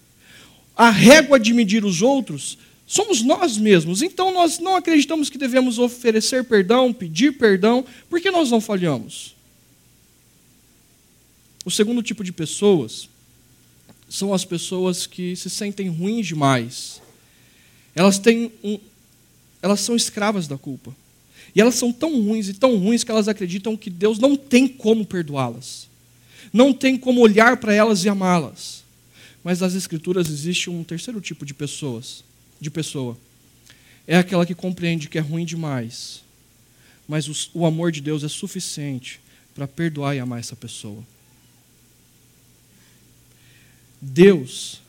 A 0.75 0.89
régua 0.89 1.39
de 1.39 1.53
medir 1.53 1.85
os 1.85 2.01
outros 2.01 2.57
somos 2.85 3.21
nós 3.21 3.57
mesmos. 3.57 4.01
Então 4.01 4.33
nós 4.33 4.59
não 4.59 4.75
acreditamos 4.75 5.29
que 5.29 5.37
devemos 5.37 5.79
oferecer 5.79 6.43
perdão, 6.43 6.93
pedir 6.93 7.37
perdão, 7.37 7.85
porque 8.09 8.31
nós 8.31 8.51
não 8.51 8.61
falhamos. 8.61 9.35
O 11.65 11.71
segundo 11.71 12.03
tipo 12.03 12.23
de 12.23 12.31
pessoas 12.31 13.07
são 14.09 14.33
as 14.33 14.45
pessoas 14.45 15.07
que 15.07 15.35
se 15.35 15.49
sentem 15.49 15.87
ruins 15.87 16.27
demais. 16.27 17.01
Elas 17.95 18.19
têm 18.19 18.51
um, 18.63 18.77
elas 19.61 19.79
são 19.79 19.95
escravas 19.95 20.47
da 20.47 20.57
culpa. 20.57 20.95
E 21.55 21.61
elas 21.61 21.75
são 21.75 21.91
tão 21.91 22.21
ruins 22.21 22.49
e 22.49 22.53
tão 22.53 22.75
ruins 22.77 23.03
que 23.03 23.11
elas 23.11 23.27
acreditam 23.27 23.77
que 23.77 23.89
Deus 23.89 24.19
não 24.19 24.35
tem 24.35 24.67
como 24.67 25.05
perdoá-las. 25.05 25.87
Não 26.51 26.73
tem 26.73 26.97
como 26.97 27.21
olhar 27.21 27.57
para 27.57 27.73
elas 27.73 28.03
e 28.03 28.09
amá-las. 28.09 28.83
Mas 29.43 29.59
nas 29.59 29.73
escrituras 29.73 30.29
existe 30.29 30.69
um 30.69 30.83
terceiro 30.83 31.21
tipo 31.21 31.45
de 31.45 31.53
pessoas 31.53 32.23
de 32.63 32.71
pessoa. 32.71 33.17
É 34.07 34.17
aquela 34.17 34.45
que 34.45 34.55
compreende 34.55 35.07
que 35.07 35.17
é 35.17 35.21
ruim 35.21 35.45
demais, 35.45 36.23
mas 37.07 37.27
o, 37.27 37.59
o 37.59 37.65
amor 37.65 37.91
de 37.91 38.01
Deus 38.01 38.23
é 38.23 38.27
suficiente 38.27 39.19
para 39.53 39.67
perdoar 39.67 40.15
e 40.15 40.19
amar 40.19 40.39
essa 40.39 40.55
pessoa. 40.55 41.03
Deus 44.01 44.81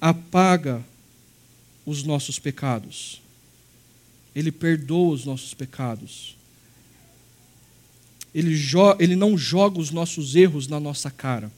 apaga 0.00 0.84
os 1.84 2.02
nossos 2.02 2.38
pecados. 2.38 3.20
Ele 4.34 4.52
perdoa 4.52 5.14
os 5.14 5.24
nossos 5.24 5.54
pecados. 5.54 6.36
Ele, 8.34 8.54
ele 8.98 9.16
não 9.16 9.36
joga 9.36 9.80
os 9.80 9.90
nossos 9.90 10.36
erros 10.36 10.68
na 10.68 10.78
nossa 10.78 11.10
cara. 11.10 11.50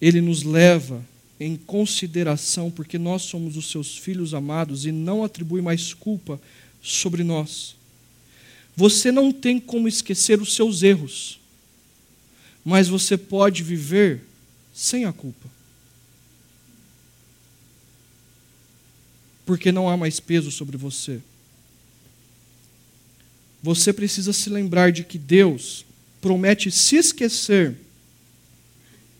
Ele 0.00 0.20
nos 0.20 0.42
leva 0.44 1.04
em 1.40 1.56
consideração, 1.56 2.70
porque 2.70 2.98
nós 2.98 3.22
somos 3.22 3.56
os 3.56 3.70
seus 3.70 3.96
filhos 3.96 4.34
amados 4.34 4.84
e 4.86 4.92
não 4.92 5.22
atribui 5.22 5.62
mais 5.62 5.94
culpa 5.94 6.40
sobre 6.82 7.22
nós. 7.22 7.76
Você 8.76 9.12
não 9.12 9.32
tem 9.32 9.60
como 9.60 9.88
esquecer 9.88 10.40
os 10.40 10.54
seus 10.54 10.82
erros, 10.82 11.38
mas 12.64 12.88
você 12.88 13.16
pode 13.16 13.62
viver 13.62 14.22
sem 14.74 15.04
a 15.04 15.12
culpa. 15.12 15.48
Porque 19.44 19.72
não 19.72 19.88
há 19.88 19.96
mais 19.96 20.20
peso 20.20 20.50
sobre 20.50 20.76
você. 20.76 21.20
Você 23.62 23.92
precisa 23.92 24.32
se 24.32 24.50
lembrar 24.50 24.92
de 24.92 25.02
que 25.02 25.18
Deus 25.18 25.84
promete 26.20 26.70
se 26.70 26.96
esquecer 26.96 27.76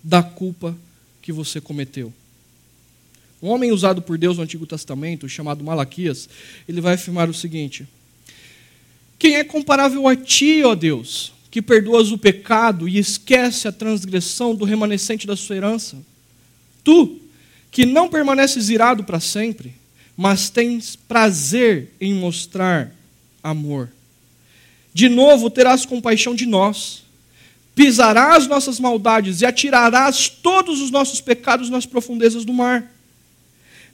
da 0.03 0.23
culpa 0.23 0.77
que 1.29 1.33
você 1.33 1.61
cometeu. 1.61 2.11
Um 3.43 3.49
homem 3.49 3.71
usado 3.71 4.01
por 4.01 4.17
Deus 4.17 4.39
no 4.39 4.45
Antigo 4.45 4.67
Testamento, 4.67 5.29
chamado 5.29 5.63
Malaquias, 5.63 6.27
ele 6.67 6.81
vai 6.81 6.95
afirmar 6.95 7.29
o 7.29 7.35
seguinte: 7.35 7.87
Quem 9.19 9.37
é 9.37 9.45
comparável 9.45 10.09
a 10.09 10.17
ti, 10.17 10.63
ó 10.65 10.75
Deus, 10.75 11.35
que 11.51 11.61
perdoas 11.61 12.11
o 12.13 12.17
pecado 12.17 12.89
e 12.89 12.97
esquece 12.97 13.69
a 13.69 13.73
transgressão 13.73 14.55
do 14.55 14.65
remanescente 14.65 15.27
da 15.27 15.37
sua 15.37 15.57
herança? 15.57 15.99
Tu, 16.83 17.21
que 17.71 17.85
não 17.85 18.09
permaneces 18.09 18.71
irado 18.71 19.05
para 19.05 19.21
sempre, 19.21 19.75
mas 20.17 20.49
tens 20.49 20.97
prazer 20.97 21.93
em 22.01 22.15
mostrar 22.15 22.91
amor. 23.43 23.91
De 24.95 25.11
novo 25.11 25.51
terás 25.51 25.85
compaixão 25.85 26.35
de 26.35 26.47
nós, 26.47 27.05
pisarás 27.79 28.49
nossas 28.49 28.81
maldades 28.81 29.41
e 29.41 29.47
atirarás 29.47 30.29
todos 30.29 30.81
os 30.81 30.91
nossos 30.91 31.21
pecados 31.21 31.71
nas 31.71 31.87
profundezas 31.87 32.45
do 32.45 32.53
mar. 32.53 32.93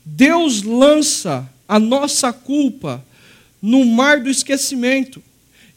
Deus 0.03 0.63
lança 0.63 1.47
a 1.69 1.79
nossa 1.79 2.33
culpa 2.33 3.05
no 3.61 3.85
mar 3.85 4.21
do 4.21 4.31
esquecimento. 4.31 5.23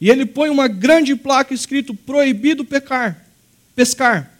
E 0.00 0.08
ele 0.08 0.24
põe 0.24 0.48
uma 0.48 0.68
grande 0.68 1.14
placa 1.14 1.52
escrito 1.52 1.92
proibido 1.92 2.64
pecar, 2.64 3.26
pescar. 3.76 4.32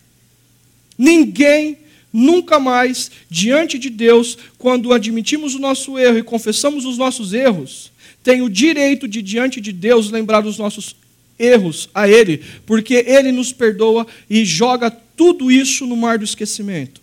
Ninguém 0.97 1.77
nunca 2.11 2.59
mais 2.59 3.11
diante 3.29 3.79
de 3.79 3.91
Deus, 3.91 4.39
quando 4.57 4.95
admitimos 4.95 5.55
o 5.55 5.59
nosso 5.59 5.99
erro 5.99 6.17
e 6.17 6.23
confessamos 6.23 6.87
os 6.87 6.97
nossos 6.97 7.35
erros, 7.35 7.93
tem 8.25 8.41
o 8.41 8.49
direito 8.49 9.07
de 9.07 9.21
diante 9.21 9.61
de 9.61 9.73
Deus 9.73 10.11
lembrar 10.11 10.41
dos 10.41 10.57
nossos 10.57 10.97
erros 11.39 11.89
a 11.95 12.09
ele, 12.09 12.43
porque 12.67 12.95
ele 13.07 13.33
nos 13.33 13.53
perdoa 13.53 14.07
e 14.29 14.45
joga 14.45 14.91
tudo 14.91 15.51
isso 15.51 15.87
no 15.87 15.97
mar 15.97 16.19
do 16.19 16.25
esquecimento. 16.25 17.01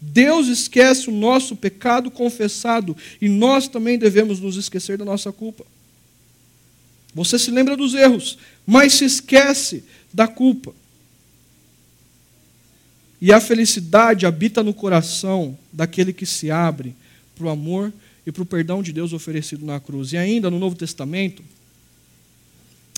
Deus 0.00 0.46
esquece 0.46 1.08
o 1.08 1.12
nosso 1.12 1.56
pecado 1.56 2.10
confessado 2.10 2.96
e 3.20 3.28
nós 3.28 3.66
também 3.66 3.98
devemos 3.98 4.40
nos 4.40 4.56
esquecer 4.56 4.96
da 4.96 5.04
nossa 5.04 5.32
culpa. 5.32 5.64
Você 7.14 7.38
se 7.38 7.50
lembra 7.50 7.76
dos 7.76 7.94
erros, 7.94 8.38
mas 8.66 8.94
se 8.94 9.04
esquece 9.04 9.84
da 10.12 10.28
culpa. 10.28 10.74
E 13.20 13.32
a 13.32 13.40
felicidade 13.40 14.26
habita 14.26 14.62
no 14.62 14.74
coração 14.74 15.58
daquele 15.72 16.12
que 16.12 16.26
se 16.26 16.50
abre 16.50 16.94
para 17.34 17.46
o 17.46 17.48
amor 17.48 17.92
e 18.26 18.30
para 18.30 18.42
o 18.42 18.46
perdão 18.46 18.82
de 18.82 18.92
Deus 18.92 19.12
oferecido 19.12 19.64
na 19.64 19.80
cruz. 19.80 20.12
E 20.12 20.18
ainda 20.18 20.50
no 20.50 20.58
Novo 20.58 20.76
Testamento, 20.76 21.42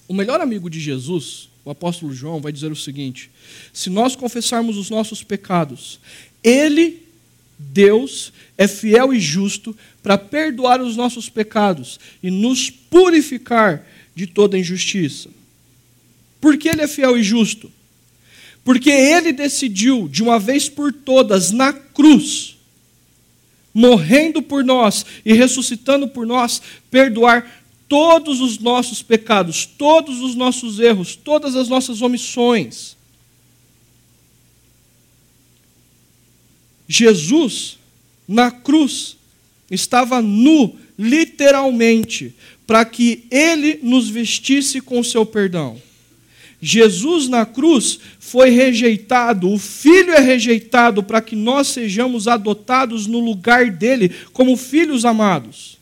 o 0.08 0.14
melhor 0.14 0.40
amigo 0.40 0.70
de 0.70 0.80
Jesus, 0.80 1.50
o 1.64 1.70
apóstolo 1.70 2.14
João, 2.14 2.40
vai 2.40 2.50
dizer 2.50 2.72
o 2.72 2.76
seguinte: 2.76 3.30
se 3.72 3.90
nós 3.90 4.16
confessarmos 4.16 4.78
os 4.78 4.88
nossos 4.88 5.22
pecados, 5.22 6.00
ele, 6.42 7.02
Deus, 7.58 8.32
é 8.56 8.66
fiel 8.66 9.12
e 9.12 9.20
justo 9.20 9.76
para 10.02 10.16
perdoar 10.16 10.80
os 10.80 10.96
nossos 10.96 11.28
pecados 11.28 12.00
e 12.22 12.30
nos 12.30 12.70
purificar 12.70 13.86
de 14.14 14.26
toda 14.26 14.58
injustiça. 14.58 15.28
Por 16.40 16.56
que 16.56 16.68
ele 16.68 16.82
é 16.82 16.88
fiel 16.88 17.18
e 17.18 17.22
justo? 17.22 17.70
Porque 18.64 18.90
ele 18.90 19.32
decidiu, 19.32 20.08
de 20.08 20.22
uma 20.22 20.38
vez 20.38 20.68
por 20.68 20.92
todas, 20.92 21.50
na 21.50 21.72
cruz, 21.72 22.56
morrendo 23.72 24.42
por 24.42 24.64
nós 24.64 25.06
e 25.24 25.32
ressuscitando 25.32 26.08
por 26.08 26.26
nós, 26.26 26.60
perdoar 26.90 27.57
todos 27.88 28.40
os 28.40 28.58
nossos 28.58 29.02
pecados, 29.02 29.64
todos 29.64 30.20
os 30.20 30.34
nossos 30.34 30.78
erros, 30.78 31.16
todas 31.16 31.56
as 31.56 31.68
nossas 31.68 32.02
omissões. 32.02 32.96
Jesus, 36.86 37.78
na 38.26 38.50
cruz, 38.50 39.16
estava 39.70 40.20
nu, 40.20 40.76
literalmente, 40.98 42.34
para 42.66 42.84
que 42.84 43.24
ele 43.30 43.80
nos 43.82 44.08
vestisse 44.08 44.80
com 44.80 45.02
seu 45.02 45.24
perdão. 45.24 45.80
Jesus 46.60 47.28
na 47.28 47.46
cruz 47.46 48.00
foi 48.18 48.50
rejeitado, 48.50 49.50
o 49.50 49.58
Filho 49.58 50.12
é 50.12 50.20
rejeitado 50.20 51.02
para 51.02 51.20
que 51.20 51.36
nós 51.36 51.68
sejamos 51.68 52.26
adotados 52.26 53.06
no 53.06 53.20
lugar 53.20 53.70
dele 53.70 54.10
como 54.32 54.56
filhos 54.56 55.04
amados. 55.04 55.77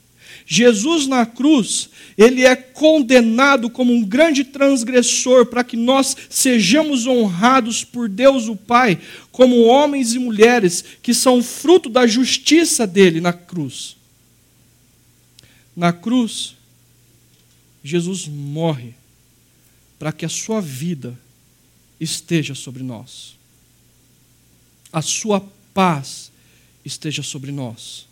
Jesus 0.46 1.08
na 1.08 1.26
cruz, 1.26 1.90
ele 2.16 2.44
é 2.44 2.54
condenado 2.54 3.68
como 3.68 3.92
um 3.92 4.04
grande 4.04 4.44
transgressor 4.44 5.46
para 5.46 5.64
que 5.64 5.76
nós 5.76 6.16
sejamos 6.30 7.04
honrados 7.04 7.82
por 7.82 8.08
Deus 8.08 8.46
o 8.46 8.54
Pai, 8.54 9.00
como 9.32 9.64
homens 9.64 10.14
e 10.14 10.20
mulheres 10.20 10.84
que 11.02 11.12
são 11.12 11.42
fruto 11.42 11.88
da 11.88 12.06
justiça 12.06 12.86
dele 12.86 13.20
na 13.20 13.32
cruz. 13.32 13.96
Na 15.74 15.92
cruz, 15.92 16.54
Jesus 17.82 18.28
morre 18.28 18.94
para 19.98 20.12
que 20.12 20.24
a 20.24 20.28
sua 20.28 20.60
vida 20.60 21.18
esteja 21.98 22.54
sobre 22.54 22.84
nós. 22.84 23.34
A 24.92 25.02
sua 25.02 25.40
paz 25.74 26.30
esteja 26.84 27.22
sobre 27.22 27.50
nós. 27.50 28.06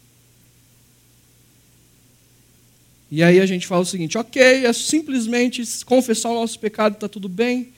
E 3.15 3.23
aí 3.23 3.39
a 3.39 3.47
gente 3.47 3.65
fala 3.65 3.83
o 3.83 3.87
seguinte: 3.87 4.19
ok, 4.19 4.43
é 4.67 4.73
simplesmente 4.73 5.63
confessar 5.85 6.31
o 6.31 6.35
nosso 6.35 6.59
pecado, 6.59 6.95
está 6.95 7.09
tudo 7.09 7.29
bem? 7.29 7.69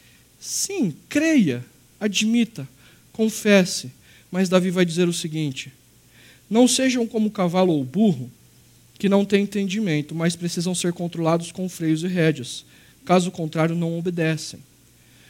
Sim, 0.41 0.95
creia, 1.11 1.63
admita, 2.01 2.67
confesse. 3.13 3.91
Mas 4.31 4.49
Davi 4.49 4.71
vai 4.71 4.87
dizer 4.87 5.07
o 5.07 5.13
seguinte: 5.13 5.71
não 6.49 6.67
sejam 6.67 7.07
como 7.07 7.29
o 7.29 7.31
cavalo 7.31 7.75
ou 7.75 7.83
o 7.83 7.85
burro, 7.85 8.31
que 8.99 9.11
não 9.11 9.27
têm 9.27 9.43
entendimento, 9.43 10.15
mas 10.15 10.35
precisam 10.35 10.75
ser 10.75 10.95
controlados 10.95 11.53
com 11.53 11.69
freios 11.69 12.03
e 12.03 12.07
rédeas 12.07 12.65
caso 13.05 13.31
contrário, 13.31 13.77
não 13.77 13.99
obedecem. 13.99 14.59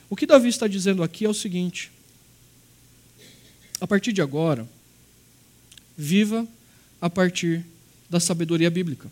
O 0.08 0.14
que 0.14 0.24
Davi 0.24 0.48
está 0.48 0.68
dizendo 0.68 1.02
aqui 1.02 1.24
é 1.24 1.28
o 1.28 1.34
seguinte: 1.34 1.90
a 3.80 3.88
partir 3.88 4.12
de 4.12 4.22
agora, 4.22 4.64
viva 5.98 6.46
a 7.00 7.10
partir 7.10 7.64
da 8.08 8.20
sabedoria 8.20 8.70
bíblica. 8.70 9.10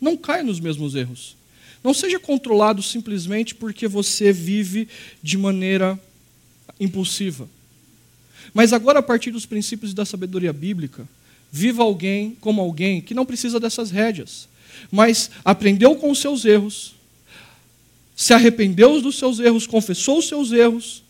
Não 0.00 0.16
caia 0.16 0.42
nos 0.42 0.60
mesmos 0.60 0.94
erros. 0.94 1.36
Não 1.82 1.94
seja 1.94 2.18
controlado 2.18 2.82
simplesmente 2.82 3.54
porque 3.54 3.86
você 3.86 4.32
vive 4.32 4.88
de 5.22 5.38
maneira 5.38 5.98
impulsiva. 6.78 7.48
Mas 8.52 8.72
agora, 8.72 8.98
a 8.98 9.02
partir 9.02 9.30
dos 9.30 9.46
princípios 9.46 9.94
da 9.94 10.04
sabedoria 10.04 10.52
bíblica, 10.52 11.06
viva 11.50 11.82
alguém 11.82 12.36
como 12.40 12.60
alguém 12.60 13.00
que 13.00 13.14
não 13.14 13.26
precisa 13.26 13.60
dessas 13.60 13.90
rédeas, 13.90 14.48
mas 14.90 15.30
aprendeu 15.44 15.96
com 15.96 16.10
os 16.10 16.18
seus 16.18 16.44
erros, 16.44 16.94
se 18.16 18.32
arrependeu 18.32 19.00
dos 19.00 19.16
seus 19.16 19.38
erros, 19.38 19.66
confessou 19.66 20.18
os 20.18 20.28
seus 20.28 20.50
erros 20.50 21.02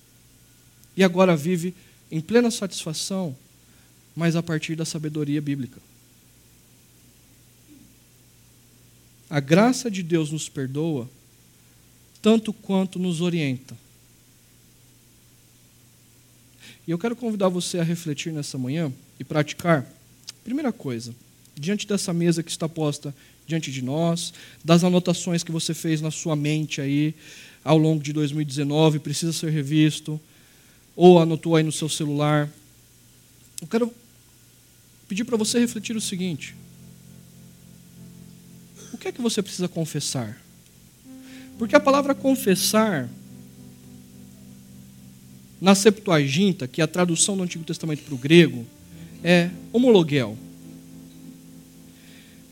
e 0.97 1.03
agora 1.03 1.37
vive 1.37 1.75
em 2.11 2.21
plena 2.21 2.51
satisfação, 2.51 3.37
mas 4.15 4.37
a 4.37 4.43
partir 4.43 4.75
da 4.75 4.85
sabedoria 4.85 5.41
bíblica. 5.41 5.81
A 9.31 9.41
graça 9.41 9.91
de 9.91 10.03
Deus 10.03 10.31
nos 10.31 10.49
perdoa 10.49 11.09
tanto 12.23 12.53
quanto 12.53 12.99
nos 12.99 13.21
orienta. 13.21 13.77
E 16.87 16.91
eu 16.91 16.99
quero 16.99 17.15
convidar 17.15 17.49
você 17.49 17.79
a 17.79 17.85
refletir 17.85 18.33
nessa 18.33 18.57
manhã 18.57 18.93
e 19.21 19.25
praticar. 19.25 19.87
Primeira 20.43 20.73
coisa, 20.73 21.15
diante 21.55 21.87
dessa 21.87 22.13
mesa 22.13 22.43
que 22.43 22.51
está 22.51 22.69
posta 22.69 23.15
diante 23.47 23.71
de 23.71 23.83
nós, 23.83 24.33
das 24.65 24.85
anotações 24.85 25.43
que 25.43 25.53
você 25.53 25.75
fez 25.75 26.01
na 26.01 26.11
sua 26.11 26.35
mente 26.35 26.81
aí 26.81 27.15
ao 27.63 27.77
longo 27.77 28.03
de 28.03 28.13
2019, 28.13 28.99
precisa 28.99 29.33
ser 29.33 29.51
revisto, 29.51 30.21
ou 30.97 31.19
anotou 31.19 31.57
aí 31.57 31.63
no 31.63 31.73
seu 31.73 31.89
celular. 31.89 32.51
Eu 33.61 33.69
quero 33.69 33.93
pedir 35.07 35.25
para 35.25 35.37
você 35.37 35.59
refletir 35.59 35.97
o 35.97 36.01
seguinte: 36.01 36.55
o 38.99 39.01
que 39.01 39.07
é 39.07 39.13
que 39.13 39.23
você 39.23 39.41
precisa 39.41 39.69
confessar? 39.69 40.37
Porque 41.57 41.77
a 41.77 41.81
palavra 41.81 42.17
confessar, 42.17 43.09
na 45.61 45.77
Septuaginta, 45.77 46.67
que 46.67 46.81
é 46.81 46.85
a 46.85 46.89
tradução 46.89 47.37
do 47.37 47.45
Antigo 47.45 47.63
Testamento 47.63 48.03
para 48.03 48.15
o 48.15 48.19
grego, 48.19 48.67
é 49.23 49.51
homologuel, 49.73 50.37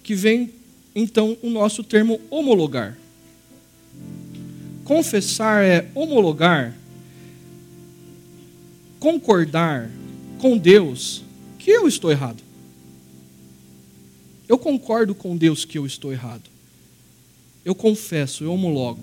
que 0.04 0.14
vem 0.14 0.52
então 0.94 1.36
o 1.42 1.50
nosso 1.50 1.82
termo 1.82 2.20
homologar. 2.30 2.96
Confessar 4.84 5.64
é 5.64 5.90
homologar, 5.96 6.76
concordar 9.00 9.90
com 10.38 10.56
Deus 10.56 11.24
que 11.58 11.72
eu 11.72 11.88
estou 11.88 12.12
errado. 12.12 12.45
Eu 14.48 14.58
concordo 14.58 15.14
com 15.14 15.36
Deus 15.36 15.64
que 15.64 15.78
eu 15.78 15.86
estou 15.86 16.12
errado. 16.12 16.48
Eu 17.64 17.74
confesso, 17.74 18.44
eu 18.44 18.52
homologo. 18.52 19.00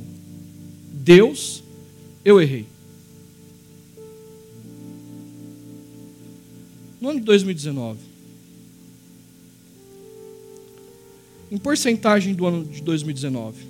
Deus, 0.94 1.64
eu 2.24 2.42
errei. 2.42 2.66
No 7.02 7.10
ano 7.10 7.20
de 7.20 7.26
2019, 7.26 8.00
em 11.52 11.58
porcentagem 11.58 12.34
do 12.34 12.46
ano 12.46 12.64
de 12.64 12.82
2019, 12.82 13.66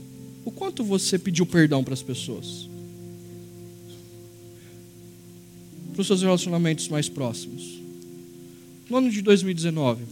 o 0.46 0.52
quanto 0.52 0.84
você 0.84 1.18
pediu 1.18 1.46
perdão 1.46 1.84
para 1.84 1.96
as 1.96 2.04
pessoas? 2.04 2.70
Para 5.94 6.02
os 6.02 6.08
seus 6.08 6.22
relacionamentos 6.22 6.88
mais 6.88 7.10
próximos? 7.10 7.84
no 8.90 8.98
ano 8.98 9.10
de 9.10 9.22
2019, 9.22 10.04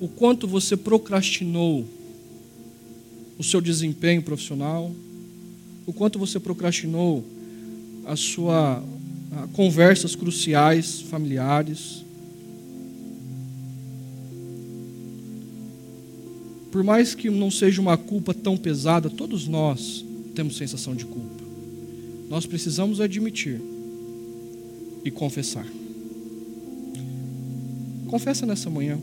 o 0.00 0.08
quanto 0.08 0.46
você 0.46 0.76
procrastinou 0.76 1.86
o 3.38 3.44
seu 3.44 3.60
desempenho 3.60 4.22
profissional, 4.22 4.90
o 5.86 5.92
quanto 5.92 6.18
você 6.18 6.40
procrastinou 6.40 7.24
a 8.04 8.16
sua 8.16 8.82
a, 9.32 9.46
conversas 9.48 10.14
cruciais 10.14 11.00
familiares. 11.02 12.04
Por 16.70 16.82
mais 16.84 17.14
que 17.14 17.30
não 17.30 17.50
seja 17.50 17.80
uma 17.80 17.96
culpa 17.96 18.34
tão 18.34 18.56
pesada, 18.56 19.08
todos 19.08 19.46
nós 19.46 20.04
temos 20.34 20.56
sensação 20.56 20.94
de 20.94 21.06
culpa. 21.06 21.44
Nós 22.28 22.44
precisamos 22.44 23.00
admitir 23.00 23.60
e 25.04 25.10
confessar. 25.10 25.66
Confessa 28.08 28.44
nessa 28.44 28.68
manhã. 28.68 28.98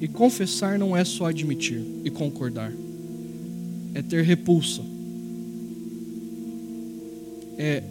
E 0.00 0.08
confessar 0.08 0.78
não 0.78 0.96
é 0.96 1.04
só 1.04 1.26
admitir 1.26 1.82
e 2.04 2.10
concordar, 2.10 2.72
é 3.94 4.02
ter 4.02 4.24
repulsa, 4.24 4.82
é 7.56 7.82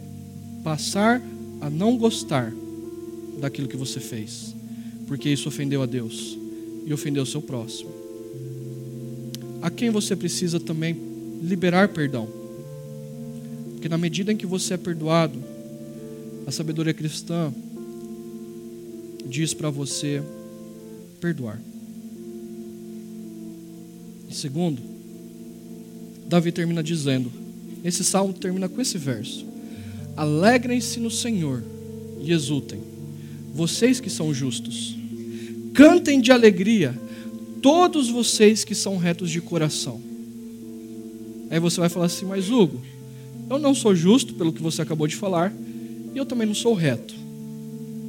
passar 0.62 1.20
a 1.60 1.70
não 1.70 1.96
gostar 1.96 2.52
daquilo 3.40 3.68
que 3.68 3.76
você 3.76 3.98
fez, 4.00 4.54
porque 5.06 5.28
isso 5.28 5.48
ofendeu 5.48 5.82
a 5.82 5.86
Deus 5.86 6.38
e 6.86 6.92
ofendeu 6.92 7.22
o 7.22 7.26
seu 7.26 7.42
próximo. 7.42 7.90
A 9.62 9.70
quem 9.70 9.90
você 9.90 10.14
precisa 10.14 10.60
também 10.60 10.96
liberar 11.42 11.88
perdão, 11.88 12.28
porque 13.72 13.88
na 13.88 13.98
medida 13.98 14.32
em 14.32 14.36
que 14.36 14.46
você 14.46 14.74
é 14.74 14.76
perdoado, 14.76 15.38
a 16.46 16.50
sabedoria 16.50 16.92
cristã 16.92 17.52
diz 19.26 19.54
para 19.54 19.70
você 19.70 20.22
perdoar. 21.20 21.60
Segundo, 24.34 24.82
Davi 26.26 26.50
termina 26.50 26.82
dizendo: 26.82 27.30
esse 27.84 28.02
salmo 28.02 28.32
termina 28.32 28.68
com 28.68 28.80
esse 28.80 28.98
verso: 28.98 29.46
Alegrem-se 30.16 30.98
no 30.98 31.10
Senhor 31.10 31.62
e 32.20 32.32
exultem, 32.32 32.80
vocês 33.54 34.00
que 34.00 34.10
são 34.10 34.34
justos. 34.34 34.96
Cantem 35.72 36.20
de 36.20 36.32
alegria, 36.32 36.98
todos 37.62 38.08
vocês 38.08 38.64
que 38.64 38.74
são 38.74 38.96
retos 38.96 39.30
de 39.30 39.40
coração. 39.40 40.00
Aí 41.48 41.60
você 41.60 41.78
vai 41.78 41.88
falar 41.88 42.06
assim, 42.06 42.24
mas 42.24 42.50
Hugo, 42.50 42.80
eu 43.48 43.58
não 43.58 43.74
sou 43.74 43.94
justo 43.94 44.34
pelo 44.34 44.52
que 44.52 44.62
você 44.62 44.82
acabou 44.82 45.06
de 45.06 45.14
falar, 45.14 45.52
e 46.12 46.18
eu 46.18 46.26
também 46.26 46.46
não 46.46 46.54
sou 46.54 46.74
reto 46.74 47.14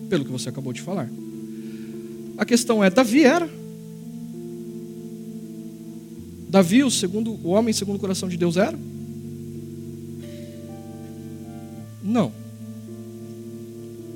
pelo 0.09 0.25
que 0.25 0.31
você 0.31 0.49
acabou 0.49 0.73
de 0.73 0.81
falar. 0.81 1.09
A 2.35 2.45
questão 2.45 2.83
é, 2.83 2.89
Davi 2.89 3.23
era. 3.23 3.64
Davi, 6.49 6.83
o 6.83 6.91
segundo, 6.91 7.31
o 7.43 7.49
homem 7.49 7.73
segundo 7.73 7.97
o 7.97 7.99
coração 7.99 8.29
de 8.29 8.37
Deus 8.37 8.57
era? 8.57 8.77
Não. 12.03 12.31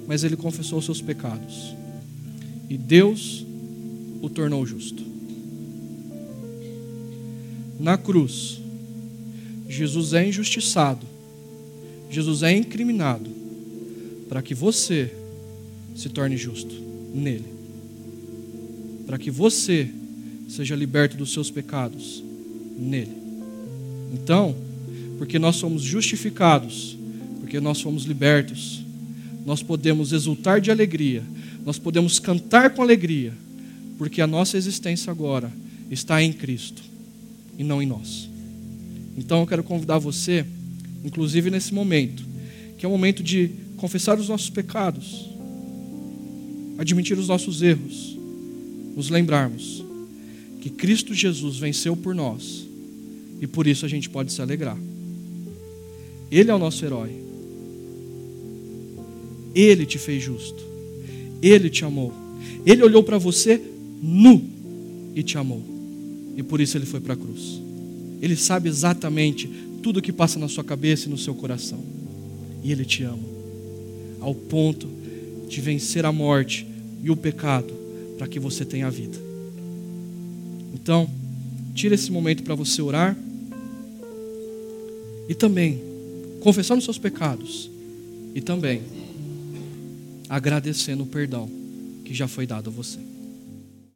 Mas 0.07 0.23
ele 0.23 0.37
confessou 0.37 0.79
os 0.79 0.85
seus 0.85 1.01
pecados. 1.01 1.75
E 2.69 2.77
Deus 2.77 3.45
o 4.21 4.29
tornou 4.29 4.65
justo. 4.65 5.03
Na 7.79 7.97
cruz, 7.97 8.59
Jesus 9.67 10.13
é 10.13 10.27
injustiçado. 10.27 11.05
Jesus 12.09 12.43
é 12.43 12.51
incriminado 12.51 13.29
para 14.27 14.41
que 14.41 14.53
você 14.53 15.13
se 15.95 16.09
torne 16.09 16.37
justo 16.37 16.73
nele. 17.13 17.45
Para 19.05 19.17
que 19.17 19.31
você 19.31 19.89
seja 20.49 20.75
liberto 20.75 21.15
dos 21.15 21.31
seus 21.31 21.49
pecados 21.49 22.23
nele. 22.77 23.15
Então, 24.13 24.55
porque 25.17 25.39
nós 25.39 25.55
somos 25.55 25.83
justificados 25.83 26.97
porque 27.49 27.59
nós 27.59 27.81
fomos 27.81 28.03
libertos, 28.03 28.85
nós 29.43 29.63
podemos 29.63 30.13
exultar 30.13 30.61
de 30.61 30.69
alegria, 30.69 31.23
nós 31.65 31.79
podemos 31.79 32.19
cantar 32.19 32.69
com 32.69 32.83
alegria, 32.83 33.33
porque 33.97 34.21
a 34.21 34.27
nossa 34.27 34.55
existência 34.55 35.09
agora 35.09 35.51
está 35.89 36.21
em 36.21 36.31
Cristo 36.31 36.83
e 37.57 37.63
não 37.63 37.81
em 37.81 37.87
nós. 37.87 38.29
Então 39.17 39.39
eu 39.39 39.47
quero 39.47 39.63
convidar 39.63 39.97
você, 39.97 40.45
inclusive 41.03 41.49
nesse 41.49 41.73
momento, 41.73 42.23
que 42.77 42.85
é 42.85 42.87
o 42.87 42.91
momento 42.91 43.23
de 43.23 43.49
confessar 43.77 44.19
os 44.19 44.29
nossos 44.29 44.51
pecados, 44.51 45.27
admitir 46.77 47.17
os 47.17 47.29
nossos 47.29 47.63
erros, 47.63 48.15
nos 48.95 49.09
lembrarmos 49.09 49.88
que 50.61 50.69
Cristo 50.69 51.13
Jesus 51.13 51.57
venceu 51.57 51.95
por 51.95 52.13
nós 52.13 52.67
e 53.41 53.47
por 53.47 53.67
isso 53.67 53.85
a 53.85 53.89
gente 53.89 54.09
pode 54.09 54.31
se 54.31 54.41
alegrar. 54.41 54.77
Ele 56.31 56.51
é 56.51 56.53
o 56.53 56.59
nosso 56.59 56.83
herói. 56.85 57.11
Ele 59.55 59.85
te 59.85 59.97
fez 59.97 60.21
justo. 60.21 60.63
Ele 61.41 61.69
te 61.69 61.83
amou. 61.85 62.13
Ele 62.65 62.83
olhou 62.83 63.03
para 63.03 63.17
você 63.17 63.61
nu 64.01 64.43
e 65.15 65.23
te 65.23 65.37
amou. 65.37 65.63
E 66.37 66.43
por 66.43 66.61
isso 66.61 66.77
ele 66.77 66.85
foi 66.85 66.99
para 66.99 67.13
a 67.13 67.17
cruz. 67.17 67.61
Ele 68.21 68.35
sabe 68.35 68.69
exatamente 68.69 69.49
tudo 69.81 69.97
o 69.97 70.01
que 70.01 70.11
passa 70.11 70.37
na 70.37 70.47
sua 70.47 70.63
cabeça 70.63 71.07
e 71.07 71.09
no 71.09 71.17
seu 71.17 71.33
coração. 71.33 71.83
E 72.63 72.71
ele 72.71 72.85
te 72.85 73.03
ama. 73.03 73.39
Ao 74.19 74.35
ponto 74.35 74.87
de 75.47 75.61
vencer 75.61 76.05
a 76.05 76.11
morte 76.11 76.67
e 77.01 77.09
o 77.09 77.15
pecado 77.15 77.73
para 78.17 78.27
que 78.27 78.39
você 78.39 78.65
tenha 78.65 78.87
a 78.87 78.89
vida. 78.89 79.28
Então, 80.89 81.07
tira 81.75 81.93
esse 81.93 82.11
momento 82.11 82.41
para 82.41 82.55
você 82.55 82.81
orar 82.81 83.15
e 85.29 85.35
também 85.35 85.79
confessar 86.41 86.75
os 86.75 86.83
seus 86.83 86.97
pecados 86.97 87.69
e 88.33 88.41
também 88.41 88.81
agradecendo 90.27 91.03
o 91.03 91.05
perdão 91.05 91.47
que 92.03 92.11
já 92.11 92.27
foi 92.27 92.47
dado 92.47 92.71
a 92.71 92.73
você. 92.73 92.97